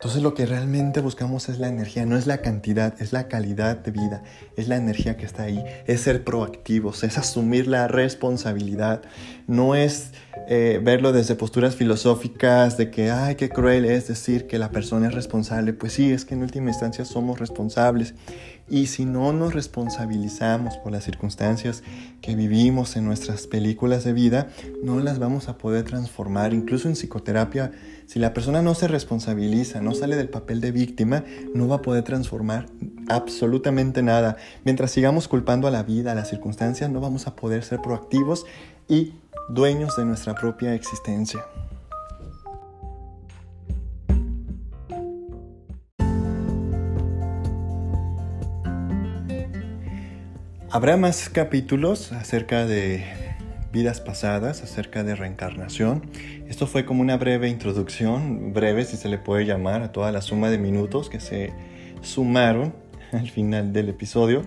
Entonces 0.00 0.22
lo 0.22 0.32
que 0.32 0.46
realmente 0.46 1.02
buscamos 1.02 1.50
es 1.50 1.58
la 1.58 1.68
energía, 1.68 2.06
no 2.06 2.16
es 2.16 2.26
la 2.26 2.38
cantidad, 2.38 2.94
es 3.02 3.12
la 3.12 3.28
calidad 3.28 3.76
de 3.76 3.90
vida, 3.90 4.22
es 4.56 4.66
la 4.66 4.76
energía 4.76 5.18
que 5.18 5.26
está 5.26 5.42
ahí, 5.42 5.62
es 5.86 6.00
ser 6.00 6.24
proactivos, 6.24 7.04
es 7.04 7.18
asumir 7.18 7.66
la 7.66 7.86
responsabilidad, 7.86 9.02
no 9.46 9.74
es 9.74 10.12
eh, 10.48 10.80
verlo 10.82 11.12
desde 11.12 11.34
posturas 11.34 11.76
filosóficas 11.76 12.78
de 12.78 12.90
que, 12.90 13.10
ay, 13.10 13.34
qué 13.34 13.50
cruel 13.50 13.84
es 13.84 14.08
decir 14.08 14.46
que 14.46 14.58
la 14.58 14.70
persona 14.70 15.08
es 15.08 15.14
responsable. 15.14 15.74
Pues 15.74 15.92
sí, 15.92 16.10
es 16.10 16.24
que 16.24 16.32
en 16.32 16.44
última 16.44 16.70
instancia 16.70 17.04
somos 17.04 17.38
responsables. 17.38 18.14
Y 18.70 18.86
si 18.86 19.04
no 19.04 19.32
nos 19.32 19.52
responsabilizamos 19.52 20.76
por 20.76 20.92
las 20.92 21.02
circunstancias 21.02 21.82
que 22.20 22.36
vivimos 22.36 22.96
en 22.96 23.04
nuestras 23.04 23.48
películas 23.48 24.04
de 24.04 24.12
vida, 24.12 24.48
no 24.84 25.00
las 25.00 25.18
vamos 25.18 25.48
a 25.48 25.58
poder 25.58 25.84
transformar. 25.84 26.54
Incluso 26.54 26.86
en 26.86 26.94
psicoterapia, 26.94 27.72
si 28.06 28.20
la 28.20 28.32
persona 28.32 28.62
no 28.62 28.76
se 28.76 28.86
responsabiliza, 28.86 29.80
no 29.80 29.92
sale 29.92 30.14
del 30.14 30.28
papel 30.28 30.60
de 30.60 30.70
víctima, 30.70 31.24
no 31.52 31.66
va 31.66 31.76
a 31.76 31.82
poder 31.82 32.04
transformar 32.04 32.66
absolutamente 33.08 34.04
nada. 34.04 34.36
Mientras 34.64 34.92
sigamos 34.92 35.26
culpando 35.26 35.66
a 35.66 35.72
la 35.72 35.82
vida, 35.82 36.12
a 36.12 36.14
las 36.14 36.30
circunstancias, 36.30 36.88
no 36.90 37.00
vamos 37.00 37.26
a 37.26 37.34
poder 37.34 37.64
ser 37.64 37.82
proactivos 37.82 38.46
y 38.88 39.14
dueños 39.48 39.96
de 39.96 40.04
nuestra 40.04 40.36
propia 40.36 40.74
existencia. 40.74 41.40
Habrá 50.72 50.96
más 50.96 51.28
capítulos 51.28 52.12
acerca 52.12 52.64
de 52.64 53.04
vidas 53.72 54.00
pasadas, 54.00 54.62
acerca 54.62 55.02
de 55.02 55.16
reencarnación. 55.16 56.08
Esto 56.46 56.68
fue 56.68 56.84
como 56.84 57.00
una 57.00 57.16
breve 57.16 57.48
introducción, 57.48 58.52
breve 58.52 58.84
si 58.84 58.96
se 58.96 59.08
le 59.08 59.18
puede 59.18 59.46
llamar, 59.46 59.82
a 59.82 59.90
toda 59.90 60.12
la 60.12 60.22
suma 60.22 60.48
de 60.48 60.58
minutos 60.58 61.10
que 61.10 61.18
se 61.18 61.52
sumaron 62.02 62.72
al 63.12 63.28
final 63.28 63.72
del 63.72 63.88
episodio, 63.88 64.42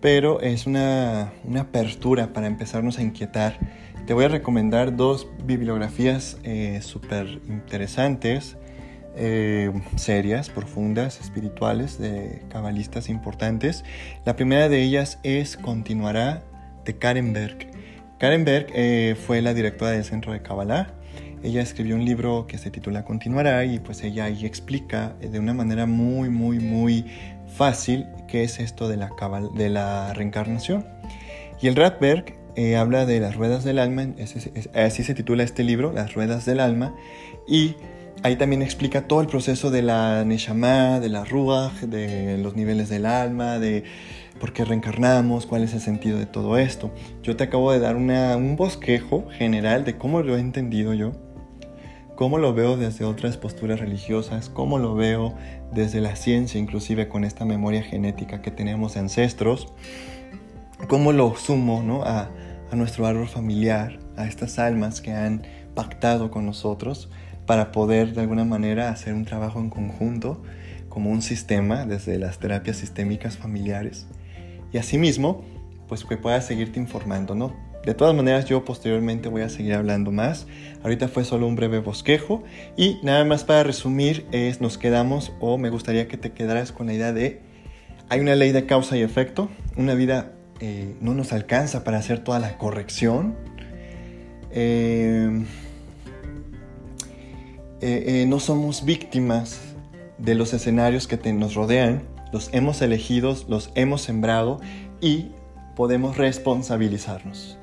pero 0.00 0.40
es 0.40 0.68
una, 0.68 1.32
una 1.42 1.62
apertura 1.62 2.32
para 2.32 2.46
empezarnos 2.46 2.98
a 2.98 3.02
inquietar. 3.02 3.58
Te 4.06 4.14
voy 4.14 4.26
a 4.26 4.28
recomendar 4.28 4.94
dos 4.94 5.26
bibliografías 5.44 6.38
eh, 6.44 6.78
súper 6.82 7.40
interesantes 7.48 8.56
eh, 9.16 9.70
serias, 9.96 10.50
profundas, 10.50 11.20
espirituales, 11.20 11.98
de 11.98 12.42
cabalistas 12.48 13.08
importantes. 13.08 13.84
La 14.24 14.36
primera 14.36 14.68
de 14.68 14.82
ellas 14.82 15.18
es 15.22 15.56
Continuará 15.56 16.42
de 16.84 16.96
Karen 16.98 17.32
Berg. 17.32 17.70
Karen 18.18 18.44
Berg 18.44 18.66
eh, 18.74 19.16
fue 19.26 19.42
la 19.42 19.54
directora 19.54 19.92
del 19.92 20.04
Centro 20.04 20.32
de 20.32 20.42
Kabbalah. 20.42 20.94
Ella 21.42 21.60
escribió 21.60 21.96
un 21.96 22.04
libro 22.04 22.46
que 22.46 22.56
se 22.58 22.70
titula 22.70 23.04
Continuará 23.04 23.64
y 23.64 23.80
pues 23.80 24.02
ella 24.04 24.26
ahí 24.26 24.46
explica 24.46 25.14
de 25.20 25.38
una 25.40 25.52
manera 25.52 25.86
muy, 25.86 26.28
muy, 26.30 26.60
muy 26.60 27.04
fácil 27.56 28.06
qué 28.28 28.44
es 28.44 28.60
esto 28.60 28.88
de 28.88 28.96
la, 28.96 29.10
de 29.54 29.68
la 29.68 30.12
reencarnación. 30.14 30.86
Y 31.60 31.68
el 31.68 31.76
Radberg 31.76 32.34
eh, 32.54 32.76
habla 32.76 33.06
de 33.06 33.18
las 33.18 33.34
ruedas 33.34 33.64
del 33.64 33.78
alma, 33.78 34.08
así 34.74 35.04
se 35.04 35.14
titula 35.14 35.42
este 35.42 35.64
libro, 35.64 35.92
Las 35.92 36.12
ruedas 36.12 36.44
del 36.44 36.60
alma, 36.60 36.94
y 37.48 37.76
Ahí 38.24 38.36
también 38.36 38.62
explica 38.62 39.08
todo 39.08 39.20
el 39.20 39.26
proceso 39.26 39.72
de 39.72 39.82
la 39.82 40.24
Neshama, 40.24 41.00
de 41.00 41.08
la 41.08 41.24
Ruach, 41.24 41.80
de 41.80 42.38
los 42.38 42.54
niveles 42.54 42.88
del 42.88 43.04
alma, 43.04 43.58
de 43.58 43.82
por 44.38 44.52
qué 44.52 44.64
reencarnamos, 44.64 45.44
cuál 45.44 45.64
es 45.64 45.74
el 45.74 45.80
sentido 45.80 46.18
de 46.18 46.26
todo 46.26 46.56
esto. 46.56 46.92
Yo 47.24 47.34
te 47.34 47.42
acabo 47.42 47.72
de 47.72 47.80
dar 47.80 47.96
un 47.96 48.54
bosquejo 48.54 49.28
general 49.30 49.84
de 49.84 49.98
cómo 49.98 50.22
lo 50.22 50.36
he 50.36 50.40
entendido 50.40 50.94
yo, 50.94 51.10
cómo 52.14 52.38
lo 52.38 52.54
veo 52.54 52.76
desde 52.76 53.04
otras 53.04 53.38
posturas 53.38 53.80
religiosas, 53.80 54.48
cómo 54.48 54.78
lo 54.78 54.94
veo 54.94 55.34
desde 55.72 56.00
la 56.00 56.14
ciencia, 56.14 56.60
inclusive 56.60 57.08
con 57.08 57.24
esta 57.24 57.44
memoria 57.44 57.82
genética 57.82 58.40
que 58.40 58.52
tenemos 58.52 58.96
ancestros, 58.96 59.66
cómo 60.86 61.10
lo 61.10 61.34
sumo 61.34 62.04
a, 62.04 62.28
a 62.70 62.76
nuestro 62.76 63.04
árbol 63.04 63.26
familiar, 63.26 63.98
a 64.16 64.26
estas 64.26 64.60
almas 64.60 65.00
que 65.00 65.12
han 65.12 65.42
pactado 65.74 66.30
con 66.30 66.46
nosotros 66.46 67.10
para 67.46 67.72
poder 67.72 68.14
de 68.14 68.22
alguna 68.22 68.44
manera 68.44 68.90
hacer 68.90 69.14
un 69.14 69.24
trabajo 69.24 69.60
en 69.60 69.70
conjunto 69.70 70.42
como 70.88 71.10
un 71.10 71.22
sistema 71.22 71.86
desde 71.86 72.18
las 72.18 72.38
terapias 72.38 72.76
sistémicas 72.76 73.36
familiares 73.36 74.06
y 74.72 74.78
asimismo 74.78 75.44
pues 75.88 76.04
que 76.04 76.16
puedas 76.16 76.46
seguirte 76.46 76.80
informando, 76.80 77.34
¿no? 77.34 77.54
De 77.84 77.94
todas 77.94 78.14
maneras 78.14 78.44
yo 78.44 78.64
posteriormente 78.64 79.28
voy 79.28 79.42
a 79.42 79.48
seguir 79.48 79.74
hablando 79.74 80.12
más. 80.12 80.46
Ahorita 80.82 81.08
fue 81.08 81.24
solo 81.24 81.48
un 81.48 81.56
breve 81.56 81.80
bosquejo 81.80 82.44
y 82.76 82.98
nada 83.02 83.24
más 83.24 83.42
para 83.42 83.64
resumir 83.64 84.24
es 84.30 84.60
nos 84.60 84.78
quedamos 84.78 85.32
o 85.40 85.58
me 85.58 85.68
gustaría 85.68 86.06
que 86.06 86.16
te 86.16 86.30
quedaras 86.30 86.70
con 86.70 86.86
la 86.86 86.94
idea 86.94 87.12
de 87.12 87.40
hay 88.08 88.20
una 88.20 88.36
ley 88.36 88.52
de 88.52 88.66
causa 88.66 88.96
y 88.96 89.02
efecto, 89.02 89.48
una 89.76 89.94
vida 89.94 90.32
eh, 90.60 90.94
no 91.00 91.14
nos 91.14 91.32
alcanza 91.32 91.82
para 91.82 91.98
hacer 91.98 92.20
toda 92.20 92.38
la 92.38 92.56
corrección. 92.56 93.34
Eh, 94.50 95.44
eh, 97.82 98.22
eh, 98.22 98.26
no 98.26 98.38
somos 98.38 98.84
víctimas 98.84 99.60
de 100.16 100.36
los 100.36 100.54
escenarios 100.54 101.08
que 101.08 101.16
nos 101.32 101.54
rodean, 101.54 102.04
los 102.32 102.48
hemos 102.52 102.80
elegido, 102.80 103.36
los 103.48 103.72
hemos 103.74 104.02
sembrado 104.02 104.60
y 105.00 105.32
podemos 105.74 106.16
responsabilizarnos. 106.16 107.58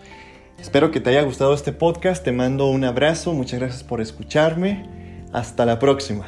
Espero 0.59 0.91
que 0.91 0.99
te 0.99 1.11
haya 1.11 1.22
gustado 1.22 1.53
este 1.53 1.72
podcast, 1.72 2.22
te 2.22 2.34
mando 2.34 2.67
un 2.67 2.84
abrazo, 2.84 3.34
muchas 3.34 3.61
gracias 3.61 3.84
por 3.86 4.01
escucharme, 4.01 4.89
hasta 5.32 5.65
la 5.65 5.80
próxima. 5.80 6.28